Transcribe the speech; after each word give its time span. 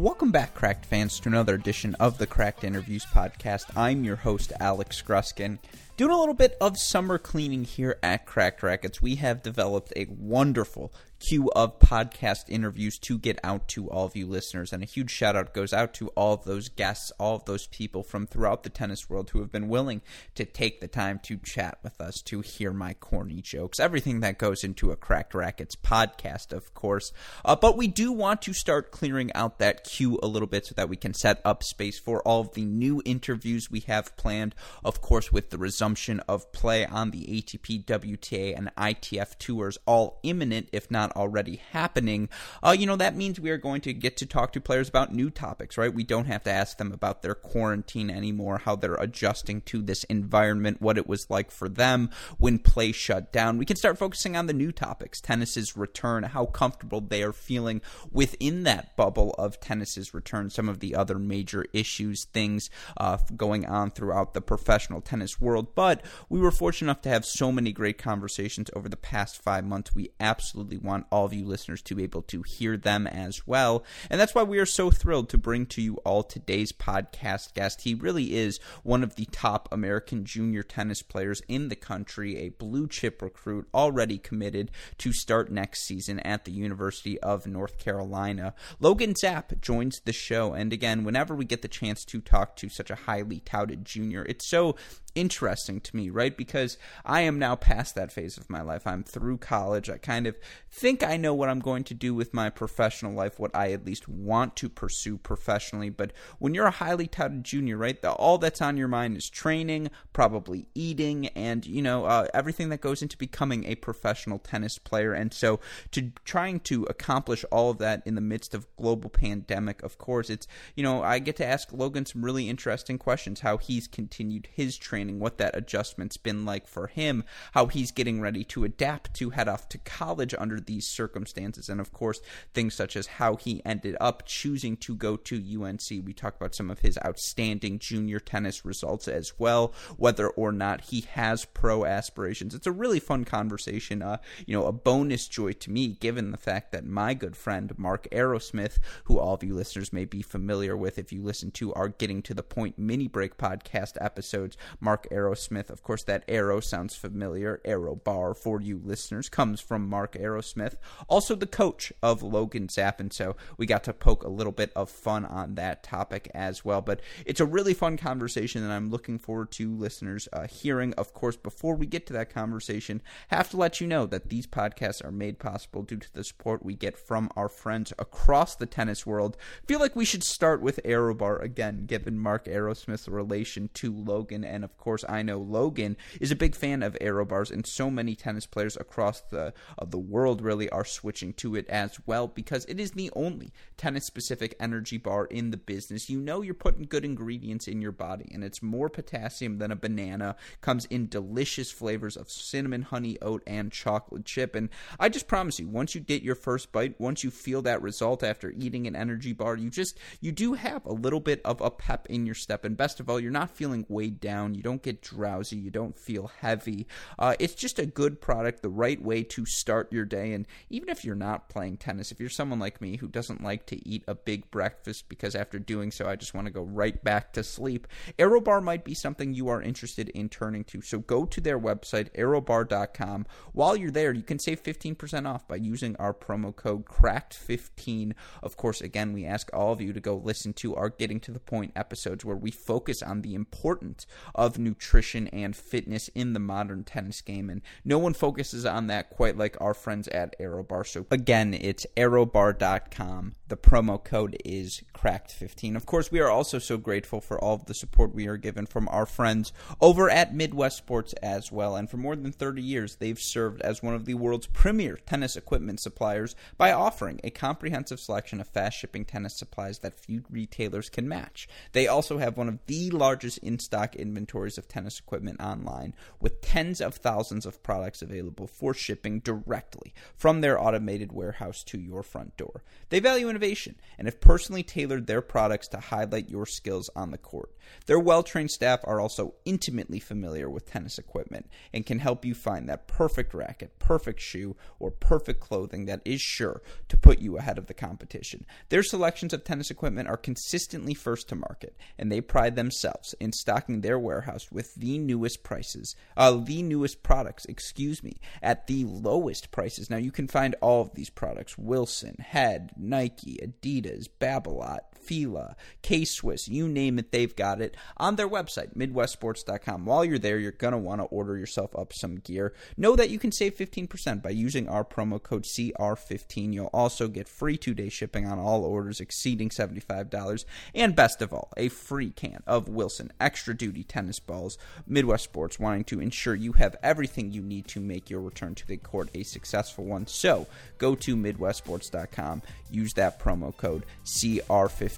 Welcome 0.00 0.30
back, 0.30 0.54
Cracked 0.54 0.86
fans, 0.86 1.20
to 1.20 1.28
another 1.28 1.54
edition 1.54 1.94
of 1.96 2.16
the 2.16 2.26
Cracked 2.26 2.64
Interviews 2.64 3.04
podcast. 3.04 3.64
I'm 3.76 4.02
your 4.02 4.16
host, 4.16 4.50
Alex 4.58 5.02
Gruskin. 5.06 5.58
Doing 5.98 6.10
a 6.10 6.18
little 6.18 6.32
bit 6.32 6.56
of 6.58 6.78
summer 6.78 7.18
cleaning 7.18 7.64
here 7.64 7.98
at 8.02 8.24
Cracked 8.24 8.62
Racquets. 8.62 9.02
We 9.02 9.16
have 9.16 9.42
developed 9.42 9.92
a 9.94 10.06
wonderful 10.08 10.90
queue 11.20 11.50
of 11.54 11.78
podcast 11.78 12.44
interviews 12.48 12.98
to 12.98 13.18
get 13.18 13.38
out 13.44 13.68
to 13.68 13.88
all 13.90 14.06
of 14.06 14.16
you 14.16 14.26
listeners. 14.26 14.72
And 14.72 14.82
a 14.82 14.86
huge 14.86 15.10
shout 15.10 15.36
out 15.36 15.52
goes 15.52 15.72
out 15.72 15.92
to 15.94 16.08
all 16.08 16.34
of 16.34 16.44
those 16.44 16.68
guests, 16.68 17.12
all 17.18 17.36
of 17.36 17.44
those 17.44 17.66
people 17.66 18.02
from 18.02 18.26
throughout 18.26 18.62
the 18.62 18.70
tennis 18.70 19.08
world 19.08 19.30
who 19.30 19.40
have 19.40 19.52
been 19.52 19.68
willing 19.68 20.00
to 20.34 20.44
take 20.44 20.80
the 20.80 20.88
time 20.88 21.20
to 21.24 21.36
chat 21.36 21.78
with 21.82 22.00
us, 22.00 22.22
to 22.22 22.40
hear 22.40 22.72
my 22.72 22.94
corny 22.94 23.42
jokes, 23.42 23.78
everything 23.78 24.20
that 24.20 24.38
goes 24.38 24.64
into 24.64 24.90
a 24.90 24.96
Cracked 24.96 25.34
Racquets 25.34 25.76
podcast, 25.76 26.52
of 26.52 26.72
course. 26.74 27.12
Uh, 27.44 27.54
but 27.54 27.76
we 27.76 27.86
do 27.86 28.12
want 28.12 28.42
to 28.42 28.54
start 28.54 28.90
clearing 28.90 29.30
out 29.34 29.58
that 29.58 29.84
queue 29.84 30.18
a 30.22 30.26
little 30.26 30.48
bit 30.48 30.66
so 30.66 30.74
that 30.74 30.88
we 30.88 30.96
can 30.96 31.12
set 31.12 31.40
up 31.44 31.62
space 31.62 31.98
for 31.98 32.22
all 32.22 32.40
of 32.40 32.54
the 32.54 32.64
new 32.64 33.02
interviews 33.04 33.70
we 33.70 33.80
have 33.80 34.16
planned, 34.16 34.54
of 34.82 35.02
course, 35.02 35.30
with 35.30 35.50
the 35.50 35.58
resumption 35.58 36.20
of 36.20 36.50
play 36.52 36.86
on 36.86 37.10
the 37.10 37.26
ATP, 37.26 37.84
WTA, 37.84 38.56
and 38.56 38.74
ITF 38.76 39.38
tours 39.38 39.76
all 39.86 40.18
imminent, 40.22 40.68
if 40.72 40.90
not 40.90 41.09
already 41.16 41.62
happening. 41.72 42.28
Uh, 42.62 42.74
you 42.78 42.86
know, 42.86 42.96
that 42.96 43.16
means 43.16 43.40
we 43.40 43.50
are 43.50 43.58
going 43.58 43.80
to 43.82 43.92
get 43.92 44.16
to 44.18 44.26
talk 44.26 44.52
to 44.52 44.60
players 44.60 44.88
about 44.88 45.14
new 45.14 45.30
topics, 45.30 45.76
right? 45.78 45.92
We 45.92 46.04
don't 46.04 46.26
have 46.26 46.42
to 46.44 46.50
ask 46.50 46.78
them 46.78 46.92
about 46.92 47.22
their 47.22 47.34
quarantine 47.34 48.10
anymore, 48.10 48.58
how 48.58 48.76
they're 48.76 48.94
adjusting 48.94 49.60
to 49.62 49.82
this 49.82 50.04
environment, 50.04 50.80
what 50.80 50.98
it 50.98 51.08
was 51.08 51.30
like 51.30 51.50
for 51.50 51.68
them 51.68 52.10
when 52.38 52.58
play 52.58 52.92
shut 52.92 53.32
down. 53.32 53.58
We 53.58 53.66
can 53.66 53.76
start 53.76 53.98
focusing 53.98 54.36
on 54.36 54.46
the 54.46 54.52
new 54.52 54.72
topics, 54.72 55.20
tennis's 55.20 55.76
return, 55.76 56.22
how 56.24 56.46
comfortable 56.46 57.00
they 57.00 57.22
are 57.22 57.32
feeling 57.32 57.80
within 58.10 58.64
that 58.64 58.96
bubble 58.96 59.34
of 59.38 59.60
tennis's 59.60 60.14
return, 60.14 60.50
some 60.50 60.68
of 60.68 60.80
the 60.80 60.94
other 60.94 61.18
major 61.18 61.64
issues, 61.72 62.24
things 62.24 62.70
uh, 62.96 63.18
going 63.36 63.66
on 63.66 63.90
throughout 63.90 64.34
the 64.34 64.40
professional 64.40 65.00
tennis 65.00 65.40
world. 65.40 65.74
But 65.74 66.04
we 66.28 66.40
were 66.40 66.50
fortunate 66.50 66.90
enough 66.90 67.02
to 67.02 67.08
have 67.08 67.24
so 67.24 67.52
many 67.52 67.72
great 67.72 67.98
conversations 67.98 68.70
over 68.74 68.88
the 68.88 68.96
past 68.96 69.42
five 69.42 69.64
months. 69.64 69.94
We 69.94 70.10
absolutely 70.18 70.78
want 70.78 70.99
all 71.10 71.24
of 71.24 71.32
you 71.32 71.44
listeners 71.44 71.82
to 71.82 71.94
be 71.94 72.02
able 72.02 72.22
to 72.22 72.42
hear 72.42 72.76
them 72.76 73.06
as 73.06 73.46
well. 73.46 73.84
And 74.08 74.20
that's 74.20 74.34
why 74.34 74.42
we 74.42 74.58
are 74.58 74.66
so 74.66 74.90
thrilled 74.90 75.28
to 75.30 75.38
bring 75.38 75.66
to 75.66 75.82
you 75.82 75.96
all 75.98 76.22
today's 76.22 76.72
podcast 76.72 77.54
guest. 77.54 77.82
He 77.82 77.94
really 77.94 78.34
is 78.34 78.60
one 78.82 79.02
of 79.02 79.16
the 79.16 79.26
top 79.26 79.68
American 79.72 80.24
junior 80.24 80.62
tennis 80.62 81.02
players 81.02 81.42
in 81.48 81.68
the 81.68 81.76
country, 81.76 82.36
a 82.36 82.50
blue 82.50 82.88
chip 82.88 83.22
recruit 83.22 83.68
already 83.74 84.18
committed 84.18 84.70
to 84.98 85.12
start 85.12 85.50
next 85.50 85.82
season 85.82 86.20
at 86.20 86.44
the 86.44 86.52
University 86.52 87.18
of 87.20 87.46
North 87.46 87.78
Carolina. 87.78 88.54
Logan 88.78 89.14
Zapp 89.14 89.60
joins 89.60 90.00
the 90.00 90.12
show. 90.12 90.52
And 90.52 90.72
again, 90.72 91.04
whenever 91.04 91.34
we 91.34 91.44
get 91.44 91.62
the 91.62 91.68
chance 91.68 92.04
to 92.06 92.20
talk 92.20 92.56
to 92.56 92.68
such 92.68 92.90
a 92.90 92.94
highly 92.94 93.40
touted 93.40 93.84
junior, 93.84 94.24
it's 94.28 94.48
so 94.48 94.76
interesting 95.14 95.80
to 95.80 95.96
me, 95.96 96.10
right? 96.10 96.36
Because 96.36 96.78
I 97.04 97.22
am 97.22 97.38
now 97.38 97.56
past 97.56 97.94
that 97.94 98.12
phase 98.12 98.38
of 98.38 98.48
my 98.48 98.62
life. 98.62 98.86
I'm 98.86 99.02
through 99.02 99.38
college. 99.38 99.90
I 99.90 99.98
kind 99.98 100.26
of 100.26 100.36
think 100.70 101.02
I 101.02 101.16
know 101.16 101.34
what 101.34 101.48
I'm 101.48 101.60
going 101.60 101.84
to 101.84 101.94
do 101.94 102.14
with 102.14 102.32
my 102.32 102.50
professional 102.50 103.12
life, 103.12 103.38
what 103.38 103.54
I 103.54 103.72
at 103.72 103.84
least 103.84 104.08
want 104.08 104.56
to 104.56 104.68
pursue 104.68 105.18
professionally. 105.18 105.90
But 105.90 106.12
when 106.38 106.54
you're 106.54 106.66
a 106.66 106.70
highly 106.70 107.06
touted 107.06 107.44
junior, 107.44 107.76
right, 107.76 108.00
the, 108.00 108.12
all 108.12 108.38
that's 108.38 108.62
on 108.62 108.76
your 108.76 108.88
mind 108.88 109.16
is 109.16 109.28
training, 109.28 109.90
probably 110.12 110.66
eating, 110.74 111.26
and, 111.28 111.66
you 111.66 111.82
know, 111.82 112.04
uh, 112.04 112.28
everything 112.32 112.68
that 112.68 112.80
goes 112.80 113.02
into 113.02 113.16
becoming 113.16 113.64
a 113.64 113.74
professional 113.74 114.38
tennis 114.38 114.78
player. 114.78 115.12
And 115.12 115.34
so 115.34 115.60
to 115.90 116.12
trying 116.24 116.60
to 116.60 116.84
accomplish 116.84 117.44
all 117.50 117.70
of 117.70 117.78
that 117.78 118.02
in 118.06 118.14
the 118.14 118.20
midst 118.20 118.54
of 118.54 118.66
global 118.76 119.10
pandemic, 119.10 119.82
of 119.82 119.98
course, 119.98 120.30
it's, 120.30 120.46
you 120.76 120.82
know, 120.82 121.02
I 121.02 121.18
get 121.18 121.36
to 121.36 121.46
ask 121.46 121.72
Logan 121.72 122.06
some 122.06 122.24
really 122.24 122.48
interesting 122.48 122.98
questions, 122.98 123.40
how 123.40 123.56
he's 123.56 123.88
continued 123.88 124.48
his 124.52 124.76
training 124.76 124.99
training, 125.00 125.18
what 125.18 125.38
that 125.38 125.56
adjustment's 125.56 126.18
been 126.18 126.44
like 126.44 126.66
for 126.66 126.86
him, 126.86 127.24
how 127.52 127.66
he's 127.66 127.90
getting 127.90 128.20
ready 128.20 128.44
to 128.44 128.64
adapt 128.64 129.14
to 129.14 129.30
head 129.30 129.48
off 129.48 129.66
to 129.66 129.78
college 129.78 130.34
under 130.36 130.60
these 130.60 130.86
circumstances, 130.86 131.70
and 131.70 131.80
of 131.80 131.90
course, 131.90 132.20
things 132.52 132.74
such 132.74 132.96
as 132.96 133.06
how 133.06 133.36
he 133.36 133.62
ended 133.64 133.96
up 133.98 134.24
choosing 134.26 134.76
to 134.76 134.94
go 134.94 135.16
to 135.16 135.36
UNC. 135.36 135.88
We 136.04 136.12
talk 136.12 136.36
about 136.36 136.54
some 136.54 136.70
of 136.70 136.80
his 136.80 136.98
outstanding 137.02 137.78
junior 137.78 138.20
tennis 138.20 138.66
results 138.66 139.08
as 139.08 139.32
well, 139.38 139.72
whether 139.96 140.28
or 140.28 140.52
not 140.52 140.82
he 140.82 141.06
has 141.12 141.46
pro 141.46 141.86
aspirations. 141.86 142.54
It's 142.54 142.66
a 142.66 142.72
really 142.72 143.00
fun 143.00 143.24
conversation. 143.24 144.02
Uh, 144.02 144.18
you 144.46 144.54
know, 144.54 144.66
a 144.66 144.72
bonus 144.72 145.28
joy 145.28 145.52
to 145.52 145.70
me, 145.70 145.88
given 145.88 146.30
the 146.30 146.36
fact 146.36 146.72
that 146.72 146.84
my 146.84 147.14
good 147.14 147.36
friend 147.36 147.72
Mark 147.78 148.06
Aerosmith, 148.12 148.78
who 149.04 149.18
all 149.18 149.32
of 149.32 149.42
you 149.42 149.54
listeners 149.54 149.94
may 149.94 150.04
be 150.04 150.20
familiar 150.20 150.76
with 150.76 150.98
if 150.98 151.10
you 151.10 151.22
listen 151.22 151.50
to 151.52 151.72
our 151.72 151.88
Getting 151.88 152.20
to 152.22 152.34
the 152.34 152.42
Point 152.42 152.78
mini 152.78 153.08
break 153.08 153.38
podcast 153.38 153.96
episodes, 154.00 154.56
Mark 154.80 154.89
Aerosmith. 155.10 155.70
Of 155.70 155.82
course, 155.82 156.02
that 156.04 156.24
arrow 156.28 156.60
sounds 156.60 156.96
familiar. 156.96 157.60
Arrow 157.64 157.94
bar 157.96 158.34
for 158.34 158.60
you 158.60 158.80
listeners 158.82 159.28
comes 159.28 159.60
from 159.60 159.88
Mark 159.88 160.14
Aerosmith, 160.14 160.76
also 161.08 161.34
the 161.34 161.46
coach 161.46 161.92
of 162.02 162.22
Logan 162.22 162.68
Zapp. 162.68 163.00
And 163.00 163.12
so 163.12 163.36
we 163.56 163.66
got 163.66 163.84
to 163.84 163.92
poke 163.92 164.24
a 164.24 164.28
little 164.28 164.52
bit 164.52 164.72
of 164.74 164.90
fun 164.90 165.24
on 165.24 165.54
that 165.54 165.82
topic 165.82 166.30
as 166.34 166.64
well. 166.64 166.80
But 166.80 167.00
it's 167.26 167.40
a 167.40 167.46
really 167.46 167.74
fun 167.74 167.96
conversation, 167.96 168.62
and 168.62 168.72
I'm 168.72 168.90
looking 168.90 169.18
forward 169.18 169.50
to 169.52 169.74
listeners 169.74 170.28
uh, 170.32 170.46
hearing. 170.46 170.94
Of 170.94 171.14
course, 171.14 171.36
before 171.36 171.74
we 171.74 171.86
get 171.86 172.06
to 172.08 172.12
that 172.14 172.32
conversation, 172.32 173.02
have 173.28 173.50
to 173.50 173.56
let 173.56 173.80
you 173.80 173.86
know 173.86 174.06
that 174.06 174.28
these 174.28 174.46
podcasts 174.46 175.04
are 175.04 175.12
made 175.12 175.38
possible 175.38 175.82
due 175.82 175.98
to 175.98 176.12
the 176.12 176.24
support 176.24 176.64
we 176.64 176.74
get 176.74 176.98
from 176.98 177.30
our 177.36 177.48
friends 177.48 177.92
across 177.98 178.54
the 178.56 178.66
tennis 178.66 179.06
world. 179.06 179.36
Feel 179.66 179.80
like 179.80 179.96
we 179.96 180.04
should 180.04 180.24
start 180.24 180.60
with 180.60 180.80
Aerobar 180.84 181.40
again, 181.42 181.86
given 181.86 182.18
Mark 182.18 182.46
Aerosmith's 182.46 183.08
relation 183.08 183.70
to 183.74 183.92
Logan, 183.92 184.44
and 184.44 184.64
of 184.64 184.76
course, 184.80 185.04
I 185.08 185.22
know 185.22 185.38
Logan 185.38 185.96
is 186.20 186.30
a 186.30 186.36
big 186.36 186.54
fan 186.54 186.82
of 186.82 186.96
aero 187.00 187.24
bars, 187.24 187.50
and 187.50 187.66
so 187.66 187.90
many 187.90 188.14
tennis 188.14 188.46
players 188.46 188.76
across 188.76 189.20
the 189.20 189.52
of 189.78 189.90
the 189.90 189.98
world 189.98 190.40
really 190.40 190.68
are 190.70 190.84
switching 190.84 191.32
to 191.34 191.54
it 191.54 191.68
as 191.68 191.98
well 192.06 192.26
because 192.26 192.64
it 192.64 192.80
is 192.80 192.92
the 192.92 193.10
only 193.14 193.52
tennis-specific 193.76 194.54
energy 194.58 194.98
bar 194.98 195.26
in 195.26 195.50
the 195.50 195.56
business. 195.56 196.10
You 196.10 196.20
know, 196.20 196.42
you're 196.42 196.54
putting 196.54 196.84
good 196.84 197.04
ingredients 197.04 197.68
in 197.68 197.80
your 197.80 197.92
body, 197.92 198.28
and 198.32 198.42
it's 198.42 198.62
more 198.62 198.88
potassium 198.88 199.58
than 199.58 199.70
a 199.70 199.76
banana. 199.76 200.36
Comes 200.60 200.86
in 200.86 201.08
delicious 201.08 201.70
flavors 201.70 202.16
of 202.16 202.30
cinnamon, 202.30 202.82
honey, 202.82 203.18
oat, 203.20 203.42
and 203.46 203.70
chocolate 203.70 204.24
chip. 204.24 204.54
And 204.54 204.68
I 204.98 205.08
just 205.08 205.28
promise 205.28 205.58
you, 205.58 205.68
once 205.68 205.94
you 205.94 206.00
get 206.00 206.22
your 206.22 206.34
first 206.34 206.72
bite, 206.72 207.00
once 207.00 207.22
you 207.22 207.30
feel 207.30 207.62
that 207.62 207.82
result 207.82 208.22
after 208.22 208.50
eating 208.50 208.86
an 208.86 208.96
energy 208.96 209.32
bar, 209.32 209.56
you 209.56 209.70
just 209.70 209.98
you 210.20 210.32
do 210.32 210.54
have 210.54 210.84
a 210.86 210.92
little 210.92 211.20
bit 211.20 211.40
of 211.44 211.60
a 211.60 211.70
pep 211.70 212.06
in 212.08 212.26
your 212.26 212.34
step. 212.34 212.64
And 212.64 212.76
best 212.76 213.00
of 213.00 213.10
all, 213.10 213.20
you're 213.20 213.30
not 213.30 213.50
feeling 213.50 213.84
weighed 213.88 214.20
down. 214.20 214.54
You 214.54 214.62
don't 214.62 214.69
get 214.76 215.02
drowsy. 215.02 215.56
You 215.56 215.70
don't 215.70 215.98
feel 215.98 216.30
heavy. 216.40 216.86
Uh, 217.18 217.34
it's 217.38 217.54
just 217.54 217.78
a 217.78 217.86
good 217.86 218.20
product, 218.20 218.62
the 218.62 218.68
right 218.68 219.00
way 219.02 219.22
to 219.24 219.44
start 219.46 219.92
your 219.92 220.04
day. 220.04 220.32
And 220.32 220.46
even 220.68 220.88
if 220.88 221.04
you're 221.04 221.14
not 221.14 221.48
playing 221.48 221.78
tennis, 221.78 222.12
if 222.12 222.20
you're 222.20 222.28
someone 222.28 222.58
like 222.58 222.80
me 222.80 222.96
who 222.96 223.08
doesn't 223.08 223.42
like 223.42 223.66
to 223.66 223.88
eat 223.88 224.04
a 224.06 224.14
big 224.14 224.50
breakfast 224.50 225.08
because 225.08 225.34
after 225.34 225.58
doing 225.58 225.90
so, 225.90 226.06
I 226.06 226.16
just 226.16 226.34
want 226.34 226.46
to 226.46 226.52
go 226.52 226.62
right 226.62 227.02
back 227.02 227.32
to 227.34 227.42
sleep, 227.42 227.86
AeroBar 228.18 228.62
might 228.62 228.84
be 228.84 228.94
something 228.94 229.34
you 229.34 229.48
are 229.48 229.62
interested 229.62 230.08
in 230.10 230.28
turning 230.28 230.64
to. 230.64 230.80
So 230.82 230.98
go 230.98 231.24
to 231.26 231.40
their 231.40 231.58
website, 231.58 232.10
aerobar.com. 232.12 233.26
While 233.52 233.76
you're 233.76 233.90
there, 233.90 234.12
you 234.12 234.22
can 234.22 234.38
save 234.38 234.62
15% 234.62 235.26
off 235.26 235.46
by 235.48 235.56
using 235.56 235.96
our 235.96 236.14
promo 236.14 236.54
code 236.54 236.84
CRACKED15. 236.84 238.12
Of 238.42 238.56
course, 238.56 238.80
again, 238.80 239.12
we 239.12 239.24
ask 239.24 239.50
all 239.52 239.72
of 239.72 239.80
you 239.80 239.92
to 239.92 240.00
go 240.00 240.16
listen 240.16 240.52
to 240.54 240.74
our 240.76 240.88
Getting 240.88 241.20
to 241.20 241.32
the 241.32 241.40
Point 241.40 241.72
episodes 241.74 242.24
where 242.24 242.36
we 242.36 242.50
focus 242.50 243.02
on 243.02 243.22
the 243.22 243.34
importance 243.34 244.06
of 244.34 244.58
nutrition 244.64 245.28
and 245.28 245.56
fitness 245.56 246.08
in 246.08 246.32
the 246.32 246.40
modern 246.40 246.84
tennis 246.84 247.20
game, 247.20 247.50
and 247.50 247.62
no 247.84 247.98
one 247.98 248.14
focuses 248.14 248.64
on 248.64 248.86
that 248.88 249.10
quite 249.10 249.36
like 249.36 249.56
our 249.60 249.74
friends 249.74 250.08
at 250.08 250.38
Aerobar. 250.38 250.86
So 250.86 251.06
again, 251.10 251.54
it's 251.54 251.86
aerobar.com. 251.96 253.34
The 253.48 253.56
promo 253.56 254.02
code 254.02 254.36
is 254.44 254.82
cracked15. 254.94 255.76
Of 255.76 255.86
course, 255.86 256.12
we 256.12 256.20
are 256.20 256.30
also 256.30 256.58
so 256.58 256.76
grateful 256.76 257.20
for 257.20 257.42
all 257.42 257.54
of 257.54 257.66
the 257.66 257.74
support 257.74 258.14
we 258.14 258.26
are 258.26 258.36
given 258.36 258.66
from 258.66 258.88
our 258.90 259.06
friends 259.06 259.52
over 259.80 260.08
at 260.10 260.34
Midwest 260.34 260.76
Sports 260.76 261.14
as 261.14 261.50
well. 261.50 261.74
And 261.74 261.90
for 261.90 261.96
more 261.96 262.14
than 262.14 262.32
30 262.32 262.62
years, 262.62 262.96
they've 262.96 263.18
served 263.18 263.60
as 263.62 263.82
one 263.82 263.94
of 263.94 264.04
the 264.04 264.14
world's 264.14 264.46
premier 264.46 264.96
tennis 265.06 265.36
equipment 265.36 265.80
suppliers 265.80 266.36
by 266.56 266.72
offering 266.72 267.20
a 267.24 267.30
comprehensive 267.30 267.98
selection 267.98 268.40
of 268.40 268.48
fast 268.48 268.78
shipping 268.78 269.04
tennis 269.04 269.36
supplies 269.36 269.78
that 269.80 269.98
few 269.98 270.24
retailers 270.30 270.88
can 270.88 271.08
match. 271.08 271.48
They 271.72 271.86
also 271.88 272.18
have 272.18 272.36
one 272.36 272.48
of 272.48 272.58
the 272.66 272.90
largest 272.90 273.38
in 273.38 273.58
stock 273.58 273.96
inventories 273.96 274.49
of 274.58 274.68
tennis 274.68 274.98
equipment 274.98 275.40
online, 275.40 275.94
with 276.20 276.40
tens 276.40 276.80
of 276.80 276.94
thousands 276.94 277.46
of 277.46 277.62
products 277.62 278.02
available 278.02 278.46
for 278.46 278.74
shipping 278.74 279.20
directly 279.20 279.92
from 280.16 280.40
their 280.40 280.60
automated 280.60 281.12
warehouse 281.12 281.62
to 281.64 281.78
your 281.78 282.02
front 282.02 282.36
door. 282.36 282.62
They 282.88 283.00
value 283.00 283.28
innovation 283.28 283.76
and 283.98 284.06
have 284.06 284.20
personally 284.20 284.62
tailored 284.62 285.06
their 285.06 285.22
products 285.22 285.68
to 285.68 285.80
highlight 285.80 286.28
your 286.28 286.46
skills 286.46 286.90
on 286.94 287.10
the 287.10 287.18
court. 287.18 287.50
Their 287.86 288.00
well 288.00 288.22
trained 288.22 288.50
staff 288.50 288.80
are 288.84 289.00
also 289.00 289.34
intimately 289.44 290.00
familiar 290.00 290.48
with 290.48 290.70
tennis 290.70 290.98
equipment 290.98 291.48
and 291.72 291.86
can 291.86 291.98
help 291.98 292.24
you 292.24 292.34
find 292.34 292.68
that 292.68 292.88
perfect 292.88 293.34
racket, 293.34 293.78
perfect 293.78 294.20
shoe, 294.20 294.56
or 294.78 294.90
perfect 294.90 295.40
clothing 295.40 295.86
that 295.86 296.02
is 296.04 296.20
sure 296.20 296.62
to 296.88 296.96
put 296.96 297.20
you 297.20 297.38
ahead 297.38 297.58
of 297.58 297.66
the 297.66 297.74
competition. 297.74 298.44
Their 298.68 298.82
selections 298.82 299.32
of 299.32 299.44
tennis 299.44 299.70
equipment 299.70 300.08
are 300.08 300.16
consistently 300.16 300.94
first 300.94 301.28
to 301.28 301.34
market, 301.34 301.76
and 301.98 302.10
they 302.10 302.20
pride 302.20 302.56
themselves 302.56 303.14
in 303.20 303.32
stocking 303.32 303.80
their 303.80 303.98
warehouse 303.98 304.39
with 304.50 304.74
the 304.74 304.98
newest 304.98 305.42
prices, 305.42 305.96
uh, 306.16 306.32
the 306.32 306.62
newest 306.62 307.02
products, 307.02 307.44
excuse 307.46 308.02
me, 308.02 308.16
at 308.42 308.66
the 308.66 308.84
lowest 308.84 309.50
prices. 309.50 309.90
Now 309.90 309.96
you 309.96 310.10
can 310.12 310.28
find 310.28 310.54
all 310.60 310.82
of 310.82 310.94
these 310.94 311.10
products: 311.10 311.58
Wilson, 311.58 312.16
Head, 312.18 312.70
Nike, 312.76 313.38
Adidas, 313.42 314.08
Babolat, 314.20 314.80
Fila, 315.02 315.56
K 315.82 316.04
Swiss, 316.04 316.48
you 316.48 316.68
name 316.68 316.98
it, 316.98 317.12
they've 317.12 317.34
got 317.34 317.60
it 317.60 317.76
on 317.96 318.16
their 318.16 318.28
website, 318.28 318.76
MidwestSports.com. 318.76 319.84
While 319.84 320.04
you're 320.04 320.18
there, 320.18 320.38
you're 320.38 320.52
going 320.52 320.72
to 320.72 320.78
want 320.78 321.00
to 321.00 321.06
order 321.06 321.36
yourself 321.36 321.76
up 321.76 321.92
some 321.92 322.16
gear. 322.16 322.52
Know 322.76 322.96
that 322.96 323.10
you 323.10 323.18
can 323.18 323.32
save 323.32 323.56
15% 323.56 324.22
by 324.22 324.30
using 324.30 324.68
our 324.68 324.84
promo 324.84 325.22
code 325.22 325.44
CR15. 325.44 326.52
You'll 326.52 326.66
also 326.72 327.08
get 327.08 327.28
free 327.28 327.56
two 327.56 327.74
day 327.74 327.88
shipping 327.88 328.26
on 328.26 328.38
all 328.38 328.64
orders 328.64 329.00
exceeding 329.00 329.48
$75. 329.48 330.44
And 330.74 330.94
best 330.94 331.22
of 331.22 331.32
all, 331.32 331.50
a 331.56 331.68
free 331.68 332.10
can 332.10 332.42
of 332.46 332.68
Wilson 332.68 333.12
Extra 333.20 333.56
Duty 333.56 333.82
tennis 333.82 334.20
balls. 334.20 334.58
Midwest 334.86 335.24
Sports 335.24 335.58
wanting 335.58 335.84
to 335.84 336.00
ensure 336.00 336.34
you 336.34 336.52
have 336.52 336.76
everything 336.82 337.32
you 337.32 337.42
need 337.42 337.66
to 337.68 337.80
make 337.80 338.10
your 338.10 338.20
return 338.20 338.54
to 338.56 338.66
the 338.66 338.76
court 338.76 339.10
a 339.14 339.22
successful 339.22 339.84
one. 339.84 340.06
So 340.06 340.46
go 340.78 340.94
to 340.96 341.16
MidwestSports.com, 341.16 342.42
use 342.70 342.94
that 342.94 343.20
promo 343.20 343.56
code 343.56 343.84
CR15. 344.04 344.89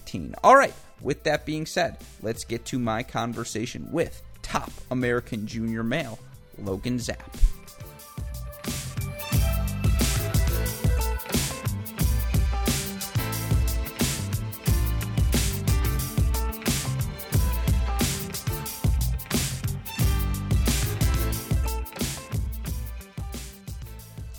All 0.42 0.56
right, 0.56 0.74
with 1.00 1.24
that 1.24 1.46
being 1.46 1.66
said, 1.66 1.98
let's 2.22 2.44
get 2.44 2.64
to 2.66 2.78
my 2.78 3.02
conversation 3.02 3.88
with 3.90 4.22
top 4.42 4.70
American 4.90 5.46
junior 5.46 5.82
male, 5.82 6.18
Logan 6.58 6.98
Zapp. 6.98 7.36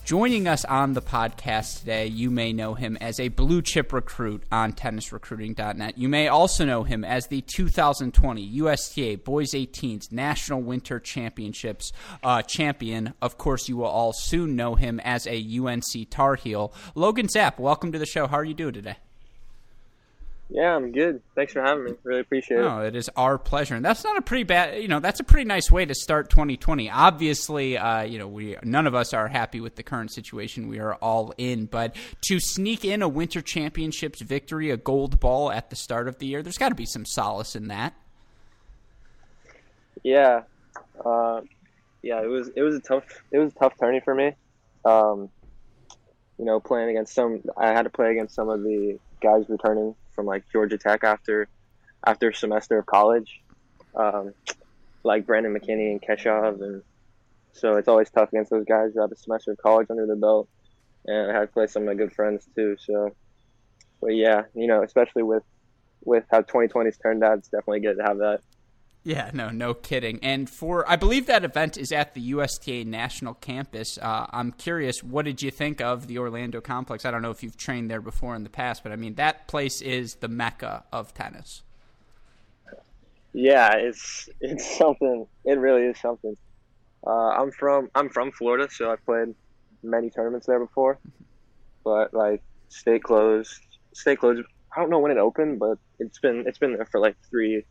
Joining 0.05 0.49
us 0.49 0.65
on 0.65 0.91
the 0.93 1.01
podcast 1.01 1.79
today, 1.79 2.07
you 2.07 2.29
may 2.29 2.51
know 2.51 2.73
him 2.73 2.97
as 2.99 3.21
a 3.21 3.29
blue 3.29 3.61
chip 3.61 3.93
recruit 3.93 4.43
on 4.51 4.73
tennisrecruiting.net. 4.73 5.97
You 5.97 6.09
may 6.09 6.27
also 6.27 6.65
know 6.65 6.83
him 6.83 7.05
as 7.05 7.27
the 7.27 7.39
2020 7.39 8.41
USTA 8.41 9.19
Boys 9.23 9.51
18s 9.51 10.11
National 10.11 10.61
Winter 10.61 10.99
Championships 10.99 11.93
uh, 12.21 12.41
champion. 12.41 13.13
Of 13.21 13.37
course, 13.37 13.69
you 13.69 13.77
will 13.77 13.85
all 13.85 14.11
soon 14.11 14.57
know 14.57 14.75
him 14.75 14.99
as 14.99 15.25
a 15.25 15.41
UNC 15.57 16.09
Tar 16.09 16.35
Heel. 16.35 16.73
Logan 16.95 17.29
Zapp, 17.29 17.57
welcome 17.57 17.93
to 17.93 17.99
the 17.99 18.05
show. 18.05 18.27
How 18.27 18.35
are 18.39 18.43
you 18.43 18.53
doing 18.53 18.73
today? 18.73 18.97
Yeah, 20.53 20.75
I'm 20.75 20.91
good. 20.91 21.19
Thanks 21.33 21.51
for 21.51 21.63
having 21.63 21.83
me. 21.83 21.93
Really 22.03 22.19
appreciate 22.19 22.59
it. 22.59 22.63
No, 22.63 22.81
it 22.81 22.95
is 22.95 23.09
our 23.15 23.39
pleasure, 23.39 23.73
and 23.73 23.83
that's 23.83 24.03
not 24.03 24.17
a 24.17 24.21
pretty 24.21 24.43
bad. 24.43 24.79
You 24.83 24.87
know, 24.87 24.99
that's 24.99 25.19
a 25.19 25.23
pretty 25.23 25.45
nice 25.45 25.71
way 25.71 25.83
to 25.83 25.95
start 25.95 26.29
2020. 26.29 26.91
Obviously, 26.91 27.75
uh, 27.75 28.03
you 28.03 28.19
know, 28.19 28.27
we 28.27 28.55
none 28.61 28.85
of 28.85 28.93
us 28.93 29.15
are 29.15 29.27
happy 29.27 29.59
with 29.59 29.77
the 29.77 29.81
current 29.81 30.11
situation. 30.11 30.67
We 30.67 30.77
are 30.77 30.93
all 30.93 31.33
in, 31.39 31.65
but 31.65 31.95
to 32.27 32.39
sneak 32.39 32.85
in 32.85 33.01
a 33.01 33.09
Winter 33.09 33.41
Championships 33.41 34.21
victory, 34.21 34.69
a 34.69 34.77
gold 34.77 35.19
ball 35.19 35.51
at 35.51 35.71
the 35.71 35.75
start 35.75 36.07
of 36.07 36.19
the 36.19 36.27
year, 36.27 36.43
there's 36.43 36.59
got 36.59 36.69
to 36.69 36.75
be 36.75 36.85
some 36.85 37.03
solace 37.03 37.55
in 37.55 37.69
that. 37.69 37.95
Yeah, 40.03 40.43
uh, 41.03 41.41
yeah. 42.03 42.21
It 42.21 42.27
was 42.27 42.51
it 42.55 42.61
was 42.61 42.75
a 42.75 42.79
tough 42.79 43.05
it 43.31 43.39
was 43.39 43.51
a 43.53 43.55
tough 43.55 43.73
tourney 43.79 44.01
for 44.01 44.13
me. 44.13 44.33
Um, 44.85 45.31
you 46.37 46.45
know, 46.45 46.59
playing 46.59 46.89
against 46.89 47.15
some, 47.15 47.41
I 47.57 47.69
had 47.69 47.83
to 47.83 47.89
play 47.89 48.11
against 48.11 48.35
some 48.35 48.49
of 48.49 48.61
the 48.61 48.99
guys 49.19 49.45
returning 49.49 49.95
from 50.13 50.25
like 50.25 50.43
Georgia 50.51 50.77
Tech 50.77 51.03
after 51.03 51.47
after 52.05 52.29
a 52.29 52.35
semester 52.35 52.77
of 52.77 52.85
college, 52.85 53.41
um, 53.95 54.33
like 55.03 55.25
Brandon 55.25 55.53
McKinney 55.53 55.91
and 55.91 56.01
Keshav, 56.01 56.61
and 56.61 56.83
so 57.53 57.77
it's 57.77 57.87
always 57.87 58.09
tough 58.09 58.29
against 58.29 58.51
those 58.51 58.65
guys 58.65 58.91
who 58.93 59.01
have 59.01 59.11
a 59.11 59.15
semester 59.15 59.51
of 59.51 59.57
college 59.57 59.87
under 59.89 60.05
their 60.05 60.15
belt, 60.15 60.49
and 61.05 61.31
I 61.31 61.33
had 61.33 61.41
to 61.41 61.47
play 61.47 61.67
some 61.67 61.83
of 61.83 61.87
my 61.87 61.95
good 61.95 62.13
friends 62.13 62.47
too. 62.55 62.75
So, 62.79 63.15
but 64.01 64.15
yeah, 64.15 64.43
you 64.53 64.67
know, 64.67 64.83
especially 64.83 65.23
with 65.23 65.43
with 66.05 66.25
how 66.29 66.41
2020's 66.41 66.97
turned 66.97 67.23
out, 67.23 67.37
it's 67.37 67.47
definitely 67.47 67.81
good 67.81 67.97
to 67.97 68.03
have 68.03 68.17
that. 68.17 68.41
Yeah, 69.05 69.31
no, 69.33 69.49
no 69.49 69.73
kidding. 69.73 70.19
And 70.23 70.49
for, 70.49 70.89
I 70.89 70.95
believe 70.95 71.25
that 71.25 71.43
event 71.43 71.77
is 71.77 71.91
at 71.91 72.13
the 72.13 72.21
USTA 72.21 72.85
National 72.85 73.33
Campus. 73.33 73.97
Uh, 73.97 74.27
I'm 74.29 74.53
curious, 74.53 75.03
what 75.03 75.25
did 75.25 75.41
you 75.41 75.51
think 75.51 75.81
of 75.81 76.07
the 76.07 76.19
Orlando 76.19 76.61
complex? 76.61 77.03
I 77.03 77.11
don't 77.11 77.21
know 77.21 77.31
if 77.31 77.43
you've 77.43 77.57
trained 77.57 77.91
there 77.91 77.99
before 77.99 78.33
in 78.33 78.43
the 78.43 78.49
past, 78.49 78.81
but 78.81 78.93
I 78.93 78.95
mean, 78.95 79.15
that 79.15 79.47
place 79.47 79.81
is 79.81 80.15
the 80.15 80.29
mecca 80.29 80.85
of 80.93 81.13
tennis. 81.13 81.63
Yeah, 83.33 83.73
it's 83.73 84.29
it's 84.41 84.77
something. 84.77 85.27
It 85.43 85.57
really 85.57 85.83
is 85.83 85.99
something. 85.99 86.37
Uh, 87.05 87.29
I'm 87.29 87.51
from 87.51 87.89
I'm 87.95 88.09
from 88.09 88.31
Florida, 88.31 88.69
so 88.71 88.91
I've 88.91 89.03
played 89.05 89.35
many 89.81 90.09
tournaments 90.09 90.47
there 90.47 90.59
before, 90.59 90.97
but 91.83 92.13
like 92.13 92.41
state 92.69 93.03
closed, 93.03 93.59
state 93.93 94.19
closed. 94.19 94.43
I 94.75 94.79
don't 94.79 94.89
know 94.89 94.99
when 94.99 95.11
it 95.11 95.17
opened, 95.17 95.59
but 95.59 95.77
it's 95.99 96.19
been 96.19 96.45
it's 96.47 96.59
been 96.59 96.73
there 96.73 96.85
for 96.85 96.99
like 96.99 97.17
three 97.29 97.65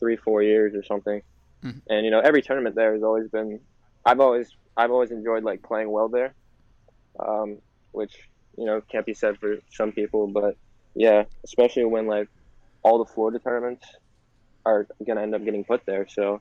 three 0.00 0.16
four 0.16 0.42
years 0.42 0.74
or 0.74 0.82
something 0.82 1.22
Mhm. 1.64 1.82
and 1.90 2.04
you 2.06 2.10
know 2.10 2.20
every 2.20 2.42
tournament 2.42 2.74
there 2.74 2.94
has 2.94 3.02
always 3.02 3.28
been 3.28 3.60
i've 4.06 4.20
always 4.20 4.50
i've 4.76 4.90
always 4.90 5.10
enjoyed 5.10 5.44
like 5.44 5.62
playing 5.62 5.90
well 5.90 6.08
there 6.08 6.34
um, 7.18 7.58
which 7.92 8.14
you 8.56 8.64
know 8.64 8.80
can't 8.90 9.06
be 9.06 9.14
said 9.14 9.36
for 9.38 9.56
some 9.70 9.92
people 9.92 10.26
but 10.26 10.56
yeah 10.94 11.24
especially 11.44 11.84
when 11.84 12.06
like 12.06 12.28
all 12.82 12.98
the 12.98 13.12
florida 13.12 13.38
tournaments 13.38 13.84
are 14.64 14.86
gonna 15.06 15.20
end 15.22 15.34
up 15.34 15.44
getting 15.44 15.64
put 15.64 15.82
there 15.86 16.06
so 16.08 16.40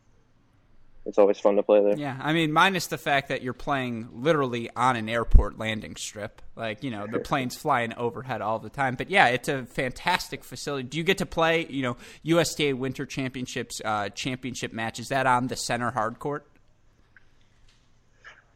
it's 1.05 1.17
always 1.17 1.39
fun 1.39 1.55
to 1.55 1.63
play 1.63 1.81
there 1.81 1.97
Yeah, 1.97 2.17
I 2.21 2.33
mean, 2.33 2.51
minus 2.51 2.87
the 2.87 2.97
fact 2.97 3.29
that 3.29 3.41
you're 3.41 3.53
playing 3.53 4.09
literally 4.13 4.69
on 4.75 4.95
an 4.95 5.09
airport 5.09 5.57
landing 5.57 5.95
strip. 5.95 6.41
Like, 6.55 6.83
you 6.83 6.91
know, 6.91 7.07
the 7.07 7.19
planes 7.29 7.55
flying 7.55 7.93
overhead 7.93 8.41
all 8.41 8.59
the 8.59 8.69
time. 8.69 8.95
But 8.95 9.09
yeah, 9.09 9.27
it's 9.27 9.47
a 9.47 9.65
fantastic 9.65 10.43
facility. 10.43 10.87
Do 10.87 10.97
you 10.97 11.03
get 11.03 11.19
to 11.19 11.25
play, 11.25 11.65
you 11.67 11.81
know, 11.81 11.97
USTA 12.23 12.75
Winter 12.75 13.05
Championships 13.05 13.81
uh, 13.83 14.09
championship 14.09 14.73
match? 14.73 14.99
Is 14.99 15.07
that 15.07 15.25
on 15.25 15.47
the 15.47 15.55
center 15.55 15.91
hard 15.91 16.19
court? 16.19 16.45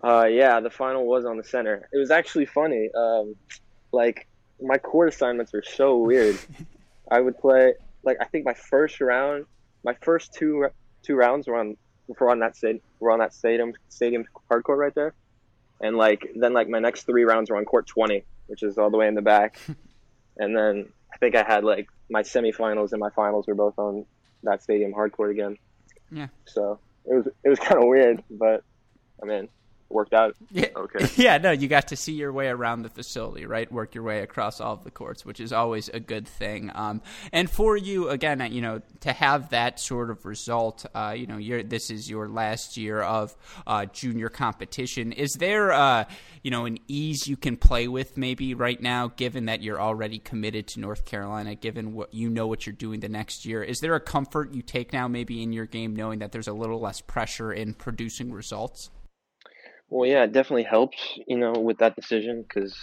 Uh, 0.03 0.25
yeah, 0.25 0.59
the 0.59 0.69
final 0.69 1.05
was 1.05 1.25
on 1.25 1.37
the 1.37 1.43
center. 1.43 1.87
It 1.93 1.97
was 1.97 2.11
actually 2.11 2.45
funny. 2.45 2.89
Um, 2.93 3.35
like 3.93 4.27
my 4.61 4.77
court 4.77 5.09
assignments 5.09 5.53
were 5.53 5.63
so 5.63 5.97
weird. 5.97 6.37
I 7.11 7.19
would 7.19 7.37
play 7.37 7.73
like 8.03 8.17
I 8.21 8.25
think 8.25 8.45
my 8.45 8.53
first 8.53 8.99
round, 8.99 9.45
my 9.83 9.95
first 10.01 10.33
two 10.33 10.67
two 11.03 11.15
rounds 11.15 11.47
were 11.47 11.55
on 11.55 11.77
were 12.07 12.29
on 12.29 12.39
that 12.39 12.55
stadium 12.55 12.81
were 12.99 13.11
on 13.11 13.19
that 13.19 13.33
stadium 13.33 13.73
stadium 13.89 14.25
hard 14.49 14.63
court 14.63 14.79
right 14.79 14.95
there, 14.95 15.13
and 15.81 15.97
like 15.97 16.31
then 16.35 16.53
like 16.53 16.67
my 16.67 16.79
next 16.79 17.03
three 17.03 17.23
rounds 17.23 17.49
were 17.49 17.57
on 17.57 17.65
court 17.65 17.87
twenty, 17.87 18.23
which 18.47 18.63
is 18.63 18.77
all 18.77 18.89
the 18.89 18.97
way 18.97 19.07
in 19.07 19.15
the 19.15 19.21
back, 19.21 19.59
and 20.37 20.55
then 20.55 20.89
I 21.13 21.17
think 21.17 21.35
I 21.35 21.43
had 21.43 21.63
like 21.63 21.87
my 22.09 22.21
semifinals 22.21 22.91
and 22.91 22.99
my 22.99 23.09
finals 23.09 23.47
were 23.47 23.55
both 23.55 23.77
on 23.77 24.05
that 24.43 24.61
stadium 24.61 24.93
hard 24.93 25.11
court 25.11 25.31
again. 25.31 25.57
Yeah. 26.11 26.27
So 26.45 26.79
it 27.05 27.13
was 27.13 27.27
it 27.43 27.49
was 27.49 27.59
kind 27.59 27.81
of 27.81 27.87
weird, 27.87 28.23
but 28.29 28.63
I 29.21 29.25
mean 29.25 29.49
worked 29.93 30.13
out. 30.13 30.35
Yeah. 30.51 30.67
Okay. 30.75 31.07
Yeah, 31.23 31.37
no, 31.37 31.51
you 31.51 31.67
got 31.67 31.89
to 31.89 31.95
see 31.95 32.13
your 32.13 32.33
way 32.33 32.47
around 32.47 32.81
the 32.81 32.89
facility, 32.89 33.45
right? 33.45 33.71
Work 33.71 33.95
your 33.95 34.03
way 34.03 34.21
across 34.21 34.59
all 34.59 34.73
of 34.73 34.83
the 34.83 34.91
courts, 34.91 35.25
which 35.25 35.39
is 35.39 35.53
always 35.53 35.87
a 35.89 35.99
good 35.99 36.27
thing. 36.27 36.71
Um, 36.73 37.01
and 37.31 37.49
for 37.49 37.77
you, 37.77 38.09
again, 38.09 38.41
uh, 38.41 38.45
you 38.45 38.61
know, 38.61 38.81
to 39.01 39.13
have 39.13 39.49
that 39.51 39.79
sort 39.79 40.09
of 40.09 40.25
result, 40.25 40.85
uh, 40.93 41.13
you 41.15 41.27
know, 41.27 41.37
you're, 41.37 41.63
this 41.63 41.89
is 41.89 42.09
your 42.09 42.27
last 42.27 42.77
year 42.77 43.01
of 43.01 43.35
uh, 43.67 43.85
junior 43.85 44.27
competition. 44.29 45.11
Is 45.11 45.33
there, 45.33 45.71
uh, 45.71 46.05
you 46.41 46.51
know, 46.51 46.65
an 46.65 46.79
ease 46.87 47.27
you 47.27 47.37
can 47.37 47.55
play 47.57 47.87
with 47.87 48.17
maybe 48.17 48.53
right 48.53 48.81
now, 48.81 49.09
given 49.15 49.45
that 49.45 49.61
you're 49.61 49.79
already 49.79 50.19
committed 50.19 50.67
to 50.69 50.79
North 50.79 51.05
Carolina, 51.05 51.55
given 51.55 51.93
what 51.93 52.13
you 52.13 52.29
know 52.29 52.47
what 52.47 52.65
you're 52.65 52.73
doing 52.73 52.99
the 52.99 53.09
next 53.09 53.45
year? 53.45 53.63
Is 53.63 53.79
there 53.79 53.95
a 53.95 53.99
comfort 53.99 54.53
you 54.53 54.61
take 54.61 54.91
now, 54.91 55.07
maybe 55.07 55.41
in 55.43 55.53
your 55.53 55.65
game, 55.65 55.95
knowing 55.95 56.19
that 56.19 56.31
there's 56.31 56.47
a 56.47 56.53
little 56.53 56.79
less 56.79 57.01
pressure 57.01 57.53
in 57.53 57.73
producing 57.73 58.31
results? 58.31 58.89
Well, 59.93 60.09
yeah, 60.09 60.25
it 60.25 60.33
definitely 60.33 60.63
helps, 60.63 60.97
you 61.27 61.37
know, 61.37 61.53
with 61.53 61.79
that 61.79 61.95
decision 61.95 62.43
because 62.43 62.75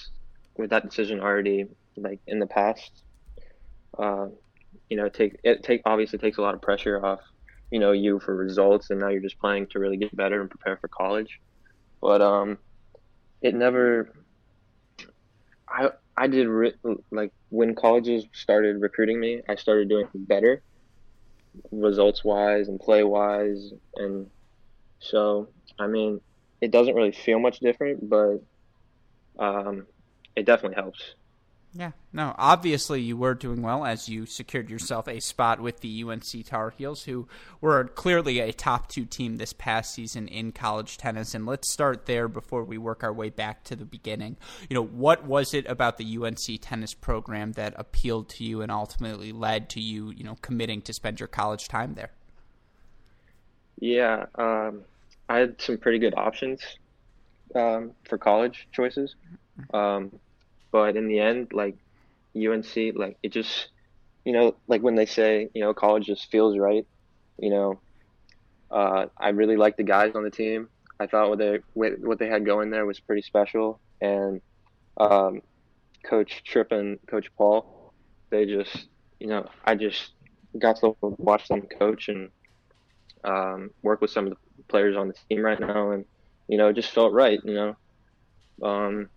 with 0.57 0.71
that 0.71 0.85
decision 0.89 1.21
already 1.21 1.67
like 1.99 2.21
in 2.29 2.39
the 2.39 2.47
past, 2.47 3.03
uh, 3.99 4.27
you 4.89 4.97
know, 4.97 5.09
take 5.09 5.35
it 5.45 5.63
take 5.65 5.83
obviously 5.87 6.19
takes 6.19 6.39
a 6.39 6.43
lot 6.43 6.55
of 6.55 6.63
pressure 6.63 7.05
off, 7.05 7.21
you 7.71 7.81
know, 7.81 7.93
you 7.93 8.21
for 8.21 8.37
results, 8.37 8.91
and 8.91 9.01
now 9.01 9.09
you're 9.09 9.23
just 9.23 9.41
playing 9.41 9.69
to 9.73 9.81
really 9.81 9.99
get 9.99 10.17
better 10.17 10.41
and 10.41 10.51
prepare 10.51 10.79
for 10.79 10.89
college. 10.97 11.39
But 12.03 12.23
um, 12.23 12.59
it 13.43 13.55
never. 13.55 14.13
I 15.71 15.91
I 16.17 16.27
did 16.27 16.49
re- 16.49 16.75
like 17.11 17.33
when 17.49 17.75
colleges 17.75 18.27
started 18.35 18.81
recruiting 18.81 19.19
me, 19.21 19.43
I 19.49 19.55
started 19.57 19.89
doing 19.89 20.09
better, 20.15 20.63
results 21.73 22.25
wise 22.25 22.69
and 22.69 22.79
play 22.81 23.03
wise, 23.05 23.73
and 23.97 24.27
so 25.01 25.53
I 25.79 25.89
mean 25.89 26.21
it 26.61 26.71
doesn't 26.71 26.95
really 26.95 27.13
feel 27.13 27.39
much 27.39 27.61
different, 27.61 28.09
but 28.09 28.43
um, 29.39 29.87
it 30.37 30.45
definitely 30.45 30.77
helps. 30.77 31.15
Yeah, 31.73 31.93
no, 32.13 32.35
obviously 32.37 33.01
you 33.01 33.17
were 33.17 33.35
doing 33.35 33.63
well 33.63 33.87
as 33.87 34.09
you 34.09 34.27
secured 34.27 34.69
yourself 34.69 35.07
a 35.07 35.21
spot 35.21 35.61
with 35.61 35.81
the 35.81 36.03
UNC 36.03 36.25
Tar 36.45 36.71
Heels, 36.71 37.05
who 37.05 37.29
were 37.61 37.85
clearly 37.85 38.41
a 38.41 38.53
top 38.53 38.89
two 38.89 39.05
team 39.05 39.37
this 39.37 39.53
past 39.53 39.95
season 39.95 40.27
in 40.27 40.51
college 40.51 40.99
tennis. 40.99 41.33
And 41.33 41.47
let's 41.47 41.73
start 41.73 42.07
there 42.07 42.27
before 42.27 42.65
we 42.65 42.77
work 42.77 43.05
our 43.05 43.13
way 43.13 43.31
back 43.31 43.63
to 43.65 43.77
the 43.77 43.85
beginning. 43.85 44.37
You 44.69 44.75
know, 44.75 44.85
what 44.85 45.25
was 45.25 45.55
it 45.55 45.65
about 45.69 45.97
the 45.97 46.19
UNC 46.19 46.61
tennis 46.61 46.93
program 46.93 47.53
that 47.53 47.75
appealed 47.77 48.31
to 48.31 48.45
you 48.45 48.63
and 48.63 48.73
ultimately 48.73 49.31
led 49.31 49.69
to 49.71 49.81
you, 49.81 50.11
you 50.11 50.25
know, 50.25 50.37
committing 50.43 50.83
to 50.83 50.93
spend 50.93 51.21
your 51.21 51.29
college 51.29 51.69
time 51.69 51.95
there? 51.95 52.11
Yeah, 53.79 54.27
um, 54.35 54.83
I 55.31 55.39
had 55.39 55.63
some 55.63 55.79
pretty 55.79 56.01
good 56.01 56.15
options 56.17 56.61
um, 57.55 57.93
for 58.09 58.19
college 58.19 58.67
choices, 58.73 59.15
um, 59.73 60.19
but 60.73 60.97
in 60.97 61.07
the 61.07 61.21
end, 61.21 61.53
like 61.53 61.77
UNC, 62.37 62.97
like 62.97 63.17
it 63.23 63.29
just, 63.29 63.69
you 64.25 64.33
know, 64.33 64.57
like 64.67 64.83
when 64.83 64.97
they 64.97 65.07
say, 65.07 65.49
you 65.55 65.61
know, 65.61 65.73
college 65.73 66.07
just 66.07 66.29
feels 66.33 66.59
right. 66.59 66.85
You 67.39 67.51
know, 67.51 67.81
uh, 68.73 69.07
I 69.17 69.29
really 69.29 69.57
liked 69.57 69.77
the 69.77 69.85
guys 69.85 70.17
on 70.17 70.25
the 70.25 70.31
team. 70.31 70.69
I 70.99 71.07
thought 71.07 71.29
what 71.29 71.39
they 71.39 71.61
what 71.75 72.19
they 72.19 72.27
had 72.27 72.45
going 72.45 72.71
there 72.71 72.85
was 72.85 72.99
pretty 72.99 73.23
special, 73.23 73.79
and 74.01 74.41
um, 74.97 75.43
Coach 76.03 76.43
Tripp 76.43 76.73
and 76.73 76.99
Coach 77.07 77.31
Paul, 77.39 77.93
they 78.31 78.47
just, 78.47 78.89
you 79.21 79.29
know, 79.29 79.49
I 79.65 79.77
just 79.77 80.11
got 80.59 80.81
to 80.81 80.97
watch 81.01 81.47
them 81.47 81.63
coach 81.63 82.09
and 82.09 82.31
um, 83.23 83.71
work 83.83 84.01
with 84.01 84.11
some 84.11 84.27
of 84.27 84.33
the 84.33 84.50
players 84.69 84.97
on 84.97 85.09
the 85.09 85.15
team 85.29 85.43
right 85.43 85.59
now, 85.59 85.93
and 85.93 86.05
you 86.49 86.59
know, 86.59 86.69
it 86.69 86.75
just 86.75 86.91
felt 86.91 87.13
right. 87.13 87.41
You 87.45 87.55
know, 87.55 87.77
um, 88.69 89.09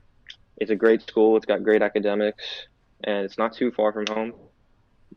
it's 0.58 0.72
a 0.72 0.76
great 0.76 1.02
school. 1.02 1.38
It's 1.38 1.46
got 1.46 1.64
great 1.64 1.82
academics, 1.82 2.44
and 3.04 3.26
it's 3.26 3.38
not 3.38 3.54
too 3.54 3.72
far 3.72 3.92
from 3.94 4.06
home, 4.08 4.34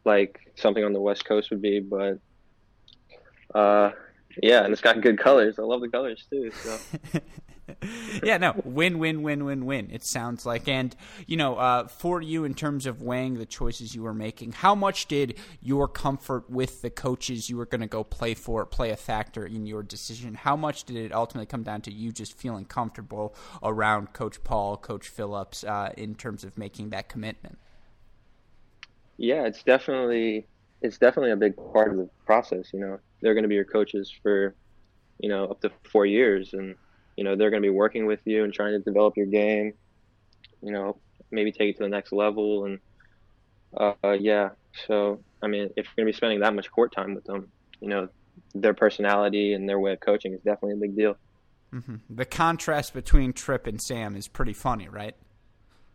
like 0.05 0.53
something 0.57 0.85
on 0.85 0.93
the 0.93 1.01
West 1.01 1.25
Coast 1.25 1.51
would 1.51 1.63
be. 1.63 1.81
But 1.81 2.19
uh, 3.55 3.93
yeah, 4.43 4.65
and 4.65 4.73
it's 4.73 4.83
got 4.83 5.01
good 5.01 5.19
colors. 5.19 5.59
I 5.59 5.63
love 5.63 5.81
the 5.81 5.89
colors 5.89 6.25
too. 6.31 6.51
So. 6.51 6.79
yeah, 8.23 8.39
no, 8.39 8.61
win, 8.65 8.99
win, 8.99 9.23
win, 9.23 9.45
win, 9.45 9.67
win. 9.67 9.91
It 9.93 10.05
sounds 10.05 10.47
like, 10.47 10.69
and 10.69 10.95
you 11.27 11.37
know, 11.37 11.57
uh, 11.57 11.89
for 11.89 12.23
you 12.23 12.45
in 12.45 12.55
terms 12.55 12.87
of 12.87 13.03
weighing 13.03 13.35
the 13.35 13.47
choices 13.47 13.95
you 13.95 14.03
were 14.03 14.15
making, 14.15 14.53
how 14.53 14.75
much 14.75 15.07
did 15.07 15.39
your 15.61 15.89
comfort 15.89 16.49
with 16.51 16.83
the 16.83 16.91
coaches 16.91 17.51
you 17.51 17.57
were 17.57 17.67
going 17.67 17.81
to 17.81 17.87
go 17.87 18.03
play 18.03 18.35
for 18.35 18.65
play 18.65 18.91
a 18.91 18.97
factor 18.97 19.45
in 19.45 19.67
your 19.67 19.83
decision? 19.83 20.35
How 20.35 20.57
much 20.57 20.85
did 20.85 20.97
it 20.97 21.13
ultimately 21.13 21.47
come 21.47 21.63
down 21.63 21.83
to 21.83 21.93
you 21.93 22.13
just 22.13 22.37
feeling 22.37 22.65
comfortable 22.65 23.35
around 23.63 24.13
Coach 24.13 24.43
Paul, 24.43 24.77
Coach 24.77 25.09
Phillips, 25.09 25.65
uh, 25.65 25.93
in 25.97 26.15
terms 26.15 26.45
of 26.45 26.57
making 26.57 26.91
that 26.91 27.09
commitment? 27.09 27.59
Yeah, 29.19 29.45
it's 29.45 29.63
definitely 29.63 30.47
it's 30.83 30.99
definitely 30.99 31.33
a 31.33 31.37
big 31.37 31.57
part 31.73 31.91
of 31.91 31.97
the 31.97 32.09
process. 32.25 32.73
You 32.73 32.81
know, 32.81 32.99
they're 33.21 33.35
going 33.35 33.45
to 33.45 33.49
be 33.49 33.55
your 33.55 33.65
coaches 33.65 34.13
for 34.23 34.55
you 35.19 35.29
know 35.29 35.45
up 35.45 35.61
to 35.61 35.71
four 35.91 36.07
years 36.07 36.53
and 36.53 36.75
you 37.17 37.25
know 37.25 37.37
they're 37.37 37.51
going 37.51 37.63
to 37.63 37.67
be 37.67 37.75
working 37.75 38.07
with 38.07 38.21
you 38.25 38.45
and 38.45 38.53
trying 38.53 38.73
to 38.73 38.79
develop 38.79 39.17
your 39.17 39.27
game 39.27 39.73
you 40.63 40.73
know 40.73 40.97
maybe 41.31 41.53
take 41.53 41.71
it 41.71 41.77
to 41.77 41.83
the 41.83 41.89
next 41.89 42.13
level. 42.13 42.65
And 42.67 42.79
uh, 43.77 44.17
yeah 44.19 44.51
so 44.87 45.21
i 45.43 45.47
mean 45.47 45.71
if 45.77 45.87
you're 45.87 46.05
going 46.05 46.07
to 46.07 46.13
be 46.13 46.17
spending 46.17 46.41
that 46.41 46.55
much 46.55 46.71
court 46.71 46.93
time 46.93 47.15
with 47.15 47.25
them 47.25 47.49
you 47.81 47.89
know 47.89 48.09
their 48.55 48.75
personality 48.75 49.55
and 49.55 49.69
their 49.69 49.79
way 49.79 49.93
of 49.93 50.01
coaching 50.01 50.33
is 50.33 50.41
definitely 50.41 50.73
a 50.73 50.77
big 50.77 50.97
deal. 50.97 51.17
Mm-hmm. 51.75 51.97
the 52.09 52.25
contrast 52.25 52.95
between 52.95 53.33
Tripp 53.33 53.67
and 53.67 53.83
sam 53.83 54.17
is 54.17 54.29
pretty 54.29 54.53
funny 54.53 54.89
right? 54.89 55.17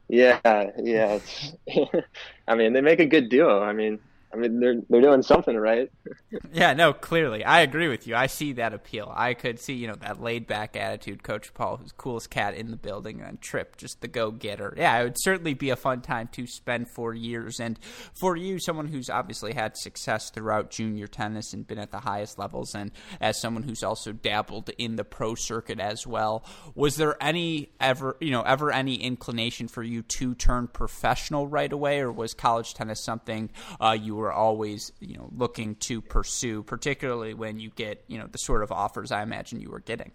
Yeah 0.10 0.72
yeah. 0.78 1.20
I 2.48 2.56
mean 2.56 2.74
they 2.74 2.82
make 2.82 3.00
a 3.00 3.06
good 3.06 3.30
duo. 3.30 3.62
I 3.62 3.72
mean 3.74 4.00
I 4.34 4.38
mean, 4.38 4.60
they're 4.60 4.82
they're 4.90 5.02
doing 5.02 5.22
something 5.22 5.58
right. 5.58 5.92
yeah, 6.54 6.74
no, 6.74 6.94
clearly, 6.94 7.44
I 7.44 7.62
agree 7.62 7.88
with 7.88 8.08
you. 8.08 8.16
I 8.16 8.28
see 8.28 8.54
that 8.54 8.74
appeal. 8.74 9.12
I 9.14 9.34
could 9.34 9.60
see, 9.60 9.74
you 9.74 9.88
know, 9.88 9.96
that 9.96 10.22
laid 10.22 10.48
back 10.48 10.78
attitude, 10.78 11.24
Coach 11.24 11.54
Paul, 11.54 11.78
who's 11.78 11.92
coolest 11.92 12.30
cat 12.30 12.56
in 12.56 12.72
the 12.72 12.78
building, 12.78 13.22
and 13.22 13.42
Tripp, 13.42 13.78
just 13.78 14.02
the 14.02 14.08
go 14.08 14.32
getter. 14.32 14.74
Yeah, 14.78 15.00
it 15.00 15.04
would 15.04 15.22
certainly 15.22 15.54
be 15.54 15.70
a 15.70 15.76
fun 15.76 16.02
time 16.02 16.30
to 16.34 16.48
spend 16.48 16.88
four 16.90 17.14
years. 17.14 17.60
And 17.60 17.78
for 18.20 18.38
you, 18.38 18.60
someone 18.60 18.88
who's 18.88 19.10
obviously 19.10 19.54
had 19.54 19.76
success 19.76 20.30
throughout 20.30 20.72
junior 20.72 21.08
tennis 21.08 21.54
and 21.54 21.68
been 21.68 21.80
at 21.80 21.92
the 21.92 22.00
highest 22.00 22.40
levels, 22.40 22.74
and 22.74 22.92
as 23.20 23.40
someone 23.42 23.64
who's 23.64 23.84
also 23.84 24.14
dabbled 24.14 24.70
in 24.78 24.96
the 24.96 25.04
pro 25.04 25.36
circuit 25.36 25.80
as 25.80 26.08
well, 26.08 26.46
was 26.74 26.96
there 26.96 27.18
any 27.22 27.70
ever, 27.80 28.16
you 28.22 28.32
know, 28.32 28.44
ever 28.44 28.72
any 28.72 28.96
inclination 28.96 29.68
for 29.68 29.84
you 29.84 30.04
to 30.04 30.36
turn 30.36 30.68
professional 30.68 31.48
right 31.48 31.72
away, 31.72 32.00
or 32.00 32.12
was 32.12 32.34
college 32.34 32.74
tennis 32.74 33.04
something 33.04 33.50
uh, 33.80 33.98
you 34.00 34.16
were 34.16 34.21
always 34.30 34.92
you 35.00 35.16
know 35.16 35.30
looking 35.34 35.76
to 35.76 36.02
pursue, 36.02 36.64
particularly 36.64 37.34
when 37.34 37.60
you 37.60 37.70
get 37.70 38.04
you 38.08 38.18
know 38.20 38.28
the 38.28 38.38
sort 38.38 38.62
of 38.62 38.72
offers 38.74 39.10
I 39.10 39.24
imagine 39.24 39.62
you 39.62 39.70
were 39.70 39.80
getting. 39.80 40.12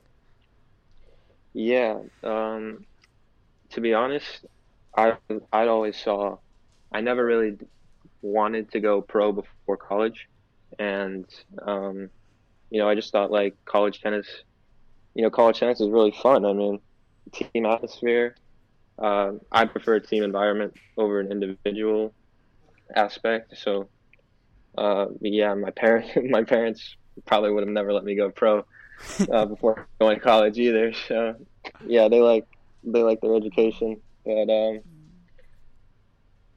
Yeah, 1.55 2.01
um, 2.23 2.85
to 3.71 3.81
be 3.81 3.95
honest, 3.95 4.45
I 4.95 5.15
I 5.51 5.67
always 5.69 5.97
saw, 5.97 6.37
I 6.93 7.01
never 7.01 7.25
really 7.25 7.57
wanted 8.21 8.71
to 8.73 8.81
go 8.81 9.01
pro 9.01 9.33
before 9.33 9.79
college, 9.79 10.29
and 10.79 11.25
um, 11.63 12.11
you 12.69 12.79
know 12.79 12.89
I 12.89 12.95
just 12.95 13.11
thought 13.11 13.31
like 13.31 13.57
college 13.65 14.03
tennis, 14.03 14.27
you 15.15 15.23
know 15.23 15.31
college 15.31 15.59
tennis 15.59 15.81
is 15.81 15.89
really 15.89 16.13
fun. 16.13 16.45
I 16.45 16.53
mean, 16.53 16.81
team 17.33 17.65
atmosphere. 17.65 18.37
Uh, 18.99 19.33
I 19.53 19.67
prefer 19.67 19.95
a 19.95 20.01
team 20.01 20.23
environment 20.23 20.75
over 20.97 21.21
an 21.21 21.31
individual 21.31 22.15
aspect. 22.95 23.57
So 23.59 23.89
uh, 24.77 25.07
yeah, 25.21 25.55
my 25.55 25.71
parents 25.71 26.11
my 26.31 26.45
parents 26.45 26.97
probably 27.25 27.51
would 27.51 27.63
have 27.63 27.73
never 27.73 27.93
let 27.93 28.05
me 28.05 28.15
go 28.15 28.31
pro 28.31 28.65
uh, 29.31 29.45
before 29.47 29.87
going 30.01 30.17
to 30.17 30.23
college 30.23 30.59
either. 30.59 30.93
So 30.93 31.35
yeah, 31.87 32.09
they 32.09 32.21
like 32.21 32.47
they 32.85 33.03
like 33.03 33.21
their 33.21 33.35
education, 33.35 34.01
but 34.25 34.51
um, 34.51 34.81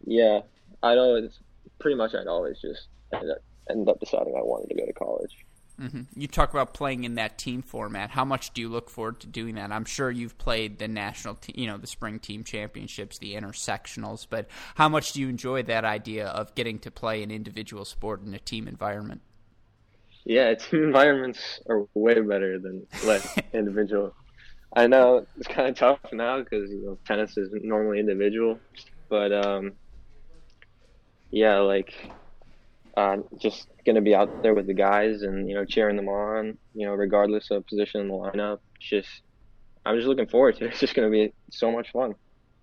yeah, 0.05 0.41
I'd 0.83 0.97
always 0.97 1.39
pretty 1.79 1.95
much 1.95 2.13
I'd 2.13 2.27
always 2.27 2.59
just 2.59 2.87
end 3.13 3.31
up, 3.31 3.37
end 3.69 3.89
up 3.89 3.99
deciding 3.99 4.35
I 4.35 4.41
wanted 4.41 4.69
to 4.69 4.75
go 4.75 4.85
to 4.85 4.93
college. 4.93 5.35
Mm-hmm. 5.79 6.19
You 6.19 6.27
talk 6.27 6.51
about 6.51 6.73
playing 6.73 7.05
in 7.05 7.15
that 7.15 7.37
team 7.37 7.61
format. 7.61 8.09
How 8.09 8.25
much 8.25 8.53
do 8.53 8.61
you 8.61 8.67
look 8.67 8.89
forward 8.89 9.21
to 9.21 9.27
doing 9.27 9.55
that? 9.55 9.71
I'm 9.71 9.85
sure 9.85 10.11
you've 10.11 10.37
played 10.37 10.77
the 10.77 10.87
national, 10.87 11.35
te- 11.35 11.53
you 11.55 11.67
know, 11.67 11.77
the 11.77 11.87
spring 11.87 12.19
team 12.19 12.43
championships, 12.43 13.17
the 13.17 13.35
intersectionals, 13.35 14.27
but 14.29 14.47
how 14.75 14.89
much 14.89 15.13
do 15.13 15.21
you 15.21 15.29
enjoy 15.29 15.63
that 15.63 15.85
idea 15.85 16.27
of 16.27 16.53
getting 16.53 16.79
to 16.79 16.91
play 16.91 17.23
an 17.23 17.31
individual 17.31 17.85
sport 17.85 18.23
in 18.23 18.33
a 18.33 18.39
team 18.39 18.67
environment? 18.67 19.21
Yeah, 20.25 20.53
team 20.55 20.83
environments 20.83 21.61
are 21.69 21.85
way 21.93 22.19
better 22.19 22.59
than 22.59 22.85
like 23.05 23.23
individual. 23.53 24.13
I 24.75 24.87
know 24.87 25.25
it's 25.37 25.47
kind 25.47 25.69
of 25.69 25.75
tough 25.75 25.99
now 26.11 26.39
because 26.39 26.69
you 26.69 26.85
know 26.85 26.97
tennis 27.05 27.37
is 27.37 27.49
normally 27.63 27.99
individual, 27.99 28.59
but 29.07 29.31
um, 29.31 29.71
yeah, 31.31 31.59
like 31.59 31.93
uh, 32.97 33.17
just 33.41 33.67
going 33.85 33.95
to 33.95 34.01
be 34.01 34.15
out 34.15 34.31
there 34.43 34.53
with 34.53 34.67
the 34.67 34.73
guys 34.73 35.21
and 35.21 35.49
you 35.49 35.55
know 35.55 35.65
cheering 35.65 35.95
them 35.95 36.07
on 36.09 36.57
you 36.73 36.85
know 36.87 36.93
regardless 36.93 37.51
of 37.51 37.65
position 37.67 38.01
in 38.01 38.07
the 38.07 38.13
lineup 38.13 38.59
it's 38.75 38.89
just 38.89 39.09
I'm 39.85 39.95
just 39.97 40.07
looking 40.07 40.27
forward 40.27 40.57
to 40.57 40.65
it. 40.65 40.67
It's 40.71 40.79
just 40.79 40.95
going 40.95 41.07
to 41.07 41.11
be 41.11 41.33
so 41.51 41.71
much 41.71 41.91
fun. 41.91 42.15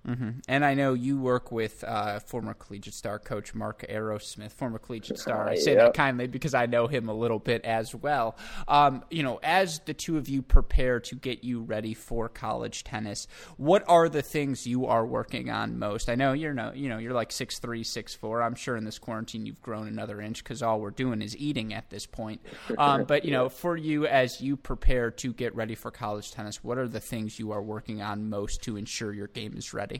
Hmm 0.07 0.31
And 0.47 0.65
I 0.65 0.75
know 0.75 0.95
you 0.95 1.19
work 1.19 1.51
with 1.51 1.83
uh, 1.83 2.21
former 2.21 2.55
collegiate 2.55 2.95
star 2.95 3.19
coach 3.19 3.55
Mark 3.55 3.85
Aerosmith, 3.89 4.53
former 4.53 4.79
collegiate 4.79 5.19
star. 5.19 5.49
I 5.49 5.57
say 5.57 5.75
that 5.75 5.95
kindly 5.95 6.29
because 6.29 6.55
I 6.55 6.67
know 6.67 6.87
him 6.87 7.09
a 7.09 7.13
little 7.13 7.41
bit 7.41 7.65
as 7.65 7.93
well. 7.93 8.37
Um, 8.69 9.05
you 9.11 9.25
know, 9.25 9.41
as 9.43 9.81
the 9.81 9.95
two 9.95 10.17
of 10.17 10.29
you 10.29 10.43
prepare 10.43 11.01
to 11.01 11.17
get 11.17 11.43
you 11.43 11.63
ready 11.63 11.93
for 11.93 12.29
college 12.29 12.85
tennis, 12.85 13.27
what 13.57 13.83
are 13.89 14.09
the 14.09 14.23
things 14.23 14.65
you 14.65 14.87
are 14.87 15.05
working 15.05 15.51
on 15.51 15.79
most? 15.79 16.09
I 16.09 16.15
know 16.15 16.33
you're 16.33 16.55
no, 16.55 16.73
you 16.73 16.89
know, 16.89 16.99
you're 16.99 17.13
like 17.13 17.33
six 17.33 17.59
three, 17.59 17.83
six 17.83 18.15
four. 18.15 18.43
I'm 18.43 18.55
sure 18.55 18.77
in 18.77 18.85
this 18.85 19.01
quarantine 19.01 19.45
you've 19.45 19.63
grown 19.63 19.89
another 19.89 20.21
inch 20.21 20.45
because 20.45 20.63
all 20.63 20.81
we're 20.81 20.91
doing 20.91 21.21
is 21.21 21.37
eating 21.37 21.75
at 21.75 21.91
this 21.91 22.07
point. 22.07 22.41
Um, 22.79 23.05
but 23.05 23.25
you 23.25 23.31
know, 23.33 23.49
for 23.49 23.77
you 23.77 24.07
as 24.07 24.41
you 24.41 24.57
prepare 24.57 25.11
to 25.11 25.33
get 25.33 25.55
ready 25.57 25.75
for 25.75 25.91
college 25.91 26.31
tennis, 26.31 26.63
what 26.63 26.79
are 26.79 26.87
the 26.87 27.01
things 27.01 27.41
you 27.41 27.51
are 27.51 27.63
working 27.63 28.03
on 28.03 28.31
most 28.31 28.63
to 28.63 28.77
ensure 28.77 29.13
your 29.13 29.27
game 29.27 29.57
is 29.57 29.75
ready? 29.75 29.96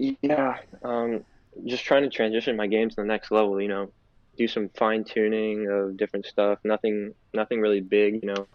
Yeah, 0.00 0.56
um, 0.82 1.24
just 1.66 1.84
trying 1.84 2.04
to 2.04 2.08
transition 2.08 2.56
my 2.56 2.66
game 2.66 2.88
to 2.88 2.96
the 2.96 3.04
next 3.04 3.30
level. 3.30 3.60
You 3.60 3.68
know, 3.68 3.92
do 4.38 4.48
some 4.48 4.70
fine 4.70 5.04
tuning 5.04 5.68
of 5.68 5.98
different 5.98 6.24
stuff. 6.24 6.58
Nothing, 6.64 7.12
nothing 7.34 7.60
really 7.60 7.82
big. 7.82 8.22
You 8.22 8.32
know, 8.34 8.46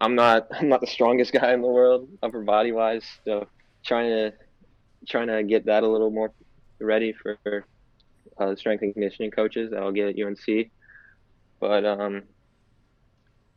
I'm 0.00 0.16
not, 0.16 0.48
I'm 0.52 0.68
not 0.68 0.80
the 0.80 0.88
strongest 0.88 1.32
guy 1.32 1.52
in 1.52 1.60
the 1.60 1.68
world, 1.68 2.08
upper 2.22 2.42
body 2.42 2.72
wise. 2.72 3.04
So 3.24 3.46
trying 3.84 4.10
to, 4.10 4.32
trying 5.08 5.28
to 5.28 5.44
get 5.44 5.66
that 5.66 5.84
a 5.84 5.88
little 5.88 6.10
more 6.10 6.32
ready 6.80 7.12
for 7.12 7.38
uh, 8.38 8.56
strength 8.56 8.82
and 8.82 8.92
conditioning 8.92 9.30
coaches 9.30 9.70
that 9.70 9.80
I'll 9.80 9.92
get 9.92 10.08
at 10.08 10.26
UNC. 10.26 10.70
But 11.60 11.84
um, 11.84 12.22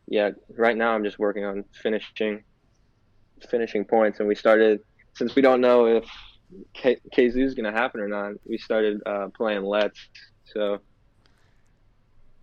yeah, 0.07 0.31
right 0.55 0.77
now 0.77 0.93
I'm 0.93 1.03
just 1.03 1.17
working 1.17 1.45
on 1.45 1.65
finishing, 1.81 2.43
finishing 3.50 3.86
points, 3.86 4.19
and 4.19 4.27
we 4.27 4.36
started 4.36 4.81
since 5.15 5.33
we 5.33 5.41
don't 5.41 5.62
know 5.62 5.88
if 5.88 6.05
K- 6.73 6.99
is 7.15 7.53
going 7.55 7.65
to 7.65 7.71
happen 7.71 7.99
or 8.01 8.07
not. 8.07 8.33
We 8.45 8.57
started 8.57 9.01
uh, 9.05 9.27
playing 9.35 9.63
Let's. 9.63 9.99
So 10.45 10.79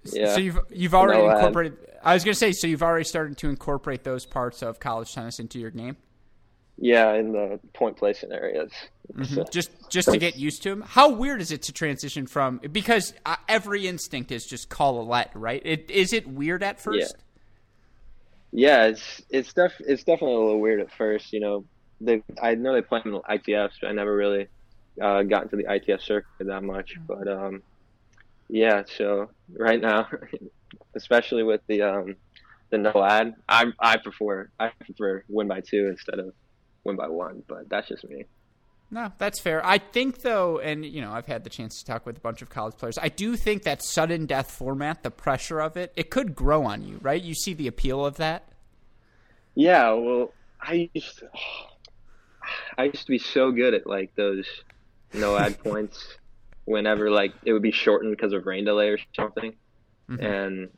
yeah, 0.05 0.35
So 0.35 0.41
you've 0.41 0.59
you've 0.71 0.95
already 0.95 1.23
No 1.23 1.31
ad. 1.31 1.37
incorporated. 1.39 1.79
I 2.03 2.15
was 2.15 2.25
going 2.25 2.35
to 2.35 2.39
say, 2.39 2.53
so 2.53 2.67
you've 2.67 2.83
already 2.83 3.05
started 3.05 3.39
to 3.39 3.49
incorporate 3.49 4.05
those 4.05 4.27
parts 4.27 4.63
of 4.63 4.79
college 4.79 5.15
tennis 5.15 5.39
into 5.39 5.59
your 5.59 5.71
game, 5.71 5.97
yeah, 6.77 7.15
in 7.15 7.33
the 7.33 7.59
point 7.73 7.97
placing 7.97 8.31
areas. 8.31 8.71
So, 9.23 9.45
just 9.51 9.71
just 9.91 10.11
to 10.11 10.19
get 10.19 10.37
used 10.37 10.63
to 10.65 10.71
them. 10.71 10.83
How 10.83 11.09
weird 11.11 11.41
is 11.41 11.51
it 11.51 11.63
to 11.63 11.73
transition 11.73 12.27
from 12.27 12.61
because 12.73 13.15
uh, 13.25 13.37
every 13.49 13.87
instinct 13.87 14.31
is 14.33 14.45
just 14.45 14.69
call 14.69 15.01
a 15.01 15.05
let, 15.05 15.35
right? 15.35 15.63
It, 15.65 15.91
is 15.91 16.13
it 16.13 16.27
weird 16.29 16.63
at 16.63 16.79
first? 16.79 17.17
yeah, 18.53 18.85
it's 18.85 19.23
it's 19.31 19.53
def 19.55 19.73
it's 19.81 20.05
definitely 20.05 20.37
a 20.37 20.41
little 20.41 20.61
weird 20.61 20.81
at 20.81 20.91
first. 20.93 21.33
You 21.33 21.41
know, 21.41 21.65
they 22.01 22.23
I 22.43 22.55
know 22.55 22.73
they 22.73 22.83
play 22.83 23.01
in 23.05 23.13
the 23.13 23.21
ITFs, 23.21 23.73
but 23.81 23.89
I 23.89 23.93
never 23.93 24.15
really 24.15 24.49
uh, 25.01 25.23
got 25.23 25.45
into 25.45 25.57
the 25.57 25.65
ITF 25.65 26.01
circuit 26.01 26.29
that 26.41 26.63
much. 26.63 26.97
But 27.07 27.29
um, 27.29 27.63
yeah, 28.49 28.83
so 28.87 29.31
right 29.53 29.81
now, 29.81 30.09
especially 30.95 31.43
with 31.43 31.61
the 31.67 31.83
um, 31.83 32.17
the 32.71 32.79
no 32.79 32.93
ad, 33.05 33.35
I 33.49 33.73
I 33.79 33.97
prefer 33.97 34.49
I 34.59 34.71
prefer 34.85 35.25
win 35.29 35.49
by 35.49 35.61
two 35.61 35.89
instead 35.89 36.19
of 36.19 36.33
win 36.85 36.97
by 36.97 37.09
one. 37.09 37.43
But 37.47 37.69
that's 37.69 37.89
just 37.89 38.09
me. 38.09 38.25
No, 38.91 39.11
that's 39.19 39.41
fair. 39.41 39.65
I 39.67 39.79
think 39.79 40.21
though, 40.21 40.61
and 40.61 40.85
you 40.85 41.01
know, 41.01 41.11
I've 41.11 41.27
had 41.27 41.43
the 41.43 41.51
chance 41.51 41.81
to 41.81 41.85
talk 41.85 42.07
with 42.07 42.19
a 42.19 42.21
bunch 42.21 42.43
of 42.43 42.51
college 42.51 42.77
players. 42.77 42.97
I 42.97 43.09
do 43.09 43.37
think 43.37 43.65
that 43.65 43.83
sudden 43.83 44.27
death 44.27 44.51
format, 44.51 45.03
the 45.03 45.11
pressure 45.11 45.61
of 45.61 45.77
it, 45.77 45.93
it 45.97 46.11
could 46.11 46.35
grow 46.35 46.65
on 46.65 46.85
you, 46.85 46.99
right? 47.03 47.21
You 47.21 47.35
see 47.35 47.55
the 47.55 47.67
appeal 47.67 48.05
of 48.07 48.17
that. 48.19 48.49
Yeah, 49.55 49.93
well, 49.93 50.33
I 50.61 50.91
used 50.95 51.19
to, 51.19 51.29
I 52.79 52.85
used 52.85 53.07
to 53.07 53.11
be 53.11 53.19
so 53.19 53.51
good 53.51 53.75
at 53.75 53.87
like 53.87 54.15
those 54.15 54.47
no 55.13 55.37
ad 55.39 55.63
points 55.63 56.17
whenever 56.65 57.11
like 57.11 57.33
it 57.45 57.53
would 57.53 57.63
be 57.63 57.73
shortened 57.73 58.17
because 58.17 58.33
of 58.33 58.47
rain 58.47 58.65
delay 58.65 58.89
or 58.89 58.99
something. 59.15 59.55
Mm-hmm. 60.09 60.25
And 60.25 60.69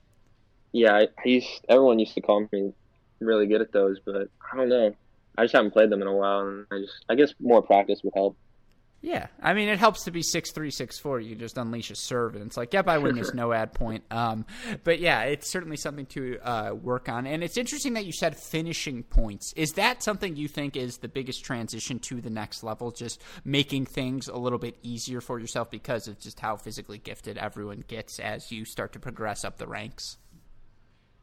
yeah, 0.73 0.95
I, 0.95 1.03
I 1.03 1.29
used 1.29 1.65
everyone 1.69 1.99
used 1.99 2.15
to 2.15 2.21
call 2.21 2.47
me 2.53 2.73
really 3.21 3.47
good 3.47 3.61
at 3.61 3.73
those, 3.73 3.99
but 4.05 4.29
I 4.53 4.57
don't 4.57 4.69
know. 4.69 4.95
I 5.39 5.45
just 5.45 5.55
haven't 5.55 5.73
played 5.73 5.91
them 5.91 6.01
in 6.01 6.09
a 6.09 6.15
while, 6.15 6.41
and 6.41 6.67
I 6.71 6.79
just 6.79 7.05
I 7.09 7.15
guess 7.15 7.35
more 7.41 7.63
practice 7.63 8.01
would 8.05 8.15
help. 8.15 8.37
Yeah, 9.03 9.29
I 9.41 9.53
mean, 9.55 9.69
it 9.69 9.79
helps 9.79 10.05
to 10.05 10.11
be 10.11 10.23
six 10.23 10.51
three, 10.51 10.71
six 10.71 10.99
four. 10.99 11.21
You 11.21 11.37
just 11.37 11.59
unleash 11.59 11.91
a 11.91 11.95
serve, 11.95 12.35
and 12.35 12.45
it's 12.45 12.57
like, 12.57 12.73
yep, 12.73 12.89
I 12.89 12.99
win 12.99 13.15
this 13.15 13.35
no 13.35 13.53
ad 13.53 13.73
point. 13.73 14.03
Um, 14.11 14.47
but 14.85 14.99
yeah, 14.99 15.23
it's 15.23 15.51
certainly 15.51 15.77
something 15.77 16.07
to 16.07 16.39
uh, 16.43 16.73
work 16.75 17.09
on. 17.09 17.27
And 17.27 17.45
it's 17.45 17.57
interesting 17.57 17.93
that 17.93 18.07
you 18.07 18.13
said 18.13 18.37
finishing 18.37 19.03
points. 19.05 19.53
Is 19.55 19.73
that 19.73 20.03
something 20.03 20.35
you 20.35 20.49
think 20.49 20.77
is 20.77 20.99
the 20.99 21.09
biggest 21.09 21.45
transition 21.45 21.99
to 22.01 22.21
the 22.21 22.31
next 22.31 22.65
level? 22.65 22.91
Just 22.91 23.23
making 23.45 23.87
things 23.87 24.29
a 24.29 24.37
little 24.37 24.59
bit 24.59 24.77
easier 24.83 25.21
for 25.21 25.39
yourself 25.39 25.71
because 25.71 26.09
of 26.09 26.19
just 26.19 26.41
how 26.41 26.57
physically 26.57 26.99
gifted 26.99 27.39
everyone 27.39 27.85
gets 27.87 28.19
as 28.19 28.51
you 28.51 28.65
start 28.65 28.93
to 28.95 28.99
progress 28.99 29.45
up 29.45 29.59
the 29.59 29.69
ranks. 29.69 30.17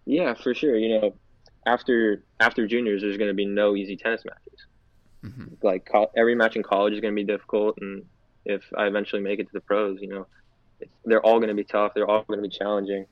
Yeah, 0.05 0.35
for 0.35 0.53
sure. 0.53 0.77
You 0.77 1.01
know, 1.01 1.15
after 1.65 2.23
after 2.39 2.67
juniors, 2.67 3.01
there's 3.01 3.17
going 3.17 3.29
to 3.29 3.35
be 3.35 3.45
no 3.45 3.75
easy 3.75 3.97
tennis 3.97 4.23
matches. 4.25 4.67
Like 5.61 5.87
co- 5.91 6.11
every 6.15 6.35
match 6.35 6.55
in 6.55 6.63
college 6.63 6.93
is 6.93 6.99
going 6.99 7.13
to 7.13 7.15
be 7.15 7.23
difficult, 7.25 7.77
and 7.81 8.05
if 8.45 8.61
I 8.77 8.87
eventually 8.87 9.21
make 9.21 9.39
it 9.39 9.45
to 9.47 9.53
the 9.53 9.61
pros, 9.61 9.99
you 10.01 10.07
know, 10.09 10.27
it's, 10.79 10.91
they're 11.05 11.25
all 11.25 11.39
going 11.39 11.49
to 11.49 11.55
be 11.55 11.63
tough. 11.63 11.93
They're 11.93 12.09
all 12.09 12.23
going 12.23 12.41
to 12.41 12.47
be 12.47 12.55
challenging. 12.55 13.05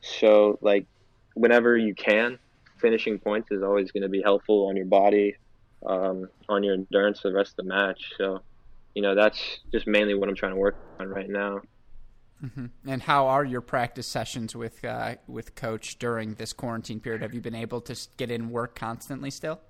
So, 0.00 0.58
like, 0.62 0.86
whenever 1.34 1.76
you 1.76 1.94
can, 1.94 2.38
finishing 2.78 3.18
points 3.18 3.50
is 3.50 3.62
always 3.62 3.90
going 3.92 4.02
to 4.02 4.08
be 4.08 4.22
helpful 4.22 4.68
on 4.68 4.76
your 4.76 4.86
body, 4.86 5.36
um, 5.86 6.28
on 6.48 6.62
your 6.62 6.74
endurance 6.74 7.20
for 7.20 7.28
the 7.28 7.34
rest 7.34 7.52
of 7.52 7.56
the 7.56 7.64
match. 7.64 8.12
So, 8.16 8.40
you 8.94 9.02
know, 9.02 9.14
that's 9.14 9.60
just 9.70 9.86
mainly 9.86 10.14
what 10.14 10.28
I'm 10.28 10.34
trying 10.34 10.52
to 10.52 10.58
work 10.58 10.76
on 10.98 11.08
right 11.08 11.28
now. 11.28 11.60
And 12.86 13.02
how 13.02 13.26
are 13.26 13.44
your 13.44 13.60
practice 13.60 14.06
sessions 14.06 14.56
with 14.56 14.82
uh, 14.82 15.16
with 15.26 15.54
coach 15.54 15.98
during 15.98 16.34
this 16.34 16.54
quarantine 16.54 16.98
period? 16.98 17.20
Have 17.20 17.34
you 17.34 17.42
been 17.42 17.54
able 17.54 17.82
to 17.82 17.94
get 18.16 18.30
in 18.30 18.48
work 18.48 18.74
constantly 18.74 19.30
still? 19.30 19.60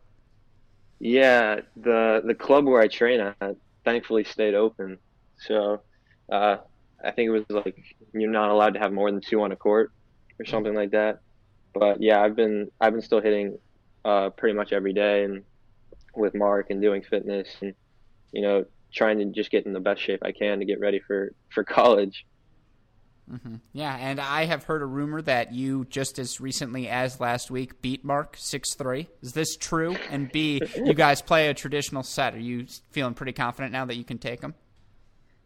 Yeah, 1.01 1.61
the 1.77 2.23
the 2.25 2.35
club 2.35 2.67
where 2.67 2.81
I 2.83 2.89
train 2.89 3.21
at 3.21 3.57
thankfully 3.85 4.25
stayed 4.25 4.55
open. 4.55 4.99
So 5.39 5.83
uh, 6.31 6.59
I 7.03 7.11
think 7.13 7.29
it 7.29 7.31
was 7.31 7.45
like 7.49 7.77
you're 8.13 8.31
not 8.31 8.51
allowed 8.51 8.75
to 8.75 8.81
have 8.81 8.93
more 8.93 9.11
than 9.11 9.21
two 9.23 9.41
on 9.43 9.53
a 9.53 9.57
court 9.57 9.93
or 10.39 10.45
something 10.47 10.75
like 10.75 10.91
that. 10.93 11.21
But 11.75 12.03
yeah, 12.03 12.21
I've 12.23 12.37
been 12.37 12.71
I've 12.81 12.93
been 12.93 13.03
still 13.03 13.23
hitting 13.23 13.59
uh, 14.05 14.31
pretty 14.31 14.57
much 14.57 14.73
every 14.73 14.93
day 14.93 15.25
and 15.25 15.45
with 16.17 16.35
Mark 16.35 16.69
and 16.71 16.83
doing 16.83 17.03
fitness 17.03 17.49
and 17.63 17.75
you 18.33 18.43
know 18.43 18.65
trying 18.93 19.19
to 19.19 19.27
just 19.27 19.51
get 19.51 19.67
in 19.67 19.73
the 19.73 19.81
best 19.81 20.03
shape 20.03 20.21
I 20.25 20.33
can 20.33 20.59
to 20.61 20.65
get 20.67 20.81
ready 20.81 21.01
for 21.01 21.33
for 21.51 21.65
college. 21.79 22.27
Mm-hmm. 23.33 23.57
Yeah, 23.73 23.97
and 23.97 24.21
I 24.21 24.47
have 24.47 24.65
heard 24.65 24.83
a 24.83 24.87
rumor 24.87 25.23
that 25.23 25.53
you 25.53 25.85
just 25.89 26.19
as 26.19 26.41
recently 26.41 26.89
as 26.89 27.21
last 27.21 27.51
week 27.51 27.81
beat 27.81 28.05
Mark 28.05 28.37
six 28.37 28.75
three. 28.75 29.09
Is 29.23 29.33
this 29.33 29.57
true? 29.57 29.97
And 30.11 30.31
B, 30.33 30.61
you 30.77 30.95
guys 30.95 31.23
play 31.23 31.49
a 31.49 31.55
traditional 31.55 32.03
set. 32.03 32.35
Are 32.35 32.41
you 32.41 32.67
feeling 32.91 33.15
pretty 33.15 33.33
confident 33.33 33.73
now 33.73 33.85
that 33.85 33.97
you 33.97 34.05
can 34.05 34.19
take 34.19 34.41
him? 34.41 34.55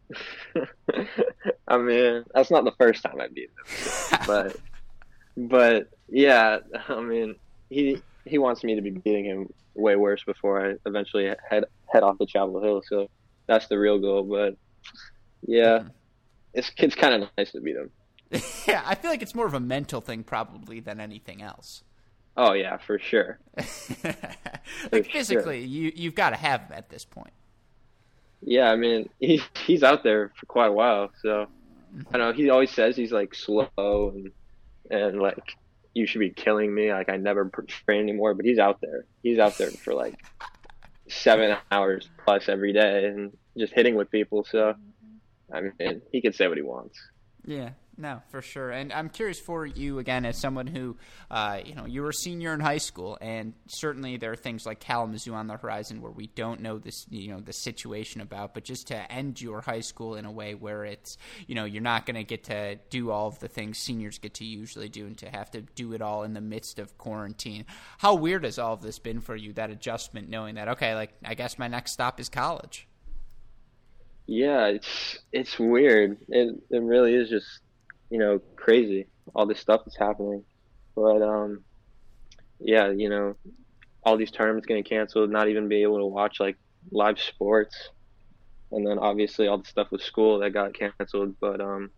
I 1.67 1.77
mean, 1.77 2.25
that's 2.33 2.49
not 2.49 2.63
the 2.63 2.73
first 2.77 3.03
time 3.03 3.19
I 3.21 3.27
beat 3.27 3.49
him, 3.49 4.19
but 4.27 4.57
but 5.37 5.89
yeah, 6.09 6.59
I 6.89 7.01
mean, 7.01 7.35
he 7.69 8.01
he 8.25 8.37
wants 8.39 8.63
me 8.63 8.75
to 8.75 8.81
be 8.81 8.91
beating 8.91 9.25
him 9.25 9.53
way 9.75 9.95
worse 9.95 10.23
before 10.23 10.65
I 10.65 10.75
eventually 10.87 11.31
head 11.49 11.65
head 11.85 12.03
off 12.03 12.17
the 12.17 12.25
Chapel 12.25 12.61
Hill. 12.61 12.81
So 12.87 13.09
that's 13.45 13.67
the 13.67 13.77
real 13.77 13.99
goal. 13.99 14.23
But 14.23 14.55
yeah, 15.45 15.79
mm-hmm. 15.79 15.87
It's 16.55 16.71
it's 16.77 16.95
kind 16.95 17.23
of 17.23 17.29
nice 17.37 17.51
to 17.51 17.61
beat 17.61 17.75
him. 17.75 17.91
yeah, 18.67 18.81
I 18.85 18.95
feel 18.95 19.11
like 19.11 19.21
it's 19.21 19.35
more 19.35 19.45
of 19.45 19.53
a 19.53 19.59
mental 19.59 20.01
thing 20.01 20.23
probably 20.23 20.79
than 20.79 20.99
anything 20.99 21.41
else. 21.41 21.83
Oh 22.37 22.53
yeah, 22.53 22.77
for 22.77 22.99
sure. 22.99 23.39
like 23.57 24.13
sure. 24.91 25.03
physically, 25.03 25.63
you 25.63 25.91
you've 25.95 26.15
got 26.15 26.31
to 26.31 26.35
have 26.35 26.61
him 26.61 26.73
at 26.73 26.89
this 26.89 27.05
point. 27.05 27.33
Yeah, 28.41 28.71
I 28.71 28.75
mean, 28.75 29.09
he 29.19 29.41
he's 29.65 29.83
out 29.83 30.03
there 30.03 30.31
for 30.35 30.45
quite 30.45 30.67
a 30.67 30.73
while. 30.73 31.11
So 31.21 31.47
mm-hmm. 31.95 32.15
I 32.15 32.17
know 32.17 32.33
he 32.33 32.49
always 32.49 32.71
says 32.71 32.95
he's 32.95 33.11
like 33.11 33.35
slow 33.35 33.69
and 33.77 34.31
and 34.89 35.21
like 35.21 35.55
you 35.93 36.05
should 36.05 36.19
be 36.19 36.29
killing 36.29 36.73
me. 36.73 36.91
Like 36.91 37.09
I 37.09 37.17
never 37.17 37.49
train 37.67 38.01
anymore, 38.01 38.33
but 38.33 38.45
he's 38.45 38.59
out 38.59 38.81
there. 38.81 39.05
He's 39.23 39.39
out 39.39 39.57
there 39.57 39.71
for 39.71 39.93
like 39.93 40.23
seven 41.07 41.57
hours 41.71 42.09
plus 42.25 42.49
every 42.49 42.73
day 42.73 43.05
and 43.05 43.35
just 43.57 43.73
hitting 43.73 43.95
with 43.95 44.11
people. 44.11 44.43
So 44.43 44.75
I 45.53 45.61
mean, 45.61 46.01
he 46.11 46.21
can 46.21 46.33
say 46.33 46.47
what 46.47 46.57
he 46.57 46.63
wants. 46.63 46.99
Yeah, 47.45 47.71
No, 47.97 48.21
for 48.29 48.41
sure. 48.41 48.71
And 48.71 48.91
I'm 48.91 49.07
curious 49.07 49.39
for 49.39 49.65
you 49.65 49.99
again, 49.99 50.25
as 50.25 50.37
someone 50.37 50.67
who, 50.67 50.97
uh, 51.29 51.59
you 51.63 51.75
know, 51.75 51.85
you 51.85 52.01
were 52.01 52.09
a 52.09 52.13
senior 52.13 52.53
in 52.53 52.59
high 52.59 52.79
school, 52.79 53.17
and 53.21 53.53
certainly 53.67 54.17
there 54.17 54.31
are 54.31 54.35
things 54.35 54.65
like 54.65 54.79
Kalamazoo 54.79 55.33
on 55.33 55.47
the 55.47 55.55
horizon 55.55 56.01
where 56.01 56.11
we 56.11 56.27
don't 56.27 56.61
know 56.61 56.77
this, 56.77 57.05
you 57.09 57.29
know, 57.29 57.39
the 57.39 57.53
situation 57.53 58.19
about. 58.19 58.53
But 58.53 58.63
just 58.63 58.87
to 58.87 59.11
end 59.11 59.41
your 59.41 59.61
high 59.61 59.81
school 59.81 60.15
in 60.15 60.25
a 60.25 60.31
way 60.31 60.55
where 60.55 60.83
it's, 60.83 61.17
you 61.47 61.55
know, 61.55 61.65
you're 61.65 61.81
not 61.81 62.05
going 62.05 62.15
to 62.15 62.23
get 62.23 62.45
to 62.45 62.75
do 62.89 63.11
all 63.11 63.27
of 63.27 63.39
the 63.39 63.47
things 63.47 63.77
seniors 63.77 64.17
get 64.17 64.33
to 64.35 64.45
usually 64.45 64.89
do, 64.89 65.05
and 65.05 65.17
to 65.19 65.29
have 65.29 65.51
to 65.51 65.61
do 65.61 65.93
it 65.93 66.01
all 66.01 66.23
in 66.23 66.33
the 66.33 66.41
midst 66.41 66.79
of 66.79 66.97
quarantine. 66.97 67.65
How 67.99 68.15
weird 68.15 68.43
has 68.43 68.59
all 68.59 68.73
of 68.73 68.81
this 68.81 68.99
been 68.99 69.21
for 69.21 69.35
you? 69.35 69.53
That 69.53 69.69
adjustment, 69.69 70.29
knowing 70.29 70.55
that 70.55 70.67
okay, 70.69 70.95
like 70.95 71.13
I 71.23 71.35
guess 71.35 71.59
my 71.59 71.67
next 71.67 71.91
stop 71.91 72.19
is 72.19 72.27
college. 72.29 72.87
Yeah, 74.27 74.67
it's 74.67 75.19
it's 75.31 75.59
weird. 75.59 76.17
It 76.29 76.55
it 76.71 76.81
really 76.81 77.13
is 77.13 77.29
just 77.29 77.47
you 78.09 78.19
know 78.19 78.39
crazy 78.55 79.07
all 79.33 79.45
this 79.45 79.59
stuff 79.59 79.81
that's 79.85 79.97
happening. 79.97 80.43
But 80.95 81.21
um, 81.21 81.63
yeah, 82.59 82.91
you 82.91 83.09
know, 83.09 83.35
all 84.03 84.17
these 84.17 84.31
tournaments 84.31 84.67
getting 84.67 84.83
canceled, 84.83 85.29
not 85.31 85.49
even 85.49 85.67
be 85.67 85.83
able 85.83 85.99
to 85.99 86.05
watch 86.05 86.39
like 86.39 86.57
live 86.91 87.19
sports, 87.19 87.89
and 88.71 88.85
then 88.87 88.99
obviously 88.99 89.47
all 89.47 89.57
the 89.59 89.65
stuff 89.65 89.87
with 89.91 90.01
school 90.01 90.39
that 90.39 90.51
got 90.51 90.73
canceled. 90.73 91.35
But 91.39 91.61
um, 91.61 91.91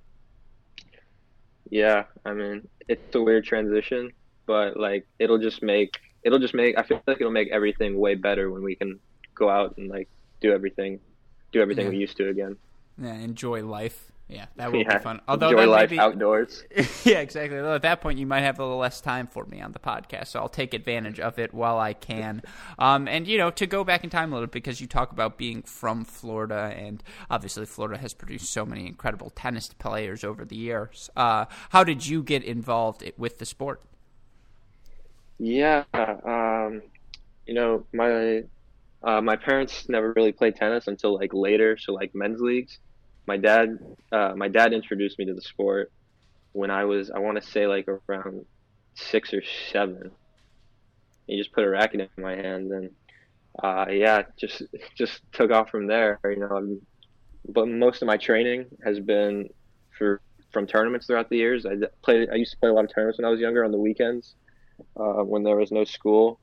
yeah, 1.70 2.06
I 2.26 2.34
mean, 2.34 2.68
it's 2.88 3.16
a 3.16 3.22
weird 3.22 3.46
transition, 3.46 4.12
but 4.46 4.78
like 4.78 5.08
it'll 5.20 5.40
just 5.40 5.62
make 5.64 5.98
it'll 6.24 6.40
just 6.40 6.54
make 6.54 6.78
I 6.78 6.84
feel 6.84 7.02
like 7.08 7.20
it'll 7.20 7.32
make 7.32 7.50
everything 7.52 7.98
way 7.98 8.16
better 8.16 8.52
when 8.52 8.64
we 8.64 8.76
can 8.76 9.00
go 9.36 9.50
out 9.50 9.76
and 9.78 9.90
like 9.90 10.10
do 10.42 10.52
everything 10.54 11.00
do 11.52 11.62
everything 11.62 11.86
Yeah. 11.86 11.92
we 11.92 11.98
used 11.98 12.18
to 12.18 12.30
again. 12.30 12.58
Yeah, 12.98 13.14
enjoy 13.14 13.64
life. 13.64 14.12
Yeah, 14.30 14.48
that 14.58 14.74
would 14.74 14.86
yeah, 14.86 14.98
be 14.98 15.04
fun. 15.04 15.22
Although 15.26 15.52
enjoy 15.52 15.68
life 15.68 15.90
be, 15.90 16.00
outdoors. 16.00 16.66
yeah, 17.06 17.20
exactly. 17.20 17.58
Although 17.60 17.76
at 17.76 17.82
that 17.84 18.02
point, 18.02 18.20
you 18.20 18.26
might 18.26 18.42
have 18.42 18.60
a 18.60 18.64
little 18.64 18.78
less 18.78 19.00
time 19.00 19.26
for 19.26 19.46
me 19.46 19.62
on 19.62 19.72
the 19.72 19.80
podcast, 19.80 20.28
so 20.28 20.40
I'll 20.42 20.50
take 20.50 20.74
advantage 20.74 21.18
of 21.18 21.40
it 21.40 21.54
while 21.54 21.78
I 21.80 21.94
can. 21.94 22.42
Um, 22.80 23.08
and 23.08 23.28
you 23.28 23.40
know, 23.40 23.50
to 23.52 23.66
go 23.66 23.84
back 23.84 24.04
in 24.04 24.10
time 24.12 24.32
a 24.32 24.36
little, 24.36 24.48
because 24.48 24.80
you 24.80 24.86
talk 24.88 25.12
about 25.12 25.38
being 25.38 25.64
from 25.64 26.06
Florida, 26.06 26.74
and 26.78 27.02
obviously 27.30 27.66
Florida 27.66 27.98
has 27.98 28.14
produced 28.14 28.52
so 28.52 28.66
many 28.66 28.86
incredible 28.86 29.32
tennis 29.32 29.70
players 29.70 30.24
over 30.24 30.46
the 30.46 30.56
years. 30.56 31.10
Uh, 31.16 31.46
how 31.70 31.84
did 31.84 32.06
you 32.06 32.22
get 32.22 32.44
involved 32.44 33.10
with 33.18 33.40
the 33.40 33.46
sport? 33.46 33.82
Yeah, 35.40 35.86
um, 35.94 36.84
you 37.48 37.54
know, 37.56 37.86
my 37.94 38.44
uh, 39.08 39.22
my 39.22 39.38
parents 39.38 39.88
never 39.88 40.14
really 40.18 40.34
played 40.34 40.56
tennis 40.58 40.88
until 40.88 41.16
like 41.16 41.32
later, 41.34 41.78
so 41.78 41.94
like 41.94 42.12
men's 42.14 42.42
leagues. 42.42 42.78
My 43.26 43.38
dad, 43.38 43.80
uh, 44.12 44.34
my 44.36 44.50
dad 44.50 44.74
introduced 44.74 45.18
me 45.18 45.26
to 45.26 45.34
the 45.34 45.42
sport 45.42 45.92
when 46.52 46.72
I 46.72 46.84
was, 46.86 47.10
I 47.10 47.20
want 47.20 47.42
to 47.42 47.50
say 47.50 47.68
like 47.68 47.88
around 47.88 48.46
six 48.96 49.34
or 49.34 49.42
seven. 49.72 50.12
He 51.26 51.38
just 51.38 51.54
put 51.54 51.64
a 51.64 51.70
racket 51.70 52.02
in 52.02 52.24
my 52.24 52.36
hand, 52.36 52.72
and 52.72 52.92
uh, 53.64 53.86
yeah, 53.92 54.24
just 54.38 54.64
just 54.98 55.22
took 55.32 55.52
off 55.52 55.70
from 55.70 55.88
there. 55.88 56.20
You 56.26 56.40
know, 56.40 56.78
but 57.48 57.68
most 57.68 58.02
of 58.02 58.08
my 58.08 58.18
training 58.18 58.66
has 58.84 59.00
been 59.00 59.50
for 59.98 60.22
from 60.52 60.68
tournaments 60.68 61.08
throughout 61.08 61.30
the 61.30 61.38
years. 61.38 61.66
I 61.66 61.76
played, 62.04 62.30
I 62.30 62.36
used 62.36 62.52
to 62.52 62.58
play 62.58 62.70
a 62.70 62.74
lot 62.74 62.86
of 62.86 62.94
tournaments 62.94 63.20
when 63.20 63.26
I 63.26 63.30
was 63.30 63.40
younger 63.40 63.64
on 63.64 63.72
the 63.72 63.78
weekends 63.78 64.36
uh, 65.00 65.24
when 65.24 65.44
there 65.44 65.56
was 65.56 65.72
no 65.72 65.86
school. 65.86 66.40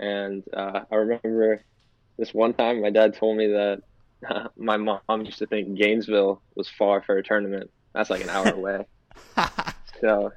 And 0.00 0.42
uh, 0.52 0.80
I 0.90 0.96
remember 0.96 1.62
this 2.18 2.34
one 2.34 2.54
time 2.54 2.80
my 2.80 2.90
dad 2.90 3.14
told 3.14 3.36
me 3.36 3.46
that 3.48 3.82
my 4.56 4.76
mom 4.76 5.00
used 5.24 5.38
to 5.38 5.46
think 5.46 5.76
Gainesville 5.76 6.42
was 6.56 6.68
far 6.68 7.02
for 7.02 7.18
a 7.18 7.22
tournament. 7.22 7.70
That's 7.94 8.10
like 8.10 8.22
an 8.22 8.30
hour 8.30 8.48
away. 8.48 8.86
So, 10.00 10.32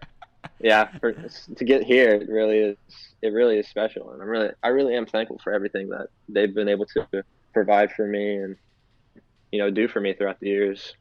yeah, 0.59 0.89
for, 0.99 1.13
to 1.13 1.65
get 1.65 1.83
here, 1.83 2.15
it 2.15 2.29
really 2.29 2.57
is. 2.57 2.77
It 3.21 3.29
really 3.29 3.57
is 3.57 3.67
special, 3.67 4.11
and 4.11 4.21
I'm 4.21 4.27
really, 4.27 4.49
I 4.61 4.69
really 4.69 4.95
am 4.95 5.05
thankful 5.05 5.39
for 5.41 5.53
everything 5.53 5.87
that 5.89 6.07
they've 6.27 6.53
been 6.53 6.67
able 6.67 6.85
to 6.87 7.23
provide 7.53 7.93
for 7.93 8.05
me 8.05 8.35
and 8.35 8.57
you 9.51 9.59
know 9.59 9.69
do 9.69 9.87
for 9.87 10.01
me 10.01 10.13
throughout 10.13 10.39
the 10.41 10.47
years. 10.47 10.93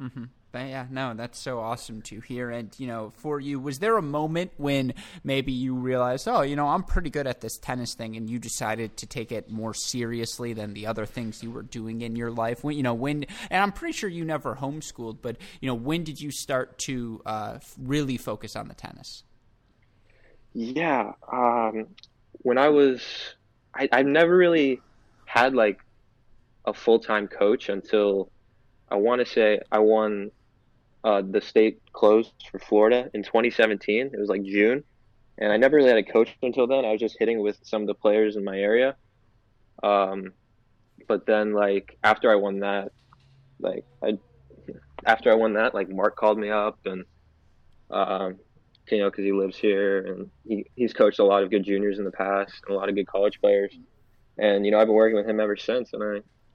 Mm-hmm. 0.00 0.24
Yeah, 0.56 0.86
no, 0.90 1.14
that's 1.14 1.38
so 1.38 1.60
awesome 1.60 2.02
to 2.02 2.20
hear. 2.20 2.50
And 2.50 2.74
you 2.78 2.86
know, 2.86 3.12
for 3.16 3.40
you, 3.40 3.60
was 3.60 3.78
there 3.78 3.96
a 3.96 4.02
moment 4.02 4.52
when 4.56 4.94
maybe 5.22 5.52
you 5.52 5.74
realized, 5.74 6.26
oh, 6.28 6.42
you 6.42 6.56
know, 6.56 6.68
I'm 6.68 6.82
pretty 6.82 7.10
good 7.10 7.26
at 7.26 7.40
this 7.40 7.58
tennis 7.58 7.94
thing, 7.94 8.16
and 8.16 8.28
you 8.30 8.38
decided 8.38 8.96
to 8.98 9.06
take 9.06 9.32
it 9.32 9.50
more 9.50 9.74
seriously 9.74 10.52
than 10.52 10.74
the 10.74 10.86
other 10.86 11.06
things 11.06 11.42
you 11.42 11.50
were 11.50 11.62
doing 11.62 12.02
in 12.02 12.16
your 12.16 12.30
life? 12.30 12.64
When 12.64 12.76
you 12.76 12.82
know, 12.82 12.94
when, 12.94 13.26
and 13.50 13.62
I'm 13.62 13.72
pretty 13.72 13.92
sure 13.92 14.08
you 14.08 14.24
never 14.24 14.56
homeschooled, 14.56 15.18
but 15.22 15.36
you 15.60 15.68
know, 15.68 15.74
when 15.74 16.04
did 16.04 16.20
you 16.20 16.30
start 16.30 16.78
to 16.80 17.22
uh, 17.26 17.58
really 17.78 18.16
focus 18.16 18.56
on 18.56 18.68
the 18.68 18.74
tennis? 18.74 19.24
Yeah, 20.54 21.12
um, 21.30 21.88
when 22.42 22.56
I 22.56 22.68
was, 22.68 23.02
I, 23.74 23.88
I've 23.92 24.06
never 24.06 24.34
really 24.34 24.80
had 25.26 25.54
like 25.54 25.80
a 26.64 26.72
full 26.72 26.98
time 26.98 27.28
coach 27.28 27.68
until 27.68 28.30
I 28.88 28.96
want 28.96 29.20
to 29.20 29.26
say 29.26 29.60
I 29.70 29.80
won 29.80 30.30
uh, 31.06 31.22
the 31.22 31.40
state 31.40 31.80
closed 31.92 32.32
for 32.50 32.58
Florida 32.58 33.08
in 33.14 33.22
2017. 33.22 34.10
It 34.12 34.18
was 34.18 34.28
like 34.28 34.42
June, 34.42 34.82
and 35.38 35.52
I 35.52 35.56
never 35.56 35.76
really 35.76 35.88
had 35.88 35.98
a 35.98 36.02
coach 36.02 36.36
until 36.42 36.66
then. 36.66 36.84
I 36.84 36.90
was 36.90 37.00
just 37.00 37.16
hitting 37.18 37.40
with 37.40 37.58
some 37.62 37.82
of 37.82 37.86
the 37.86 37.94
players 37.94 38.34
in 38.34 38.42
my 38.44 38.58
area. 38.58 38.96
Um, 39.84 40.32
but 41.06 41.24
then 41.24 41.52
like 41.52 41.96
after 42.02 42.28
I 42.30 42.34
won 42.34 42.58
that, 42.60 42.90
like 43.60 43.84
I, 44.02 44.18
after 45.04 45.30
I 45.30 45.34
won 45.34 45.54
that, 45.54 45.74
like 45.74 45.88
Mark 45.88 46.16
called 46.16 46.38
me 46.38 46.50
up 46.50 46.78
and, 46.84 47.04
um, 47.90 48.36
you 48.90 48.98
know, 48.98 49.08
because 49.08 49.24
he 49.24 49.32
lives 49.32 49.56
here 49.56 50.06
and 50.06 50.30
he, 50.48 50.66
he's 50.74 50.92
coached 50.92 51.20
a 51.20 51.24
lot 51.24 51.44
of 51.44 51.50
good 51.50 51.62
juniors 51.64 51.98
in 52.00 52.04
the 52.04 52.10
past 52.10 52.54
and 52.66 52.74
a 52.74 52.78
lot 52.78 52.88
of 52.88 52.96
good 52.96 53.06
college 53.06 53.40
players. 53.40 53.72
And 54.38 54.64
you 54.66 54.72
know, 54.72 54.80
I've 54.80 54.88
been 54.88 54.96
working 54.96 55.16
with 55.16 55.28
him 55.28 55.38
ever 55.38 55.56
since, 55.56 55.92
and 55.92 56.02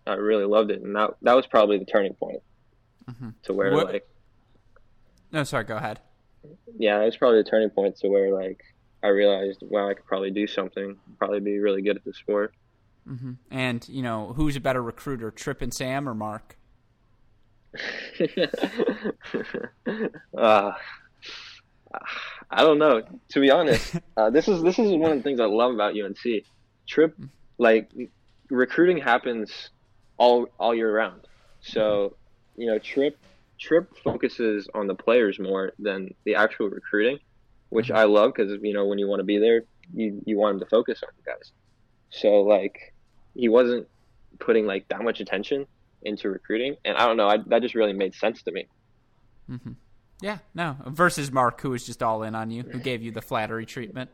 I, 0.05 0.11
I 0.11 0.15
really 0.15 0.45
loved 0.45 0.71
it. 0.71 0.81
And 0.81 0.93
that 0.97 1.11
that 1.21 1.35
was 1.35 1.47
probably 1.47 1.77
the 1.77 1.85
turning 1.85 2.13
point 2.15 2.41
to 3.43 3.53
where 3.53 3.71
What- 3.71 3.93
like 3.93 4.07
No, 5.31 5.43
sorry, 5.43 5.63
go 5.63 5.77
ahead. 5.77 5.99
yeah, 6.77 7.01
it 7.01 7.05
was 7.05 7.17
probably 7.17 7.41
the 7.43 7.49
turning 7.49 7.69
point 7.69 7.97
to 7.97 8.09
where 8.09 8.33
like 8.33 8.61
I 9.03 9.07
realized, 9.07 9.63
wow, 9.63 9.89
I 9.89 9.93
could 9.93 10.05
probably 10.05 10.31
do 10.31 10.47
something, 10.47 10.97
probably 11.17 11.39
be 11.39 11.59
really 11.59 11.81
good 11.81 11.97
at 11.97 12.03
the 12.03 12.13
sport. 12.13 12.53
And 13.49 13.87
you 13.89 14.03
know, 14.03 14.33
who's 14.35 14.55
a 14.55 14.59
better 14.59 14.81
recruiter, 14.81 15.31
Tripp 15.31 15.61
and 15.61 15.73
Sam 15.73 16.07
or 16.07 16.13
Mark? 16.13 16.57
uh, 20.37 20.71
I 22.49 22.63
don't 22.63 22.77
know. 22.77 23.01
To 23.29 23.39
be 23.39 23.49
honest, 23.49 23.95
uh, 24.17 24.29
this 24.29 24.47
is 24.47 24.61
this 24.61 24.77
is 24.77 24.91
one 24.91 25.11
of 25.11 25.17
the 25.17 25.23
things 25.23 25.39
I 25.39 25.45
love 25.45 25.73
about 25.73 25.93
UNC. 25.99 26.43
Tripp, 26.87 27.17
like 27.57 27.91
recruiting 28.49 28.97
happens 28.97 29.69
all 30.17 30.47
all 30.59 30.75
year 30.75 30.93
round. 30.93 31.21
So, 31.61 32.15
you 32.55 32.67
know, 32.67 32.77
Tripp 32.79 33.17
Tripp 33.61 33.95
focuses 34.03 34.67
on 34.73 34.87
the 34.87 34.95
players 34.95 35.39
more 35.39 35.73
than 35.77 36.13
the 36.25 36.35
actual 36.35 36.69
recruiting, 36.69 37.19
which 37.69 37.87
mm-hmm. 37.87 37.97
I 37.97 38.03
love 38.05 38.33
because 38.35 38.51
you 38.61 38.73
know 38.73 38.85
when 38.85 38.97
you 38.97 39.07
want 39.07 39.19
to 39.19 39.23
be 39.23 39.37
there, 39.37 39.63
you 39.93 40.21
you 40.25 40.37
want 40.37 40.55
him 40.55 40.59
to 40.61 40.65
focus 40.65 41.03
on 41.03 41.09
the 41.15 41.31
guys. 41.31 41.51
So 42.09 42.41
like, 42.41 42.93
he 43.35 43.49
wasn't 43.49 43.87
putting 44.39 44.65
like 44.65 44.87
that 44.89 45.03
much 45.03 45.19
attention 45.19 45.67
into 46.01 46.29
recruiting, 46.29 46.75
and 46.83 46.97
I 46.97 47.05
don't 47.05 47.17
know. 47.17 47.27
I, 47.27 47.37
that 47.47 47.61
just 47.61 47.75
really 47.75 47.93
made 47.93 48.15
sense 48.15 48.41
to 48.43 48.51
me. 48.51 48.67
Mm-hmm. 49.49 49.73
Yeah, 50.21 50.39
no. 50.53 50.77
Versus 50.87 51.31
Mark, 51.31 51.61
who 51.61 51.71
was 51.71 51.85
just 51.85 52.01
all 52.01 52.23
in 52.23 52.35
on 52.35 52.51
you, 52.51 52.63
who 52.63 52.79
gave 52.79 53.01
you 53.01 53.11
the 53.11 53.21
flattery 53.21 53.65
treatment. 53.65 54.09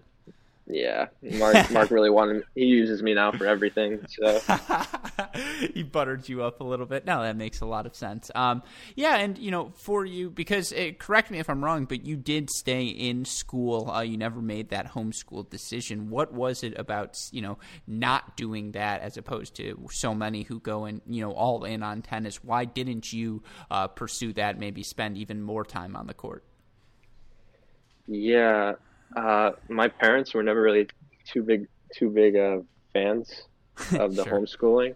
Yeah, 0.69 1.07
Mark. 1.21 1.71
Mark 1.71 1.91
really 1.91 2.09
wanted. 2.09 2.43
He 2.53 2.65
uses 2.65 3.01
me 3.01 3.13
now 3.13 3.31
for 3.31 3.45
everything. 3.45 4.05
So 4.09 4.41
he 5.73 5.83
buttered 5.83 6.27
you 6.27 6.43
up 6.43 6.59
a 6.59 6.63
little 6.63 6.85
bit. 6.85 7.05
No, 7.05 7.21
that 7.23 7.37
makes 7.37 7.61
a 7.61 7.65
lot 7.65 7.85
of 7.85 7.95
sense. 7.95 8.29
Um, 8.35 8.63
yeah, 8.95 9.15
and 9.17 9.37
you 9.37 9.49
know, 9.49 9.71
for 9.75 10.05
you, 10.05 10.29
because 10.29 10.73
uh, 10.73 10.91
correct 10.99 11.31
me 11.31 11.39
if 11.39 11.49
I'm 11.49 11.63
wrong, 11.63 11.85
but 11.85 12.05
you 12.05 12.17
did 12.17 12.49
stay 12.49 12.85
in 12.85 13.23
school. 13.23 13.89
Uh, 13.89 14.01
you 14.01 14.17
never 14.17 14.41
made 14.41 14.69
that 14.69 14.91
homeschool 14.93 15.49
decision. 15.49 16.09
What 16.09 16.33
was 16.33 16.63
it 16.63 16.77
about, 16.77 17.17
you 17.31 17.41
know, 17.41 17.57
not 17.87 18.35
doing 18.35 18.73
that 18.73 19.01
as 19.01 19.15
opposed 19.17 19.55
to 19.55 19.87
so 19.91 20.13
many 20.13 20.43
who 20.43 20.59
go 20.59 20.83
and 20.85 21.01
you 21.07 21.21
know 21.21 21.31
all 21.31 21.63
in 21.63 21.81
on 21.81 22.01
tennis? 22.01 22.43
Why 22.43 22.65
didn't 22.65 23.13
you 23.13 23.41
uh, 23.71 23.87
pursue 23.87 24.33
that? 24.33 24.59
Maybe 24.59 24.83
spend 24.83 25.17
even 25.17 25.41
more 25.41 25.63
time 25.63 25.95
on 25.95 26.07
the 26.07 26.13
court. 26.13 26.43
yeah, 28.07 28.73
uh, 29.15 29.51
my 29.69 29.87
parents 29.87 30.33
were 30.33 30.43
never 30.43 30.61
really 30.61 30.87
too 31.31 31.43
big 31.43 31.65
too 31.97 32.09
big 32.09 32.35
uh, 32.35 32.57
fans 32.93 33.29
of 33.99 34.15
the 34.15 34.23
Sure. 34.23 34.33
homeschooling. 34.33 34.93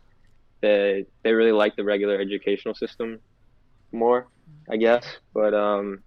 They 0.62 1.06
they 1.24 1.34
really 1.34 1.52
like 1.52 1.76
the 1.76 1.84
regular 1.84 2.19
educational 2.19 2.76
system 2.76 3.19
more, 3.91 4.28
I 4.71 4.78
guess. 4.78 5.06
But 5.34 5.54
um, 5.54 6.04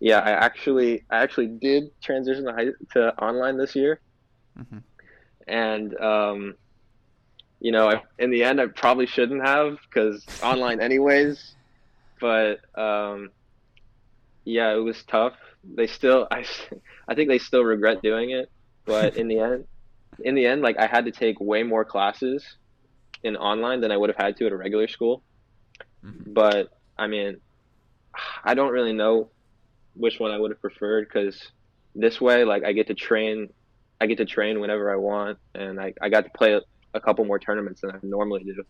yeah, 0.00 0.18
I 0.18 0.30
actually 0.32 1.04
I 1.10 1.18
actually 1.22 1.48
did 1.60 1.84
transition 2.02 2.44
to, 2.46 2.52
high, 2.52 2.66
to 2.92 3.14
online 3.22 3.56
this 3.58 3.74
year, 3.74 4.00
Mhm. 4.58 4.82
and 5.46 5.96
um, 6.00 6.54
you 7.60 7.72
know, 7.72 7.88
I, 7.88 8.02
in 8.18 8.30
the 8.30 8.44
end, 8.44 8.60
I 8.60 8.66
probably 8.66 9.06
shouldn't 9.06 9.44
have 9.46 9.76
because 9.88 10.28
online 10.42 10.80
anyways. 10.80 11.56
But 12.20 12.58
um, 12.78 13.30
yeah, 14.44 14.72
it 14.74 14.80
was 14.80 15.02
tough. 15.04 15.34
They 15.64 15.86
still, 15.86 16.26
I, 16.30 16.44
I 17.08 17.14
think 17.14 17.28
they 17.28 17.38
still 17.38 17.64
regret 17.64 18.02
doing 18.02 18.30
it, 18.30 18.50
but 18.84 19.16
in 19.16 19.28
the 19.28 19.38
end, 19.40 19.66
in 20.22 20.34
the 20.34 20.46
end, 20.46 20.62
like 20.62 20.78
I 20.78 20.86
had 20.86 21.06
to 21.06 21.10
take 21.10 21.40
way 21.40 21.62
more 21.62 21.84
classes 21.84 22.44
in 23.22 23.36
online 23.36 23.80
than 23.80 23.90
I 23.90 23.96
would 23.96 24.10
have 24.10 24.16
had 24.16 24.36
to 24.36 24.46
at 24.46 24.52
a 24.52 24.56
regular 24.56 24.86
school. 24.86 25.22
Mm-hmm. 26.04 26.32
But 26.32 26.70
I 26.96 27.06
mean, 27.06 27.40
I 28.44 28.54
don't 28.54 28.72
really 28.72 28.92
know 28.92 29.30
which 29.94 30.20
one 30.20 30.30
I 30.30 30.38
would 30.38 30.50
have 30.50 30.60
preferred 30.60 31.08
because 31.08 31.40
this 31.94 32.20
way, 32.20 32.44
like 32.44 32.64
I 32.64 32.72
get 32.72 32.88
to 32.88 32.94
train, 32.94 33.48
I 34.00 34.06
get 34.06 34.18
to 34.18 34.24
train 34.24 34.60
whenever 34.60 34.92
I 34.92 34.96
want, 34.96 35.38
and 35.54 35.80
I, 35.80 35.94
I 36.00 36.08
got 36.08 36.24
to 36.24 36.30
play 36.30 36.54
a, 36.54 36.60
a 36.92 37.00
couple 37.00 37.24
more 37.24 37.38
tournaments 37.38 37.80
than 37.80 37.92
I 37.92 37.98
normally 38.02 38.44
do. 38.44 38.64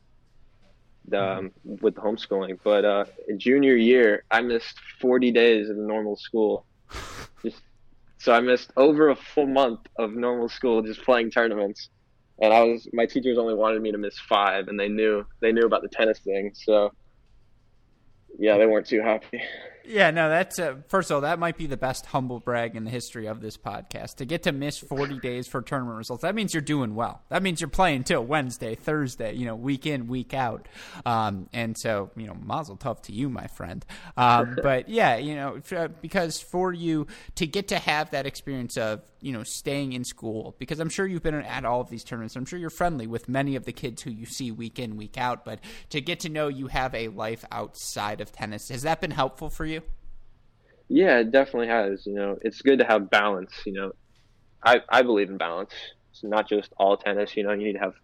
Um, 1.12 1.50
with 1.64 1.96
the 1.96 2.00
homeschooling, 2.00 2.58
but 2.64 2.84
uh, 2.84 3.04
junior 3.36 3.76
year, 3.76 4.24
I 4.30 4.40
missed 4.40 4.80
40 5.02 5.32
days 5.32 5.68
of 5.68 5.76
normal 5.76 6.16
school. 6.16 6.66
Just, 7.44 7.60
so 8.18 8.32
I 8.32 8.40
missed 8.40 8.72
over 8.78 9.10
a 9.10 9.16
full 9.16 9.46
month 9.46 9.80
of 9.98 10.14
normal 10.14 10.48
school 10.48 10.80
just 10.80 11.04
playing 11.04 11.30
tournaments, 11.30 11.90
and 12.40 12.54
I 12.54 12.62
was 12.62 12.88
my 12.94 13.04
teachers 13.04 13.36
only 13.36 13.52
wanted 13.52 13.82
me 13.82 13.92
to 13.92 13.98
miss 13.98 14.18
five, 14.18 14.68
and 14.68 14.80
they 14.80 14.88
knew 14.88 15.26
they 15.42 15.52
knew 15.52 15.66
about 15.66 15.82
the 15.82 15.90
tennis 15.90 16.20
thing, 16.20 16.52
so 16.54 16.90
yeah, 18.38 18.56
they 18.56 18.64
weren't 18.64 18.86
too 18.86 19.02
happy. 19.02 19.42
Yeah, 19.86 20.10
no, 20.10 20.30
that's 20.30 20.58
uh, 20.58 20.76
first 20.88 21.10
of 21.10 21.16
all, 21.16 21.20
that 21.22 21.38
might 21.38 21.58
be 21.58 21.66
the 21.66 21.76
best 21.76 22.06
humble 22.06 22.40
brag 22.40 22.74
in 22.74 22.84
the 22.84 22.90
history 22.90 23.26
of 23.26 23.40
this 23.40 23.58
podcast. 23.58 24.16
To 24.16 24.24
get 24.24 24.44
to 24.44 24.52
miss 24.52 24.78
40 24.78 25.18
days 25.18 25.46
for 25.46 25.60
tournament 25.60 25.98
results, 25.98 26.22
that 26.22 26.34
means 26.34 26.54
you're 26.54 26.62
doing 26.62 26.94
well. 26.94 27.22
That 27.28 27.42
means 27.42 27.60
you're 27.60 27.68
playing 27.68 28.04
till 28.04 28.24
Wednesday, 28.24 28.74
Thursday, 28.74 29.34
you 29.34 29.44
know, 29.44 29.54
week 29.54 29.84
in, 29.84 30.06
week 30.06 30.32
out. 30.32 30.68
Um, 31.04 31.50
and 31.52 31.76
so, 31.78 32.10
you 32.16 32.26
know, 32.26 32.34
mazel 32.34 32.76
tov 32.76 33.02
to 33.02 33.12
you, 33.12 33.28
my 33.28 33.46
friend. 33.48 33.84
Um, 34.16 34.56
but 34.62 34.88
yeah, 34.88 35.16
you 35.16 35.34
know, 35.34 35.60
uh, 35.76 35.88
because 36.00 36.40
for 36.40 36.72
you 36.72 37.06
to 37.34 37.46
get 37.46 37.68
to 37.68 37.78
have 37.78 38.10
that 38.12 38.26
experience 38.26 38.78
of, 38.78 39.02
you 39.20 39.32
know, 39.32 39.42
staying 39.42 39.92
in 39.92 40.04
school, 40.04 40.54
because 40.58 40.80
I'm 40.80 40.90
sure 40.90 41.06
you've 41.06 41.22
been 41.22 41.34
at 41.34 41.64
all 41.64 41.80
of 41.80 41.90
these 41.90 42.04
tournaments. 42.04 42.36
I'm 42.36 42.44
sure 42.46 42.58
you're 42.58 42.70
friendly 42.70 43.06
with 43.06 43.28
many 43.28 43.56
of 43.56 43.64
the 43.64 43.72
kids 43.72 44.02
who 44.02 44.10
you 44.10 44.26
see 44.26 44.50
week 44.50 44.78
in, 44.78 44.96
week 44.96 45.18
out. 45.18 45.44
But 45.44 45.60
to 45.90 46.00
get 46.00 46.20
to 46.20 46.28
know 46.28 46.48
you 46.48 46.68
have 46.68 46.94
a 46.94 47.08
life 47.08 47.44
outside 47.50 48.20
of 48.20 48.32
tennis, 48.32 48.68
has 48.68 48.82
that 48.82 49.00
been 49.00 49.10
helpful 49.10 49.50
for 49.50 49.66
you? 49.66 49.73
Yeah, 50.88 51.18
it 51.18 51.30
definitely 51.30 51.68
has. 51.68 52.06
You 52.06 52.14
know, 52.14 52.38
it's 52.42 52.62
good 52.62 52.78
to 52.78 52.84
have 52.84 53.10
balance. 53.10 53.52
You 53.64 53.72
know, 53.72 53.92
I 54.64 54.80
I 54.88 55.02
believe 55.02 55.30
in 55.30 55.38
balance. 55.38 55.72
It's 56.10 56.22
not 56.22 56.48
just 56.48 56.72
all 56.76 56.96
tennis. 56.96 57.36
You 57.36 57.44
know, 57.44 57.52
you 57.52 57.64
need 57.64 57.72
to 57.74 57.78
have 57.80 57.94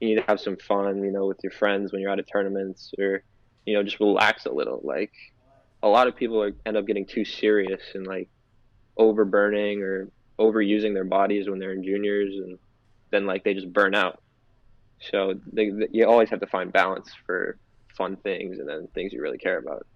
you 0.00 0.08
need 0.08 0.16
to 0.16 0.26
have 0.26 0.40
some 0.40 0.56
fun. 0.56 1.02
You 1.02 1.10
know, 1.10 1.26
with 1.26 1.38
your 1.42 1.52
friends 1.52 1.92
when 1.92 2.00
you're 2.00 2.10
out 2.10 2.18
at 2.18 2.28
tournaments, 2.30 2.92
or 2.98 3.22
you 3.64 3.74
know, 3.74 3.82
just 3.82 4.00
relax 4.00 4.46
a 4.46 4.52
little. 4.52 4.80
Like 4.82 5.12
a 5.82 5.88
lot 5.88 6.08
of 6.08 6.16
people 6.16 6.42
are, 6.42 6.52
end 6.66 6.76
up 6.76 6.86
getting 6.86 7.06
too 7.06 7.24
serious 7.24 7.82
and 7.94 8.06
like 8.06 8.28
overburning 8.98 9.82
or 9.82 10.10
overusing 10.38 10.94
their 10.94 11.04
bodies 11.04 11.48
when 11.48 11.58
they're 11.58 11.72
in 11.72 11.84
juniors, 11.84 12.34
and 12.34 12.58
then 13.10 13.26
like 13.26 13.44
they 13.44 13.54
just 13.54 13.72
burn 13.72 13.94
out. 13.94 14.20
So 15.00 15.34
they, 15.52 15.70
they, 15.70 15.88
you 15.92 16.06
always 16.06 16.28
have 16.30 16.40
to 16.40 16.46
find 16.46 16.72
balance 16.72 17.10
for 17.24 17.56
fun 17.96 18.16
things 18.16 18.58
and 18.58 18.68
then 18.68 18.88
things 18.94 19.12
you 19.12 19.22
really 19.22 19.38
care 19.38 19.58
about. 19.58 19.86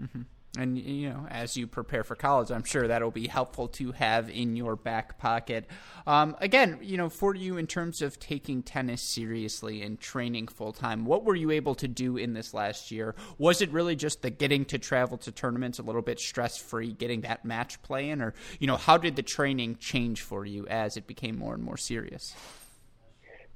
Mm-hmm. 0.00 0.22
And 0.58 0.76
you 0.76 1.10
know, 1.10 1.28
as 1.30 1.56
you 1.56 1.68
prepare 1.68 2.02
for 2.02 2.16
college, 2.16 2.50
I'm 2.50 2.64
sure 2.64 2.88
that'll 2.88 3.12
be 3.12 3.28
helpful 3.28 3.68
to 3.68 3.92
have 3.92 4.28
in 4.28 4.56
your 4.56 4.74
back 4.74 5.16
pocket. 5.16 5.66
Um, 6.08 6.36
again, 6.40 6.80
you 6.82 6.96
know, 6.96 7.08
for 7.08 7.36
you 7.36 7.56
in 7.56 7.68
terms 7.68 8.02
of 8.02 8.18
taking 8.18 8.64
tennis 8.64 9.00
seriously 9.14 9.82
and 9.82 10.00
training 10.00 10.48
full 10.48 10.72
time, 10.72 11.04
what 11.04 11.24
were 11.24 11.36
you 11.36 11.52
able 11.52 11.76
to 11.76 11.86
do 11.86 12.16
in 12.16 12.32
this 12.32 12.52
last 12.52 12.90
year? 12.90 13.14
Was 13.38 13.62
it 13.62 13.70
really 13.70 13.94
just 13.94 14.22
the 14.22 14.30
getting 14.30 14.64
to 14.66 14.78
travel 14.78 15.18
to 15.18 15.30
tournaments 15.30 15.78
a 15.78 15.82
little 15.82 16.02
bit 16.02 16.18
stress 16.18 16.58
free, 16.58 16.92
getting 16.92 17.20
that 17.20 17.44
match 17.44 17.80
play 17.82 18.10
in, 18.10 18.20
or 18.20 18.34
you 18.58 18.66
know, 18.66 18.76
how 18.76 18.96
did 18.96 19.14
the 19.14 19.22
training 19.22 19.76
change 19.78 20.22
for 20.22 20.44
you 20.44 20.66
as 20.66 20.96
it 20.96 21.06
became 21.06 21.38
more 21.38 21.54
and 21.54 21.62
more 21.62 21.76
serious? 21.76 22.34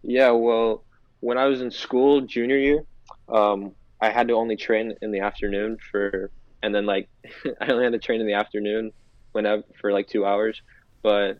Yeah, 0.02 0.30
well, 0.30 0.84
when 1.20 1.38
I 1.38 1.46
was 1.46 1.60
in 1.60 1.70
school, 1.70 2.20
junior 2.20 2.58
year, 2.58 2.84
um, 3.28 3.72
I 4.00 4.10
had 4.10 4.28
to 4.28 4.34
only 4.34 4.56
train 4.56 4.94
in 5.00 5.10
the 5.10 5.20
afternoon 5.20 5.78
for, 5.90 6.30
and 6.64 6.74
then 6.74 6.86
like 6.86 7.08
I 7.60 7.70
only 7.70 7.84
had 7.84 7.92
to 7.92 7.98
train 7.98 8.20
in 8.20 8.26
the 8.26 8.32
afternoon 8.32 8.92
when 9.32 9.46
I, 9.46 9.62
for 9.80 9.92
like 9.92 10.08
two 10.08 10.24
hours, 10.24 10.60
but 11.02 11.38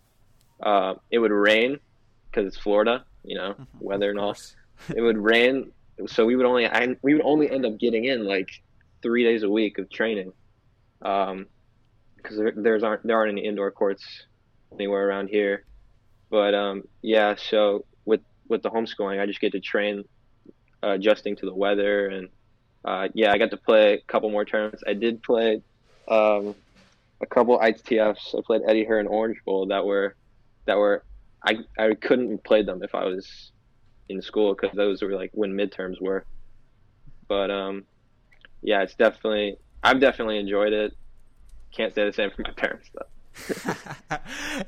uh, 0.62 0.94
it 1.10 1.18
would 1.18 1.32
rain 1.32 1.78
because 2.30 2.46
it's 2.46 2.58
Florida, 2.58 3.04
you 3.24 3.36
know, 3.36 3.54
weather 3.80 4.10
and 4.10 4.18
all. 4.18 4.36
It 4.94 5.00
would 5.00 5.16
rain, 5.16 5.72
so 6.06 6.26
we 6.26 6.36
would 6.36 6.46
only 6.46 6.66
I, 6.66 6.96
we 7.02 7.14
would 7.14 7.24
only 7.24 7.50
end 7.50 7.64
up 7.64 7.78
getting 7.78 8.04
in 8.04 8.26
like 8.26 8.50
three 9.02 9.24
days 9.24 9.42
a 9.42 9.48
week 9.48 9.78
of 9.78 9.88
training, 9.90 10.32
um, 11.02 11.46
because 12.16 12.36
there, 12.36 12.52
there's 12.54 12.82
aren't 12.82 13.06
there 13.06 13.16
aren't 13.16 13.32
any 13.32 13.46
indoor 13.46 13.70
courts 13.70 14.04
anywhere 14.72 15.08
around 15.08 15.28
here, 15.28 15.64
but 16.28 16.54
um, 16.54 16.82
yeah, 17.00 17.34
so 17.36 17.86
with 18.04 18.20
with 18.48 18.62
the 18.62 18.70
homeschooling, 18.70 19.20
I 19.20 19.26
just 19.26 19.40
get 19.40 19.52
to 19.52 19.60
train 19.60 20.04
uh, 20.82 20.90
adjusting 20.90 21.36
to 21.36 21.46
the 21.46 21.54
weather 21.54 22.08
and 22.08 22.28
uh, 22.84 23.08
yeah, 23.14 23.32
I 23.32 23.38
got 23.38 23.50
to 23.50 23.56
play 23.56 23.94
a 23.94 24.00
couple 24.00 24.30
more 24.30 24.44
tournaments. 24.44 24.82
I 24.86 24.92
did 24.94 25.22
play 25.22 25.62
um, 26.08 26.54
a 27.20 27.26
couple 27.26 27.58
ITFs. 27.58 28.36
I 28.36 28.42
played 28.44 28.62
Eddie 28.68 28.84
Herr 28.84 29.04
Orange 29.06 29.38
Bowl 29.44 29.66
that 29.66 29.84
were 29.84 30.14
that 30.66 30.76
were 30.76 31.04
I 31.44 31.58
I 31.78 31.94
couldn't 31.94 32.44
play 32.44 32.62
them 32.62 32.82
if 32.82 32.94
I 32.94 33.04
was 33.04 33.52
in 34.08 34.20
school 34.20 34.54
because 34.54 34.76
those 34.76 35.02
were 35.02 35.14
like 35.14 35.30
when 35.32 35.52
midterms 35.52 36.00
were. 36.00 36.26
But 37.26 37.50
um, 37.50 37.84
yeah, 38.62 38.82
it's 38.82 38.94
definitely 38.94 39.56
I've 39.82 40.00
definitely 40.00 40.38
enjoyed 40.38 40.72
it. 40.72 40.92
Can't 41.72 41.94
say 41.94 42.04
the 42.04 42.12
same 42.12 42.30
for 42.30 42.42
my 42.42 42.50
parents 42.56 42.88
though. 42.94 43.06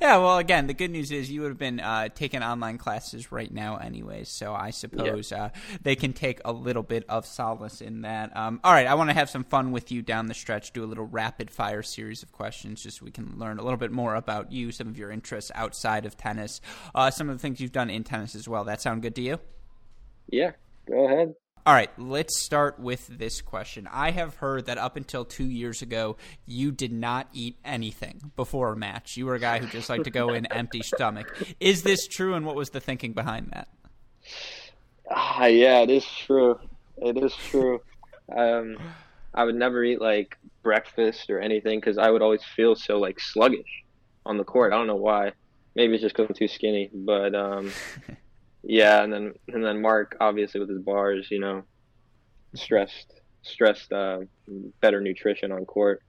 yeah, 0.00 0.16
well, 0.18 0.38
again, 0.38 0.66
the 0.66 0.74
good 0.74 0.90
news 0.90 1.10
is 1.10 1.30
you 1.30 1.42
would 1.42 1.50
have 1.50 1.58
been 1.58 1.80
uh, 1.80 2.08
taking 2.08 2.42
online 2.42 2.78
classes 2.78 3.30
right 3.32 3.52
now, 3.52 3.76
anyways. 3.76 4.28
So 4.28 4.54
I 4.54 4.70
suppose 4.70 5.32
uh, 5.32 5.50
they 5.82 5.96
can 5.96 6.12
take 6.12 6.40
a 6.44 6.52
little 6.52 6.82
bit 6.82 7.04
of 7.08 7.26
solace 7.26 7.80
in 7.80 8.02
that. 8.02 8.36
Um, 8.36 8.60
all 8.64 8.72
right, 8.72 8.86
I 8.86 8.94
want 8.94 9.10
to 9.10 9.14
have 9.14 9.30
some 9.30 9.44
fun 9.44 9.72
with 9.72 9.92
you 9.92 10.02
down 10.02 10.26
the 10.26 10.34
stretch. 10.34 10.72
Do 10.72 10.84
a 10.84 10.86
little 10.86 11.06
rapid 11.06 11.50
fire 11.50 11.82
series 11.82 12.22
of 12.22 12.32
questions, 12.32 12.82
just 12.82 12.98
so 12.98 13.04
we 13.04 13.10
can 13.10 13.38
learn 13.38 13.58
a 13.58 13.62
little 13.62 13.78
bit 13.78 13.92
more 13.92 14.14
about 14.14 14.52
you, 14.52 14.72
some 14.72 14.88
of 14.88 14.98
your 14.98 15.10
interests 15.10 15.50
outside 15.54 16.06
of 16.06 16.16
tennis, 16.16 16.60
uh, 16.94 17.10
some 17.10 17.28
of 17.28 17.36
the 17.36 17.42
things 17.42 17.60
you've 17.60 17.72
done 17.72 17.90
in 17.90 18.04
tennis 18.04 18.34
as 18.34 18.48
well. 18.48 18.64
That 18.64 18.80
sound 18.80 19.02
good 19.02 19.14
to 19.16 19.22
you? 19.22 19.38
Yeah, 20.28 20.52
go 20.88 21.06
ahead. 21.06 21.34
All 21.66 21.74
right, 21.74 21.90
let's 21.98 22.44
start 22.44 22.78
with 22.78 23.08
this 23.08 23.40
question. 23.40 23.88
I 23.90 24.12
have 24.12 24.36
heard 24.36 24.66
that 24.66 24.78
up 24.78 24.94
until 24.94 25.24
two 25.24 25.50
years 25.50 25.82
ago, 25.82 26.16
you 26.46 26.70
did 26.70 26.92
not 26.92 27.26
eat 27.32 27.56
anything 27.64 28.30
before 28.36 28.74
a 28.74 28.76
match. 28.76 29.16
You 29.16 29.26
were 29.26 29.34
a 29.34 29.40
guy 29.40 29.58
who 29.58 29.66
just 29.66 29.90
liked 29.90 30.04
to 30.04 30.10
go 30.10 30.28
in 30.28 30.46
empty 30.52 30.82
stomach. 30.82 31.26
Is 31.58 31.82
this 31.82 32.06
true, 32.06 32.34
and 32.34 32.46
what 32.46 32.54
was 32.54 32.70
the 32.70 32.78
thinking 32.78 33.14
behind 33.14 33.50
that? 33.50 33.66
Ah, 35.10 35.46
yeah, 35.46 35.80
it 35.80 35.90
is 35.90 36.06
true. 36.06 36.56
It 36.98 37.16
is 37.16 37.34
true. 37.34 37.80
Um, 38.32 38.78
I 39.34 39.42
would 39.42 39.56
never 39.56 39.82
eat 39.82 40.00
like 40.00 40.38
breakfast 40.62 41.30
or 41.30 41.40
anything 41.40 41.80
because 41.80 41.98
I 41.98 42.10
would 42.10 42.22
always 42.22 42.44
feel 42.44 42.76
so 42.76 42.98
like 42.98 43.18
sluggish 43.18 43.82
on 44.24 44.36
the 44.36 44.44
court. 44.44 44.72
I 44.72 44.76
don't 44.76 44.86
know 44.86 44.94
why. 44.94 45.32
Maybe 45.74 45.94
it's 45.94 46.02
just 46.02 46.14
because 46.14 46.28
I'm 46.30 46.36
too 46.36 46.46
skinny. 46.46 46.90
But 46.94 47.34
um, 47.34 47.72
yeah, 48.68 49.02
and 49.02 49.12
then 49.12 49.34
and 49.48 49.64
then 49.64 49.80
Mark 49.80 50.16
obviously 50.20 50.60
with 50.60 50.68
his 50.68 50.80
bars, 50.80 51.28
you 51.30 51.38
know, 51.38 51.62
stressed 52.54 53.20
stressed 53.42 53.92
uh, 53.92 54.18
better 54.80 55.00
nutrition 55.00 55.52
on 55.52 55.64
court. 55.64 56.02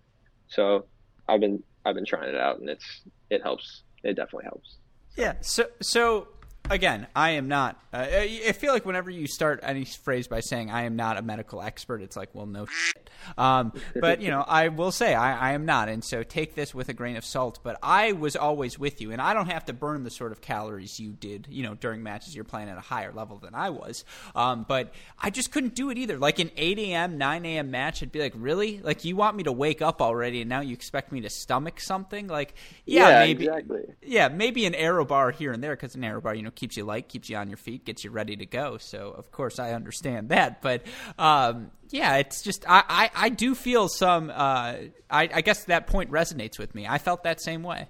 So 0.48 0.86
I've 1.28 1.40
been 1.40 1.64
I've 1.86 1.96
been 1.96 2.06
trying 2.06 2.30
it 2.30 2.36
out, 2.36 2.60
and 2.60 2.70
it's 2.70 3.04
it 3.30 3.44
helps. 3.44 3.84
It 4.04 4.16
definitely 4.16 4.46
helps. 4.46 4.78
Yeah. 5.16 5.34
So 5.42 5.68
so 5.82 6.28
again, 6.70 7.08
I 7.16 7.32
am 7.32 7.48
not. 7.48 7.80
Uh, 7.94 8.06
I 8.12 8.52
feel 8.52 8.74
like 8.74 8.86
whenever 8.86 9.10
you 9.10 9.28
start 9.28 9.62
any 9.64 9.86
phrase 9.86 10.28
by 10.28 10.42
saying 10.42 10.70
"I 10.70 10.84
am 10.84 10.96
not 10.96 11.18
a 11.18 11.22
medical 11.22 11.62
expert," 11.62 12.02
it's 12.02 12.16
like, 12.18 12.30
well, 12.34 12.46
no 12.46 12.66
shit. 12.66 13.10
Um, 13.38 13.74
but 14.00 14.22
you 14.22 14.30
know, 14.30 14.42
I 14.48 14.68
will 14.68 14.92
say 14.92 15.16
I, 15.16 15.52
I 15.52 15.54
am 15.54 15.66
not, 15.66 15.90
and 15.90 16.04
so 16.04 16.22
take 16.24 16.54
this 16.56 16.76
with 16.76 16.90
a 16.90 16.94
grain 16.94 17.16
of 17.16 17.26
salt. 17.26 17.60
But 17.64 17.78
I 17.82 18.12
was 18.12 18.36
always 18.36 18.78
with 18.78 19.02
you, 19.02 19.12
and 19.12 19.22
I 19.22 19.34
don't 19.34 19.50
have 19.50 19.66
to 19.66 19.74
burn 19.74 20.04
the 20.04 20.12
sort 20.12 20.32
of 20.32 20.42
calories 20.42 21.00
you 21.00 21.12
did. 21.12 21.48
You 21.50 21.64
know, 21.64 21.76
during 21.76 22.04
matches, 22.04 22.36
you're 22.36 22.44
playing 22.44 22.70
at 22.70 22.78
a 22.78 22.82
higher 22.82 23.12
level 23.14 23.38
than 23.38 23.56
I 23.56 23.70
was. 23.70 24.04
Um, 24.36 24.66
but 24.68 24.94
I 25.20 25.30
just 25.30 25.52
couldn't 25.52 25.74
do 25.76 25.90
it 25.90 25.98
either. 25.98 26.18
Like 26.18 26.40
an 26.40 26.52
8 26.58 26.78
a.m., 26.80 27.18
9 27.18 27.46
a.m. 27.46 27.72
match, 27.72 28.04
I'd 28.04 28.12
be 28.12 28.20
like, 28.20 28.34
really? 28.36 28.80
Like 28.82 29.06
you 29.06 29.16
want 29.16 29.36
me 29.38 29.44
to 29.44 29.52
wake 29.52 29.82
up 29.82 30.02
already, 30.02 30.42
and 30.42 30.50
now 30.50 30.60
you 30.62 30.74
expect 30.74 31.12
me 31.12 31.22
to 31.22 31.30
stomach 31.30 31.80
something? 31.80 32.28
Like, 32.28 32.54
yeah, 32.86 33.10
Yeah, 33.10 33.20
maybe. 33.26 33.46
exactly. 33.46 33.82
Yeah, 34.04 34.28
maybe 34.28 34.66
an 34.66 34.76
arrow 34.76 35.06
bar 35.06 35.32
here 35.32 35.52
and 35.54 35.64
there 35.64 35.76
because 35.76 35.96
an 35.96 36.04
arrow 36.04 36.22
bar, 36.22 36.36
you 36.36 36.44
know, 36.44 36.52
keeps 36.58 36.76
you 36.76 36.84
light, 36.84 37.08
keeps 37.08 37.30
you 37.30 37.38
on 37.38 37.48
your 37.48 37.58
feet, 37.58 37.86
gets 37.86 38.04
you 38.04 38.12
ready 38.12 38.36
to 38.36 38.46
go. 38.46 38.78
So 38.78 39.12
of 39.12 39.32
course 39.32 39.60
I 39.60 39.72
understand 39.72 40.30
that, 40.36 40.62
but 40.62 40.82
um, 41.18 41.72
yeah, 41.90 42.18
it's 42.18 42.42
just 42.42 42.66
I, 42.70 42.84
I, 42.90 43.12
I 43.16 43.30
do 43.30 43.56
feel 43.56 43.88
some. 43.88 44.30
Uh, 44.30 44.74
I, 45.10 45.30
I 45.34 45.42
guess 45.42 45.64
that 45.66 45.88
point 45.88 46.12
resonates 46.12 46.60
with 46.60 46.76
me. 46.76 46.86
I 46.86 46.98
felt 46.98 47.24
that 47.24 47.40
same 47.40 47.64
way. 47.64 47.88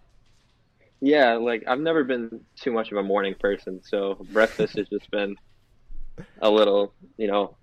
Yeah, 0.99 1.35
like 1.35 1.63
I've 1.67 1.79
never 1.79 2.03
been 2.03 2.41
too 2.55 2.71
much 2.71 2.91
of 2.91 2.97
a 2.97 3.03
morning 3.03 3.35
person, 3.39 3.81
so 3.83 4.17
breakfast 4.31 4.77
has 4.77 4.87
just 4.89 5.09
been 5.09 5.35
a 6.41 6.49
little, 6.49 6.93
you 7.17 7.27
know, 7.27 7.55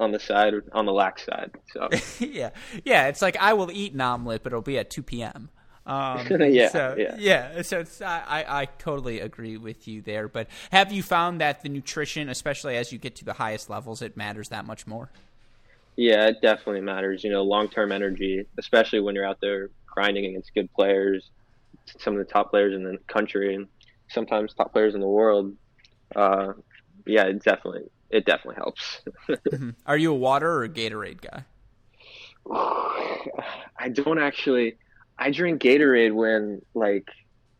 on 0.00 0.10
the 0.10 0.18
side 0.18 0.54
on 0.72 0.86
the 0.86 0.92
lax 0.92 1.24
side. 1.24 1.52
So 1.72 1.88
yeah, 2.18 2.50
yeah. 2.84 3.08
It's 3.08 3.22
like 3.22 3.36
I 3.36 3.52
will 3.52 3.70
eat 3.70 3.92
an 3.92 4.00
omelet, 4.00 4.42
but 4.42 4.52
it'll 4.52 4.62
be 4.62 4.78
at 4.78 4.90
two 4.90 5.02
p.m. 5.02 5.50
Um, 5.84 6.26
Yeah, 6.52 6.68
so, 6.68 6.96
yeah. 7.18 7.62
So 7.62 7.80
it's 7.80 8.00
I, 8.00 8.22
I 8.26 8.60
I 8.62 8.64
totally 8.66 9.20
agree 9.20 9.56
with 9.56 9.88
you 9.88 10.00
there. 10.00 10.28
But 10.28 10.48
have 10.70 10.92
you 10.92 11.02
found 11.02 11.40
that 11.40 11.62
the 11.62 11.68
nutrition, 11.68 12.28
especially 12.28 12.76
as 12.76 12.92
you 12.92 12.98
get 12.98 13.16
to 13.16 13.24
the 13.24 13.34
highest 13.34 13.68
levels, 13.68 14.00
it 14.02 14.16
matters 14.16 14.48
that 14.50 14.64
much 14.64 14.86
more? 14.86 15.10
yeah, 15.96 16.26
it 16.28 16.40
definitely 16.40 16.80
matters. 16.80 17.22
You 17.22 17.30
know, 17.30 17.42
long 17.42 17.68
term 17.68 17.92
energy, 17.92 18.46
especially 18.58 19.00
when 19.00 19.14
you're 19.14 19.26
out 19.26 19.40
there 19.40 19.70
grinding 19.86 20.26
against 20.26 20.54
good 20.54 20.72
players, 20.72 21.30
some 21.98 22.14
of 22.14 22.18
the 22.18 22.30
top 22.32 22.50
players 22.50 22.74
in 22.74 22.82
the 22.82 22.98
country, 23.08 23.54
and 23.54 23.68
sometimes 24.08 24.54
top 24.54 24.72
players 24.72 24.94
in 24.94 25.00
the 25.00 25.08
world. 25.08 25.54
Uh, 26.14 26.52
yeah, 27.06 27.24
it 27.24 27.42
definitely 27.42 27.90
it 28.10 28.24
definitely 28.24 28.56
helps. 28.56 29.00
Are 29.86 29.96
you 29.96 30.12
a 30.12 30.16
water 30.16 30.50
or 30.50 30.64
a 30.64 30.68
Gatorade 30.68 31.20
guy? 31.20 31.44
I 33.78 33.88
don't 33.88 34.18
actually. 34.18 34.76
I 35.18 35.30
drink 35.30 35.62
Gatorade 35.62 36.14
when 36.14 36.62
like 36.74 37.08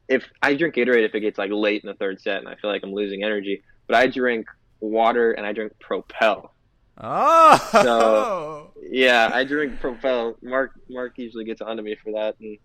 if 0.09 0.25
I 0.43 0.55
drink 0.55 0.75
Gatorade 0.75 1.05
if 1.07 1.15
it 1.15 1.21
gets 1.21 1.39
like 1.39 1.51
late 1.53 1.83
in 1.83 1.89
the 1.89 1.95
third 1.95 2.21
set 2.21 2.39
and 2.39 2.49
I 2.49 2.55
feel 2.57 2.71
like 2.71 2.83
I'm 2.83 2.93
losing 2.93 3.23
energy. 3.23 3.63
But 3.87 3.97
I 3.97 4.07
drink 4.07 4.47
water 4.81 5.33
and 5.33 5.47
I 5.47 5.53
drink 5.53 5.73
Propel. 5.81 6.55
Oh, 6.99 7.69
So- 7.73 8.73
Yeah, 8.91 9.31
I 9.33 9.45
drink 9.45 9.81
Propel. 9.81 10.37
Mark 10.43 10.73
Mark 10.91 11.15
usually 11.17 11.45
gets 11.45 11.61
onto 11.63 11.83
me 11.83 11.97
for 12.03 12.13
that, 12.13 12.37
and 12.41 12.59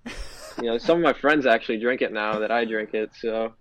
you 0.62 0.64
know 0.70 0.78
some 0.78 0.98
of 0.98 1.04
my 1.04 1.14
friends 1.14 1.46
actually 1.46 1.80
drink 1.80 2.02
it 2.02 2.12
now 2.12 2.40
that 2.40 2.52
I 2.52 2.66
drink 2.66 2.94
it. 2.94 3.12
So 3.20 3.54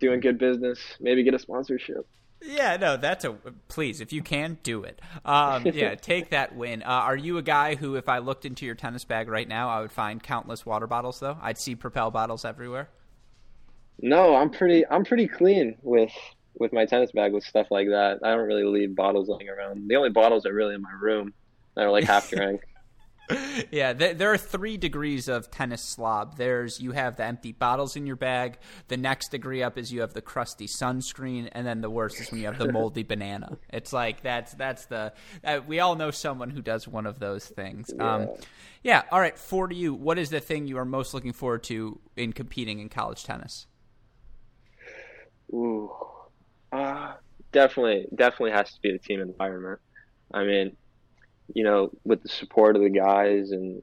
doing 0.00 0.20
good 0.20 0.38
business. 0.38 0.80
Maybe 1.00 1.22
get 1.22 1.34
a 1.34 1.38
sponsorship. 1.38 2.06
Yeah, 2.42 2.76
no, 2.76 2.96
that's 2.96 3.24
a 3.24 3.32
please. 3.68 4.00
If 4.00 4.12
you 4.12 4.22
can, 4.22 4.58
do 4.62 4.84
it. 4.84 5.00
Um, 5.24 5.66
yeah, 5.74 5.94
take 5.94 6.30
that 6.30 6.54
win. 6.54 6.82
Uh, 6.82 6.86
are 6.86 7.16
you 7.16 7.38
a 7.38 7.42
guy 7.42 7.74
who, 7.74 7.96
if 7.96 8.08
I 8.08 8.18
looked 8.18 8.44
into 8.44 8.66
your 8.66 8.74
tennis 8.74 9.04
bag 9.04 9.28
right 9.28 9.48
now, 9.48 9.68
I 9.68 9.80
would 9.80 9.92
find 9.92 10.22
countless 10.22 10.64
water 10.64 10.86
bottles? 10.86 11.20
Though 11.20 11.38
I'd 11.40 11.58
see 11.58 11.74
Propel 11.74 12.10
bottles 12.10 12.44
everywhere. 12.44 12.88
No, 14.00 14.36
I'm 14.36 14.50
pretty 14.50 14.86
I'm 14.86 15.04
pretty 15.04 15.26
clean 15.26 15.76
with 15.82 16.12
with 16.58 16.72
my 16.72 16.84
tennis 16.84 17.12
bag 17.12 17.32
with 17.32 17.44
stuff 17.44 17.68
like 17.70 17.88
that. 17.88 18.20
I 18.22 18.34
don't 18.34 18.46
really 18.46 18.64
leave 18.64 18.94
bottles 18.94 19.28
laying 19.28 19.48
around. 19.48 19.88
The 19.88 19.96
only 19.96 20.10
bottles 20.10 20.46
are 20.46 20.52
really 20.52 20.74
in 20.74 20.82
my 20.82 20.92
room 21.00 21.32
that 21.74 21.84
are 21.84 21.90
like 21.90 22.04
half 22.04 22.30
drank. 22.30 22.62
Yeah, 23.70 23.92
there, 23.94 24.14
there 24.14 24.32
are 24.32 24.36
three 24.38 24.76
degrees 24.76 25.28
of 25.28 25.50
tennis 25.50 25.82
slob. 25.82 26.36
There's 26.36 26.80
you 26.80 26.92
have 26.92 27.16
the 27.16 27.24
empty 27.24 27.52
bottles 27.52 27.96
in 27.96 28.06
your 28.06 28.16
bag. 28.16 28.58
The 28.88 28.96
next 28.96 29.30
degree 29.30 29.62
up 29.62 29.78
is 29.78 29.92
you 29.92 30.02
have 30.02 30.12
the 30.12 30.20
crusty 30.20 30.66
sunscreen, 30.66 31.48
and 31.52 31.66
then 31.66 31.80
the 31.80 31.90
worst 31.90 32.20
is 32.20 32.30
when 32.30 32.40
you 32.40 32.46
have 32.46 32.58
the 32.58 32.70
moldy 32.70 33.02
banana. 33.02 33.58
It's 33.70 33.92
like 33.92 34.22
that's 34.22 34.54
that's 34.54 34.86
the 34.86 35.12
uh, 35.42 35.60
we 35.66 35.80
all 35.80 35.96
know 35.96 36.10
someone 36.10 36.50
who 36.50 36.62
does 36.62 36.86
one 36.86 37.06
of 37.06 37.18
those 37.18 37.46
things. 37.46 37.92
Um, 37.98 38.28
yeah. 38.82 39.02
All 39.10 39.20
right. 39.20 39.36
For 39.36 39.70
you, 39.72 39.94
what 39.94 40.18
is 40.18 40.30
the 40.30 40.40
thing 40.40 40.68
you 40.68 40.78
are 40.78 40.84
most 40.84 41.14
looking 41.14 41.32
forward 41.32 41.64
to 41.64 41.98
in 42.16 42.32
competing 42.32 42.78
in 42.78 42.88
college 42.88 43.24
tennis? 43.24 43.66
Ooh, 45.52 45.90
uh, 46.72 47.14
definitely, 47.52 48.06
definitely 48.14 48.50
has 48.52 48.72
to 48.72 48.80
be 48.80 48.92
the 48.92 48.98
team 48.98 49.20
environment. 49.20 49.80
I 50.32 50.44
mean, 50.44 50.76
you 51.54 51.64
know, 51.64 51.90
with 52.04 52.22
the 52.22 52.28
support 52.28 52.76
of 52.76 52.82
the 52.82 52.90
guys 52.90 53.50
and 53.50 53.82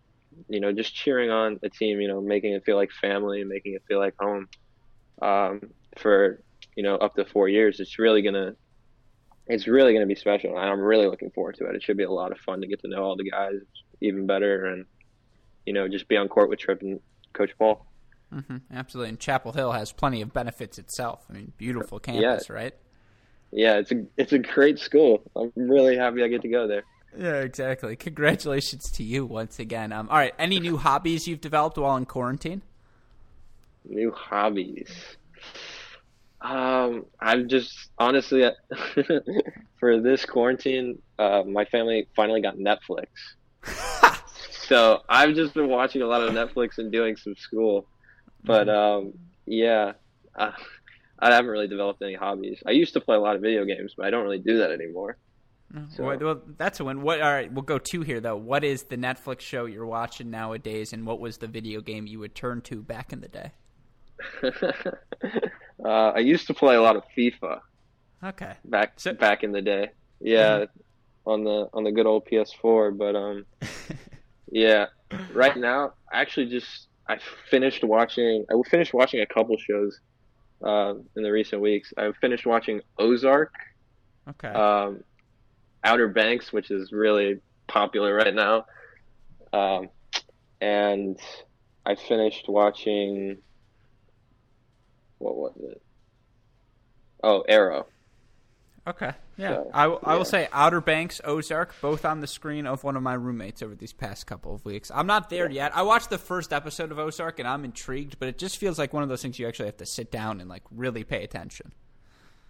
you 0.49 0.59
know, 0.59 0.71
just 0.71 0.93
cheering 0.93 1.29
on 1.29 1.59
a 1.63 1.69
team, 1.69 2.01
you 2.01 2.07
know, 2.07 2.21
making 2.21 2.53
it 2.53 2.63
feel 2.65 2.75
like 2.75 2.91
family 2.91 3.41
and 3.41 3.49
making 3.49 3.73
it 3.73 3.83
feel 3.87 3.99
like 3.99 4.15
home. 4.19 4.47
Um, 5.21 5.61
for 5.97 6.41
you 6.75 6.83
know, 6.83 6.95
up 6.95 7.15
to 7.15 7.25
four 7.25 7.47
years, 7.47 7.79
it's 7.79 7.99
really 7.99 8.21
gonna, 8.21 8.55
it's 9.47 9.67
really 9.67 9.93
gonna 9.93 10.05
be 10.05 10.15
special. 10.15 10.57
And 10.57 10.69
I'm 10.69 10.79
really 10.79 11.07
looking 11.07 11.29
forward 11.31 11.55
to 11.57 11.65
it. 11.65 11.75
It 11.75 11.83
should 11.83 11.97
be 11.97 12.03
a 12.03 12.11
lot 12.11 12.31
of 12.31 12.39
fun 12.39 12.61
to 12.61 12.67
get 12.67 12.81
to 12.81 12.87
know 12.87 13.03
all 13.03 13.15
the 13.15 13.29
guys 13.29 13.53
even 14.01 14.25
better, 14.25 14.65
and 14.65 14.85
you 15.65 15.73
know, 15.73 15.87
just 15.87 16.07
be 16.07 16.17
on 16.17 16.27
court 16.27 16.49
with 16.49 16.59
Tripp 16.59 16.81
and 16.81 16.99
Coach 17.33 17.51
Paul. 17.57 17.85
hmm 18.31 18.57
absolutely. 18.73 19.09
And 19.09 19.19
Chapel 19.19 19.51
Hill 19.51 19.71
has 19.71 19.91
plenty 19.91 20.21
of 20.21 20.33
benefits 20.33 20.77
itself. 20.77 21.25
I 21.29 21.33
mean, 21.33 21.53
beautiful 21.57 21.99
campus, 21.99 22.49
right? 22.49 22.73
Yeah, 23.51 23.75
it's 23.75 23.91
a 23.91 24.05
it's 24.17 24.33
a 24.33 24.39
great 24.39 24.79
school. 24.79 25.21
I'm 25.35 25.51
really 25.55 25.95
happy 25.95 26.23
I 26.23 26.27
get 26.27 26.41
to 26.41 26.49
go 26.49 26.67
there. 26.67 26.83
Yeah, 27.17 27.41
exactly. 27.41 27.95
Congratulations 27.95 28.91
to 28.91 29.03
you 29.03 29.25
once 29.25 29.59
again. 29.59 29.91
Um, 29.91 30.09
all 30.09 30.17
right, 30.17 30.33
any 30.39 30.59
new 30.59 30.77
hobbies 30.77 31.27
you've 31.27 31.41
developed 31.41 31.77
while 31.77 31.95
in 31.95 32.05
quarantine? 32.05 32.61
New 33.85 34.11
hobbies. 34.11 34.91
Um, 36.41 37.05
I'm 37.21 37.47
just 37.47 37.89
honestly 37.97 38.49
for 39.79 40.01
this 40.01 40.25
quarantine, 40.25 41.01
uh, 41.17 41.43
my 41.45 41.65
family 41.65 42.07
finally 42.15 42.41
got 42.41 42.57
Netflix. 42.57 43.07
so 44.67 45.01
I've 45.07 45.35
just 45.35 45.53
been 45.53 45.69
watching 45.69 46.01
a 46.01 46.07
lot 46.07 46.21
of 46.21 46.33
Netflix 46.33 46.79
and 46.79 46.91
doing 46.91 47.15
some 47.15 47.35
school. 47.35 47.87
But 48.43 48.67
um, 48.67 49.13
yeah, 49.45 49.93
uh, 50.35 50.51
I 51.19 51.33
haven't 51.33 51.51
really 51.51 51.67
developed 51.69 52.01
any 52.01 52.15
hobbies. 52.15 52.61
I 52.65 52.71
used 52.71 52.93
to 52.93 52.99
play 52.99 53.15
a 53.15 53.19
lot 53.19 53.35
of 53.35 53.41
video 53.41 53.63
games, 53.63 53.93
but 53.95 54.05
I 54.05 54.09
don't 54.09 54.23
really 54.23 54.39
do 54.39 54.57
that 54.57 54.71
anymore. 54.71 55.17
So- 55.95 56.03
Well, 56.05 56.17
well, 56.19 56.41
that's 56.57 56.79
a 56.79 56.83
win. 56.83 57.01
What? 57.01 57.21
All 57.21 57.31
right, 57.31 57.51
we'll 57.51 57.63
go 57.63 57.79
two 57.79 58.01
here 58.01 58.19
though. 58.21 58.35
What 58.37 58.63
is 58.63 58.83
the 58.83 58.97
Netflix 58.97 59.39
show 59.41 59.65
you're 59.65 59.85
watching 59.87 60.29
nowadays, 60.29 60.93
and 60.93 61.05
what 61.05 61.19
was 61.19 61.37
the 61.37 61.47
video 61.47 61.81
game 61.81 62.05
you 62.05 62.19
would 62.19 62.35
turn 62.35 62.61
to 62.61 62.81
back 62.83 63.11
in 63.11 63.21
the 63.21 63.27
day? 63.27 63.51
uh, 65.85 65.87
I 65.89 66.19
used 66.19 66.47
to 66.47 66.53
play 66.53 66.75
a 66.75 66.81
lot 66.81 66.95
of 66.95 67.03
FIFA. 67.17 67.59
Okay. 68.23 68.53
back 68.65 68.99
So- 68.99 69.13
back 69.13 69.43
in 69.43 69.51
the 69.51 69.61
day. 69.61 69.89
Yeah, 70.19 70.65
on 71.25 71.43
the 71.43 71.67
on 71.73 71.83
the 71.83 71.91
good 71.91 72.05
old 72.05 72.25
PS4. 72.27 72.97
But 72.97 73.15
um, 73.15 73.45
yeah, 74.51 74.85
right 75.33 75.57
now, 75.57 75.93
I 76.11 76.21
actually, 76.21 76.45
just 76.49 76.87
I 77.09 77.17
finished 77.49 77.83
watching. 77.83 78.45
I 78.49 78.69
finished 78.69 78.93
watching 78.93 79.19
a 79.21 79.25
couple 79.25 79.57
shows 79.57 79.99
uh, 80.63 80.93
in 81.17 81.23
the 81.23 81.31
recent 81.31 81.61
weeks. 81.61 81.93
I 81.97 82.11
finished 82.21 82.45
watching 82.45 82.79
Ozark, 82.97 83.51
Okay. 84.29 84.47
um, 84.47 85.03
Outer 85.83 86.07
Banks, 86.07 86.51
which 86.53 86.71
is 86.71 86.91
really 86.91 87.39
popular 87.67 88.13
right 88.15 88.33
now, 88.33 88.65
um, 89.51 89.89
and 90.61 91.19
I 91.85 91.95
finished 91.95 92.45
watching. 92.47 93.37
What 95.19 95.35
was 95.37 95.53
it? 95.61 95.81
Oh, 97.23 97.41
Arrow. 97.47 97.85
Okay. 98.85 99.11
Yeah. 99.37 99.49
So, 99.55 99.71
I, 99.73 99.87
will- 99.87 99.99
I 100.03 100.15
will 100.15 100.25
say 100.25 100.49
Outer 100.51 100.81
Banks, 100.81 101.21
Ozark, 101.23 101.73
both 101.81 102.03
on 102.03 102.19
the 102.19 102.27
screen 102.27 102.67
of 102.67 102.83
one 102.83 102.97
of 102.97 103.03
my 103.03 103.13
roommates 103.13 103.61
over 103.63 103.75
these 103.75 103.93
past 103.93 104.27
couple 104.27 104.53
of 104.53 104.65
weeks. 104.65 104.91
I'm 104.93 105.07
not 105.07 105.29
there 105.29 105.49
yet. 105.49 105.73
I 105.73 105.83
watched 105.83 106.09
the 106.09 106.17
first 106.17 106.51
episode 106.51 106.91
of 106.91 106.99
Ozark 106.99 107.39
and 107.39 107.47
I'm 107.47 107.63
intrigued, 107.63 108.19
but 108.19 108.27
it 108.27 108.37
just 108.37 108.57
feels 108.57 108.77
like 108.77 108.91
one 108.91 109.01
of 109.01 109.07
those 109.07 109.21
things 109.21 109.39
you 109.39 109.47
actually 109.47 109.67
have 109.67 109.77
to 109.77 109.85
sit 109.85 110.11
down 110.11 110.41
and 110.41 110.49
like 110.49 110.63
really 110.69 111.05
pay 111.05 111.23
attention. 111.23 111.71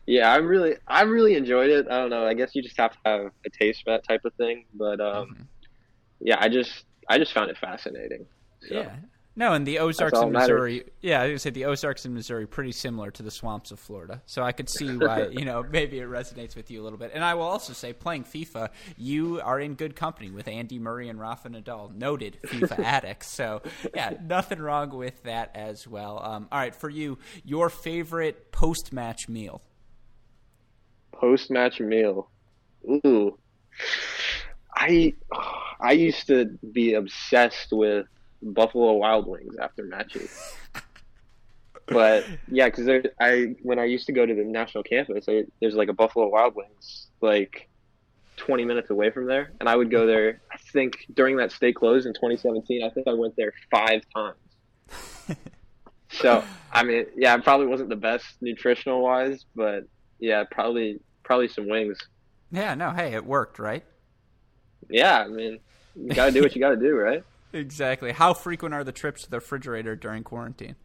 Yeah, 0.06 0.32
I 0.32 0.38
really, 0.38 0.76
I 0.88 1.04
really 1.04 1.36
enjoyed 1.36 1.70
it. 1.70 1.88
I 1.90 1.98
don't 1.98 2.10
know. 2.10 2.26
I 2.28 2.34
guess 2.34 2.54
you 2.56 2.62
just 2.62 2.78
have 2.78 2.92
to 2.92 2.98
have 3.06 3.32
a 3.46 3.50
taste 3.50 3.84
for 3.84 3.92
that 3.92 4.06
type 4.08 4.26
of 4.26 4.34
thing. 4.36 4.66
But 4.74 5.00
um, 5.00 5.28
Mm-hmm. 5.30 5.44
yeah, 6.22 6.38
I 6.40 6.50
just, 6.50 6.86
I 7.10 7.18
just 7.18 7.32
found 7.34 7.50
it 7.50 7.58
fascinating. 7.58 8.26
So, 8.68 8.76
Yeah. 8.76 8.96
No, 9.36 9.54
and 9.54 9.66
the 9.66 9.80
Ozarks 9.80 10.20
in 10.20 10.26
that 10.28 10.32
matters. 10.32 10.50
Missouri. 10.50 10.84
Yeah, 11.02 11.20
I 11.22 11.24
was 11.24 11.30
gonna 11.32 11.40
say 11.40 11.50
the 11.50 11.66
Ozarks 11.66 12.06
in 12.06 12.14
Missouri 12.14 12.46
pretty 12.46 12.72
similar 12.72 13.10
to 13.10 13.24
the 13.24 13.32
swamps 13.32 13.72
of 13.72 13.80
Florida. 13.80 14.22
So 14.28 14.44
I 14.44 14.52
could 14.52 14.70
see 14.70 14.96
why 14.96 15.24
you 15.32 15.44
know 15.44 15.66
maybe 15.72 15.98
it 15.98 16.08
resonates 16.08 16.56
with 16.56 16.70
you 16.70 16.80
a 16.80 16.84
little 16.84 17.00
bit. 17.00 17.10
And 17.16 17.24
I 17.24 17.34
will 17.34 17.42
also 17.42 17.74
say, 17.74 17.94
playing 17.94 18.26
FIFA, 18.26 18.70
you 18.96 19.42
are 19.44 19.60
in 19.60 19.74
good 19.74 19.96
company 19.96 20.30
with 20.30 20.48
Andy 20.48 20.78
Murray 20.78 21.10
and 21.10 21.20
Rafa 21.20 21.50
Nadal, 21.50 21.96
noted 21.96 22.38
FIFA 22.46 22.78
addicts. 22.84 23.28
So 23.28 23.64
yeah, 23.96 24.14
nothing 24.24 24.60
wrong 24.60 24.92
with 24.96 25.24
that 25.24 25.50
as 25.56 25.88
well. 25.88 26.22
Um, 26.24 26.48
all 26.52 26.60
right, 26.60 26.76
for 26.76 26.90
you, 26.92 27.18
your 27.44 27.72
favorite 27.72 28.52
post-match 28.52 29.28
meal. 29.28 29.64
Post 31.24 31.52
match 31.52 31.80
meal. 31.80 32.30
Ooh, 32.86 33.38
I, 34.76 35.14
I 35.80 35.94
used 35.94 36.28
to 36.28 36.60
be 36.74 36.96
obsessed 36.96 37.70
with 37.72 38.08
Buffalo 38.42 38.92
Wild 38.96 39.28
Wings 39.28 39.56
after 39.58 39.86
matches. 39.86 40.58
But 41.86 42.26
yeah, 42.48 42.70
because 42.70 42.88
I 43.20 43.56
when 43.62 43.78
I 43.78 43.84
used 43.84 44.06
to 44.06 44.14
go 44.14 44.26
to 44.26 44.34
the 44.34 44.46
national 44.46 44.84
campus, 44.84 45.26
I, 45.28 45.44
there's 45.60 45.76
like 45.76 45.90
a 45.90 45.94
Buffalo 45.94 46.30
Wild 46.30 46.56
Wings 46.56 47.08
like 47.20 47.68
20 48.38 48.64
minutes 48.64 48.90
away 48.90 49.12
from 49.12 49.28
there, 49.28 49.52
and 49.60 49.68
I 49.68 49.76
would 49.76 49.92
go 49.92 50.08
there. 50.08 50.40
I 50.50 50.58
think 50.72 51.06
during 51.14 51.36
that 51.38 51.52
stay 51.52 51.74
closed 51.74 52.08
in 52.08 52.14
2017, 52.14 52.84
I 52.84 52.90
think 52.90 53.08
I 53.10 53.14
went 53.14 53.36
there 53.36 53.52
five 53.70 54.02
times. 54.16 55.38
so 56.10 56.42
I 56.72 56.84
mean, 56.84 57.06
yeah, 57.18 57.36
it 57.36 57.44
probably 57.44 57.68
wasn't 57.68 57.90
the 57.90 57.98
best 57.98 58.26
nutritional 58.40 59.04
wise, 59.04 59.46
but 59.54 59.84
yeah, 60.20 60.46
probably 60.50 61.02
probably 61.24 61.48
some 61.48 61.68
wings. 61.70 61.98
Yeah, 62.52 62.76
no, 62.76 62.92
hey, 62.92 63.14
it 63.14 63.26
worked, 63.26 63.60
right? 63.60 63.86
Yeah, 64.90 65.22
I 65.24 65.28
mean, 65.28 65.60
you 65.96 66.14
gotta 66.14 66.32
do 66.32 66.42
what 66.42 66.56
you 66.56 66.62
gotta 66.62 66.78
do, 66.78 66.96
right? 66.96 67.24
Exactly. 67.54 68.12
How 68.14 68.34
frequent 68.34 68.74
are 68.74 68.84
the 68.84 68.92
trips 68.92 69.24
to 69.26 69.30
the 69.30 69.38
refrigerator 69.38 69.96
during 69.96 70.24
quarantine? 70.24 70.76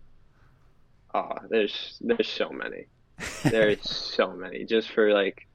Oh, 1.15 1.33
there's 1.49 1.97
there's 2.01 2.29
so 2.29 2.51
many. 2.51 2.87
There's 3.51 3.79
so 4.17 4.33
many 4.35 4.65
just 4.65 4.91
for 4.91 5.13
like 5.13 5.47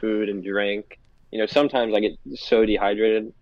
food 0.00 0.28
and 0.28 0.44
drink. 0.44 0.98
you 1.32 1.38
know, 1.38 1.46
sometimes 1.46 1.94
I 1.94 2.00
get 2.00 2.12
so 2.34 2.64
dehydrated, 2.64 3.32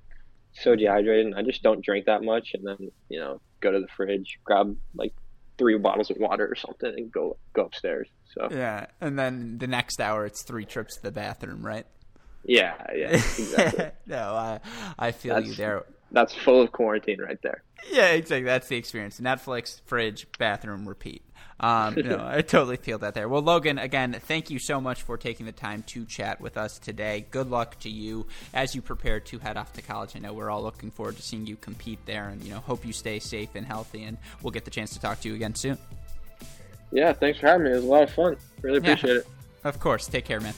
so 0.52 0.74
dehydrated, 0.76 1.26
and 1.26 1.34
I 1.34 1.42
just 1.42 1.62
don't 1.62 1.84
drink 1.84 2.06
that 2.06 2.22
much, 2.22 2.52
and 2.54 2.66
then 2.66 2.90
you 3.08 3.20
know, 3.20 3.40
go 3.60 3.70
to 3.72 3.80
the 3.80 3.88
fridge, 3.96 4.38
grab 4.44 4.76
like 4.94 5.14
three 5.58 5.76
bottles 5.78 6.10
of 6.10 6.16
water 6.18 6.46
or 6.50 6.56
something, 6.56 6.92
and 6.96 7.12
go 7.12 7.36
go 7.52 7.64
upstairs. 7.66 8.08
So 8.34 8.48
Yeah, 8.50 8.86
and 9.00 9.18
then 9.18 9.58
the 9.58 9.66
next 9.66 10.00
hour 10.00 10.26
it's 10.26 10.42
three 10.42 10.64
trips 10.64 10.96
to 10.96 11.02
the 11.02 11.12
bathroom, 11.12 11.64
right? 11.64 11.86
yeah, 12.44 12.74
yeah, 12.94 13.08
exactly. 13.12 13.90
no, 14.06 14.34
I 14.34 14.60
I 14.98 15.10
feel 15.12 15.40
you 15.40 15.54
there. 15.54 15.84
That's 16.10 16.34
full 16.34 16.62
of 16.62 16.72
quarantine 16.72 17.20
right 17.20 17.40
there. 17.42 17.62
Yeah, 17.92 18.06
exactly. 18.12 18.44
That's 18.44 18.68
the 18.68 18.76
experience. 18.76 19.20
Netflix, 19.20 19.80
fridge, 19.84 20.26
bathroom, 20.38 20.88
repeat. 20.88 21.22
Um, 21.60 21.96
no, 21.96 22.24
I 22.26 22.40
totally 22.40 22.76
feel 22.78 22.98
that 22.98 23.12
there. 23.14 23.28
Well, 23.28 23.42
Logan, 23.42 23.78
again, 23.78 24.14
thank 24.18 24.48
you 24.48 24.58
so 24.58 24.80
much 24.80 25.02
for 25.02 25.18
taking 25.18 25.44
the 25.44 25.52
time 25.52 25.82
to 25.88 26.06
chat 26.06 26.40
with 26.40 26.56
us 26.56 26.78
today. 26.78 27.26
Good 27.30 27.50
luck 27.50 27.78
to 27.80 27.90
you 27.90 28.26
as 28.54 28.74
you 28.74 28.80
prepare 28.80 29.20
to 29.20 29.38
head 29.38 29.56
off 29.58 29.74
to 29.74 29.82
college. 29.82 30.16
I 30.16 30.20
know 30.20 30.32
we're 30.32 30.50
all 30.50 30.62
looking 30.62 30.90
forward 30.90 31.16
to 31.16 31.22
seeing 31.22 31.46
you 31.46 31.56
compete 31.56 31.98
there, 32.06 32.28
and 32.30 32.42
you 32.42 32.52
know, 32.52 32.60
hope 32.60 32.86
you 32.86 32.92
stay 32.94 33.18
safe 33.18 33.50
and 33.54 33.66
healthy. 33.66 34.04
And 34.04 34.16
we'll 34.42 34.52
get 34.52 34.64
the 34.64 34.70
chance 34.70 34.92
to 34.94 35.00
talk 35.00 35.20
to 35.20 35.28
you 35.28 35.34
again 35.34 35.54
soon. 35.54 35.76
Yeah, 36.90 37.12
thanks 37.12 37.38
for 37.40 37.46
having 37.46 37.64
me. 37.64 37.72
It 37.72 37.76
was 37.76 37.84
a 37.84 37.88
lot 37.88 38.02
of 38.04 38.10
fun. 38.10 38.36
Really 38.62 38.80
Yeah. 38.82 38.92
appreciate 38.92 39.16
it. 39.18 39.26
Of 39.64 39.78
course. 39.80 40.06
Take 40.06 40.24
care, 40.24 40.40
man. 40.40 40.54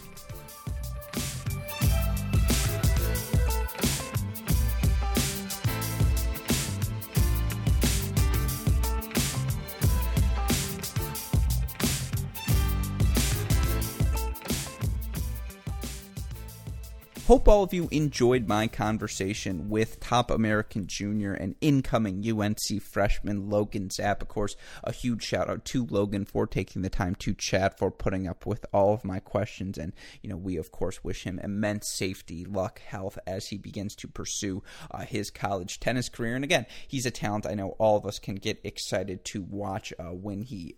Hope 17.30 17.46
all 17.46 17.62
of 17.62 17.72
you 17.72 17.86
enjoyed 17.92 18.48
my 18.48 18.66
conversation 18.66 19.68
with 19.68 20.00
top 20.00 20.32
American 20.32 20.88
junior 20.88 21.32
and 21.32 21.54
incoming 21.60 22.28
UNC 22.28 22.82
freshman 22.82 23.48
Logan 23.48 23.88
Zapp. 23.88 24.20
Of 24.20 24.26
course, 24.26 24.56
a 24.82 24.90
huge 24.90 25.22
shout 25.22 25.48
out 25.48 25.64
to 25.66 25.86
Logan 25.88 26.24
for 26.24 26.48
taking 26.48 26.82
the 26.82 26.90
time 26.90 27.14
to 27.20 27.32
chat, 27.32 27.78
for 27.78 27.92
putting 27.92 28.26
up 28.26 28.46
with 28.46 28.66
all 28.72 28.92
of 28.92 29.04
my 29.04 29.20
questions. 29.20 29.78
And, 29.78 29.92
you 30.22 30.28
know, 30.28 30.36
we, 30.36 30.56
of 30.56 30.72
course, 30.72 31.04
wish 31.04 31.22
him 31.22 31.38
immense 31.38 31.88
safety, 31.92 32.44
luck, 32.44 32.80
health 32.80 33.16
as 33.28 33.46
he 33.46 33.58
begins 33.58 33.94
to 33.94 34.08
pursue 34.08 34.64
uh, 34.90 35.02
his 35.04 35.30
college 35.30 35.78
tennis 35.78 36.08
career. 36.08 36.34
And 36.34 36.42
again, 36.42 36.66
he's 36.88 37.06
a 37.06 37.12
talent 37.12 37.46
I 37.46 37.54
know 37.54 37.76
all 37.78 37.96
of 37.96 38.06
us 38.06 38.18
can 38.18 38.34
get 38.34 38.58
excited 38.64 39.24
to 39.26 39.42
watch 39.42 39.92
uh, 40.00 40.06
when 40.06 40.42
he 40.42 40.74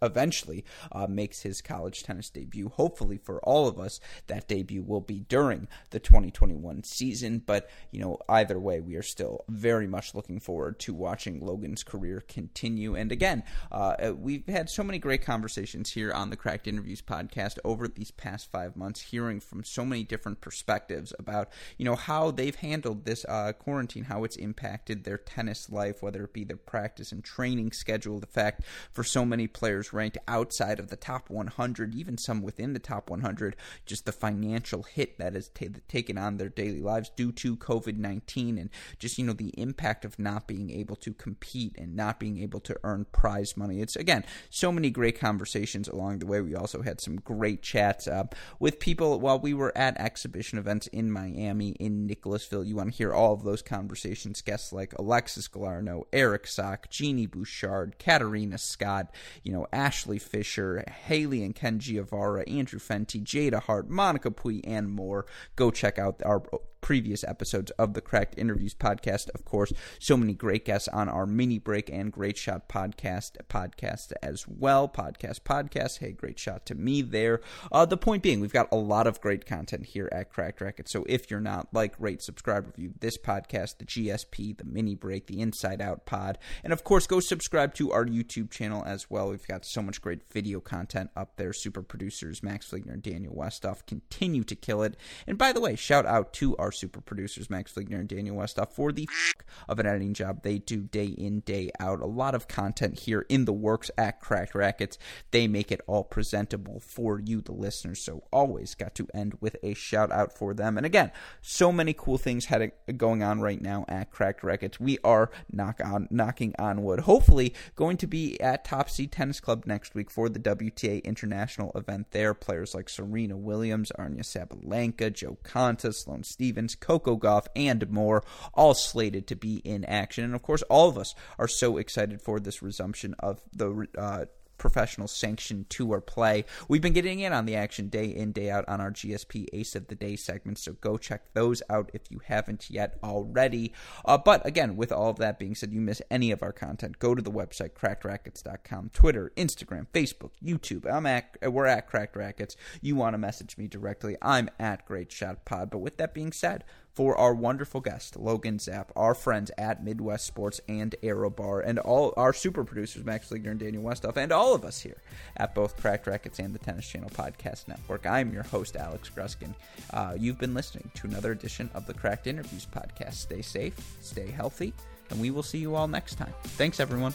eventually 0.00 0.64
uh, 0.92 1.06
makes 1.08 1.42
his 1.42 1.60
college 1.60 2.04
tennis 2.04 2.30
debut. 2.30 2.70
Hopefully, 2.70 3.18
for 3.18 3.38
all 3.40 3.68
of 3.68 3.78
us, 3.78 4.00
that 4.28 4.48
debut 4.48 4.82
will 4.82 5.02
be 5.02 5.26
during 5.28 5.68
the 5.90 6.00
2021 6.00 6.84
season. 6.84 7.42
But, 7.44 7.70
you 7.90 8.00
know, 8.00 8.18
either 8.28 8.58
way, 8.58 8.80
we 8.80 8.96
are 8.96 9.02
still 9.02 9.44
very 9.48 9.86
much 9.86 10.14
looking 10.14 10.40
forward 10.40 10.78
to 10.80 10.94
watching 10.94 11.40
Logan's 11.40 11.82
career 11.82 12.22
continue. 12.26 12.94
And 12.94 13.12
again, 13.12 13.42
uh, 13.70 14.12
we've 14.16 14.46
had 14.46 14.70
so 14.70 14.82
many 14.82 14.98
great 14.98 15.24
conversations 15.24 15.90
here 15.90 16.12
on 16.12 16.30
the 16.30 16.36
Cracked 16.36 16.66
Interviews 16.66 17.02
podcast 17.02 17.58
over 17.64 17.88
these 17.88 18.10
past 18.10 18.50
five 18.50 18.76
months, 18.76 19.00
hearing 19.00 19.40
from 19.40 19.64
so 19.64 19.84
many 19.84 20.04
different 20.04 20.40
perspectives 20.40 21.12
about, 21.18 21.48
you 21.78 21.84
know, 21.84 21.96
how 21.96 22.30
they've 22.30 22.56
handled 22.56 23.04
this 23.04 23.24
uh, 23.28 23.52
quarantine, 23.52 24.04
how 24.04 24.24
it's 24.24 24.36
impacted 24.36 25.04
their 25.04 25.18
tennis 25.18 25.70
life, 25.70 26.02
whether 26.02 26.24
it 26.24 26.32
be 26.32 26.44
their 26.44 26.56
practice 26.56 27.12
and 27.12 27.24
training 27.24 27.72
schedule, 27.72 28.20
the 28.20 28.26
fact 28.26 28.62
for 28.92 29.04
so 29.04 29.24
many 29.24 29.46
players 29.46 29.92
ranked 29.92 30.18
outside 30.28 30.78
of 30.78 30.88
the 30.88 30.96
top 30.96 31.30
100, 31.30 31.94
even 31.94 32.18
some 32.18 32.42
within 32.42 32.72
the 32.72 32.78
top 32.78 33.10
100, 33.10 33.56
just 33.86 34.04
the 34.04 34.12
financial 34.12 34.82
hit 34.82 35.18
that 35.18 35.34
is 35.34 35.48
ta- 35.48 35.79
taken 35.88 36.18
on 36.18 36.36
their 36.36 36.48
daily 36.48 36.80
lives 36.80 37.10
due 37.16 37.32
to 37.32 37.56
COVID 37.56 37.96
19 37.96 38.58
and 38.58 38.70
just, 38.98 39.18
you 39.18 39.24
know, 39.24 39.32
the 39.32 39.52
impact 39.60 40.04
of 40.04 40.18
not 40.18 40.46
being 40.46 40.70
able 40.70 40.96
to 40.96 41.12
compete 41.12 41.76
and 41.78 41.94
not 41.94 42.18
being 42.20 42.38
able 42.38 42.60
to 42.60 42.76
earn 42.84 43.06
prize 43.12 43.56
money. 43.56 43.80
It's, 43.80 43.96
again, 43.96 44.24
so 44.48 44.72
many 44.72 44.90
great 44.90 45.18
conversations 45.18 45.88
along 45.88 46.18
the 46.18 46.26
way. 46.26 46.40
We 46.40 46.54
also 46.54 46.82
had 46.82 47.00
some 47.00 47.16
great 47.16 47.62
chats 47.62 48.06
uh, 48.06 48.24
with 48.58 48.80
people 48.80 49.20
while 49.20 49.38
we 49.38 49.54
were 49.54 49.76
at 49.76 50.00
exhibition 50.00 50.58
events 50.58 50.86
in 50.88 51.10
Miami, 51.10 51.70
in 51.70 52.06
Nicholasville. 52.06 52.64
You 52.64 52.76
want 52.76 52.90
to 52.90 52.96
hear 52.96 53.12
all 53.12 53.34
of 53.34 53.44
those 53.44 53.62
conversations. 53.62 54.42
Guests 54.42 54.72
like 54.72 54.94
Alexis 54.98 55.48
Galarneau, 55.48 56.04
Eric 56.12 56.46
Sock, 56.46 56.88
Genie 56.90 57.26
Bouchard, 57.26 57.98
Katarina 57.98 58.58
Scott, 58.58 59.14
you 59.42 59.52
know, 59.52 59.66
Ashley 59.72 60.18
Fisher, 60.18 60.84
Haley 61.06 61.42
and 61.44 61.54
Ken 61.54 61.78
Giavara, 61.78 62.50
Andrew 62.50 62.78
Fenty, 62.78 63.22
Jada 63.22 63.62
Hart, 63.62 63.88
Monica 63.88 64.30
Puig, 64.30 64.60
and 64.64 64.90
more. 64.90 65.26
Go 65.56 65.69
check 65.70 65.98
out 65.98 66.20
our 66.24 66.42
previous 66.80 67.24
episodes 67.24 67.70
of 67.72 67.94
the 67.94 68.00
Cracked 68.00 68.38
Interviews 68.38 68.74
podcast. 68.74 69.30
Of 69.34 69.44
course, 69.44 69.72
so 69.98 70.16
many 70.16 70.34
great 70.34 70.64
guests 70.64 70.88
on 70.88 71.08
our 71.08 71.26
mini 71.26 71.58
break 71.58 71.90
and 71.90 72.12
Great 72.12 72.36
Shot 72.36 72.68
podcast 72.68 73.32
podcast 73.48 74.12
as 74.22 74.46
well. 74.48 74.88
Podcast 74.88 75.40
podcast. 75.40 75.98
Hey, 75.98 76.12
great 76.12 76.38
shot 76.38 76.66
to 76.66 76.74
me 76.74 77.02
there. 77.02 77.40
Uh, 77.70 77.86
the 77.86 77.96
point 77.96 78.22
being, 78.22 78.40
we've 78.40 78.52
got 78.52 78.68
a 78.72 78.76
lot 78.76 79.06
of 79.06 79.20
great 79.20 79.46
content 79.46 79.86
here 79.86 80.08
at 80.12 80.30
Cracked 80.30 80.60
Racquets. 80.60 80.90
So 80.90 81.04
if 81.08 81.30
you're 81.30 81.40
not 81.40 81.68
like, 81.72 81.94
rate, 81.98 82.22
subscribe, 82.22 82.66
review 82.66 82.94
this 83.00 83.18
podcast, 83.18 83.78
the 83.78 83.84
GSP, 83.84 84.56
the 84.56 84.64
mini 84.64 84.94
break, 84.94 85.26
the 85.26 85.40
Inside 85.40 85.80
Out 85.80 86.06
pod, 86.06 86.38
and 86.64 86.72
of 86.72 86.84
course, 86.84 87.06
go 87.06 87.20
subscribe 87.20 87.74
to 87.74 87.92
our 87.92 88.04
YouTube 88.04 88.50
channel 88.50 88.82
as 88.84 89.10
well. 89.10 89.30
We've 89.30 89.46
got 89.46 89.64
so 89.64 89.82
much 89.82 90.00
great 90.00 90.22
video 90.30 90.60
content 90.60 91.10
up 91.16 91.36
there. 91.36 91.52
Super 91.52 91.82
producers 91.82 92.42
Max 92.42 92.70
Fligner 92.70 92.94
and 92.94 93.02
Daniel 93.02 93.34
Westoff 93.34 93.86
continue 93.86 94.44
to 94.44 94.54
kill 94.54 94.82
it. 94.82 94.96
And 95.26 95.38
by 95.38 95.52
the 95.52 95.60
way, 95.60 95.76
shout 95.76 96.06
out 96.06 96.32
to 96.34 96.56
our 96.56 96.69
super 96.72 97.00
producers 97.00 97.50
Max 97.50 97.72
Fligner 97.72 98.00
and 98.00 98.08
Daniel 98.08 98.36
Westoff 98.36 98.72
for 98.72 98.92
the 98.92 99.08
f- 99.10 99.34
of 99.68 99.78
an 99.78 99.86
editing 99.86 100.14
job 100.14 100.42
they 100.42 100.58
do 100.58 100.82
day 100.82 101.06
in 101.06 101.40
day 101.40 101.70
out. 101.78 102.00
A 102.00 102.06
lot 102.06 102.34
of 102.34 102.48
content 102.48 103.00
here 103.00 103.26
in 103.28 103.44
the 103.44 103.52
works 103.52 103.90
at 103.96 104.20
Cracked 104.20 104.54
Racquets. 104.54 104.98
They 105.30 105.48
make 105.48 105.72
it 105.72 105.80
all 105.86 106.04
presentable 106.04 106.80
for 106.80 107.20
you, 107.20 107.40
the 107.40 107.52
listeners. 107.52 108.00
So 108.00 108.24
always 108.32 108.74
got 108.74 108.94
to 108.96 109.08
end 109.14 109.38
with 109.40 109.56
a 109.62 109.74
shout 109.74 110.10
out 110.12 110.36
for 110.36 110.54
them. 110.54 110.76
And 110.76 110.86
again, 110.86 111.12
so 111.40 111.72
many 111.72 111.92
cool 111.92 112.18
things 112.18 112.46
had 112.46 112.72
going 112.96 113.22
on 113.22 113.40
right 113.40 113.60
now 113.60 113.84
at 113.88 114.10
Cracked 114.10 114.42
Racquets. 114.42 114.80
We 114.80 114.98
are 115.04 115.30
knock 115.50 115.80
on 115.84 116.08
knocking 116.10 116.54
on 116.58 116.82
wood. 116.82 117.00
Hopefully, 117.00 117.54
going 117.76 117.96
to 117.98 118.06
be 118.06 118.40
at 118.40 118.64
Top 118.64 118.90
Seed 118.90 119.12
Tennis 119.12 119.40
Club 119.40 119.64
next 119.66 119.94
week 119.94 120.10
for 120.10 120.28
the 120.28 120.38
WTA 120.38 121.02
International 121.04 121.72
event. 121.74 122.10
There, 122.10 122.34
players 122.34 122.74
like 122.74 122.88
Serena 122.88 123.36
Williams, 123.36 123.92
Aryna 123.98 124.20
Sabalenka, 124.20 125.12
Jo 125.12 125.38
Konta, 125.44 125.94
Sloane 125.94 126.22
Stevens, 126.22 126.59
Coco 126.68 127.16
Gauff, 127.16 127.46
and 127.56 127.88
more, 127.90 128.22
all 128.54 128.74
slated 128.74 129.26
to 129.28 129.36
be 129.36 129.56
in 129.56 129.84
action. 129.84 130.24
And 130.24 130.34
of 130.34 130.42
course, 130.42 130.62
all 130.62 130.88
of 130.88 130.98
us 130.98 131.14
are 131.38 131.48
so 131.48 131.76
excited 131.76 132.20
for 132.20 132.40
this 132.40 132.62
resumption 132.62 133.14
of 133.18 133.40
the 133.52 133.86
uh, 133.96 134.26
professional 134.60 135.08
sanctioned 135.08 135.68
tour 135.70 136.00
play. 136.00 136.44
We've 136.68 136.82
been 136.82 136.92
getting 136.92 137.18
in 137.18 137.32
on 137.32 137.46
the 137.46 137.56
action 137.56 137.88
day 137.88 138.04
in, 138.04 138.30
day 138.30 138.50
out 138.50 138.68
on 138.68 138.80
our 138.80 138.92
GSP 138.92 139.46
Ace 139.52 139.74
of 139.74 139.88
the 139.88 139.94
Day 139.94 140.14
segment, 140.14 140.58
so 140.58 140.74
go 140.74 140.98
check 140.98 141.32
those 141.32 141.62
out 141.68 141.90
if 141.94 142.02
you 142.10 142.20
haven't 142.26 142.70
yet 142.70 142.98
already. 143.02 143.72
Uh, 144.04 144.18
but 144.18 144.46
again, 144.46 144.76
with 144.76 144.92
all 144.92 145.10
of 145.10 145.16
that 145.16 145.38
being 145.38 145.54
said, 145.54 145.72
you 145.72 145.80
miss 145.80 146.02
any 146.10 146.30
of 146.30 146.42
our 146.42 146.52
content, 146.52 146.98
go 146.98 147.14
to 147.14 147.22
the 147.22 147.30
website, 147.30 147.72
crackedracquets.com, 147.72 148.90
Twitter, 148.92 149.32
Instagram, 149.36 149.86
Facebook, 149.92 150.32
YouTube. 150.44 150.90
I'm 150.90 151.06
at, 151.06 151.36
we're 151.50 151.66
at 151.66 151.88
Cracked 151.88 152.16
Racquets. 152.16 152.54
You 152.82 152.94
want 152.94 153.14
to 153.14 153.18
message 153.18 153.56
me 153.56 153.66
directly, 153.66 154.16
I'm 154.20 154.50
at 154.58 154.86
Great 154.86 155.10
Shot 155.10 155.44
Pod. 155.46 155.70
But 155.70 155.78
with 155.78 155.96
that 155.96 156.12
being 156.12 156.32
said, 156.32 156.64
for 156.92 157.16
our 157.16 157.32
wonderful 157.32 157.80
guest, 157.80 158.16
Logan 158.16 158.58
Zapp, 158.58 158.92
our 158.96 159.14
friends 159.14 159.50
at 159.56 159.84
Midwest 159.84 160.26
Sports 160.26 160.60
and 160.68 160.94
Aero 161.02 161.30
Bar, 161.30 161.60
and 161.60 161.78
all 161.78 162.12
our 162.16 162.32
super 162.32 162.64
producers, 162.64 163.04
Max 163.04 163.28
Fligner 163.28 163.52
and 163.52 163.60
Daniel 163.60 163.82
Westoff, 163.82 164.16
and 164.16 164.32
all 164.32 164.54
of 164.54 164.64
us 164.64 164.80
here 164.80 164.96
at 165.36 165.54
both 165.54 165.80
Cracked 165.80 166.06
Racquets 166.06 166.38
and 166.38 166.54
the 166.54 166.58
Tennis 166.58 166.88
Channel 166.88 167.10
Podcast 167.10 167.68
Network. 167.68 168.06
I'm 168.06 168.32
your 168.32 168.42
host, 168.42 168.76
Alex 168.76 169.10
Gruskin. 169.14 169.54
Uh, 169.92 170.14
you've 170.18 170.38
been 170.38 170.54
listening 170.54 170.90
to 170.94 171.06
another 171.06 171.32
edition 171.32 171.70
of 171.74 171.86
the 171.86 171.94
Cracked 171.94 172.26
Interviews 172.26 172.66
Podcast. 172.66 173.14
Stay 173.14 173.42
safe, 173.42 173.74
stay 174.00 174.30
healthy, 174.30 174.72
and 175.10 175.20
we 175.20 175.30
will 175.30 175.42
see 175.42 175.58
you 175.58 175.74
all 175.74 175.88
next 175.88 176.16
time. 176.16 176.34
Thanks, 176.42 176.80
everyone. 176.80 177.14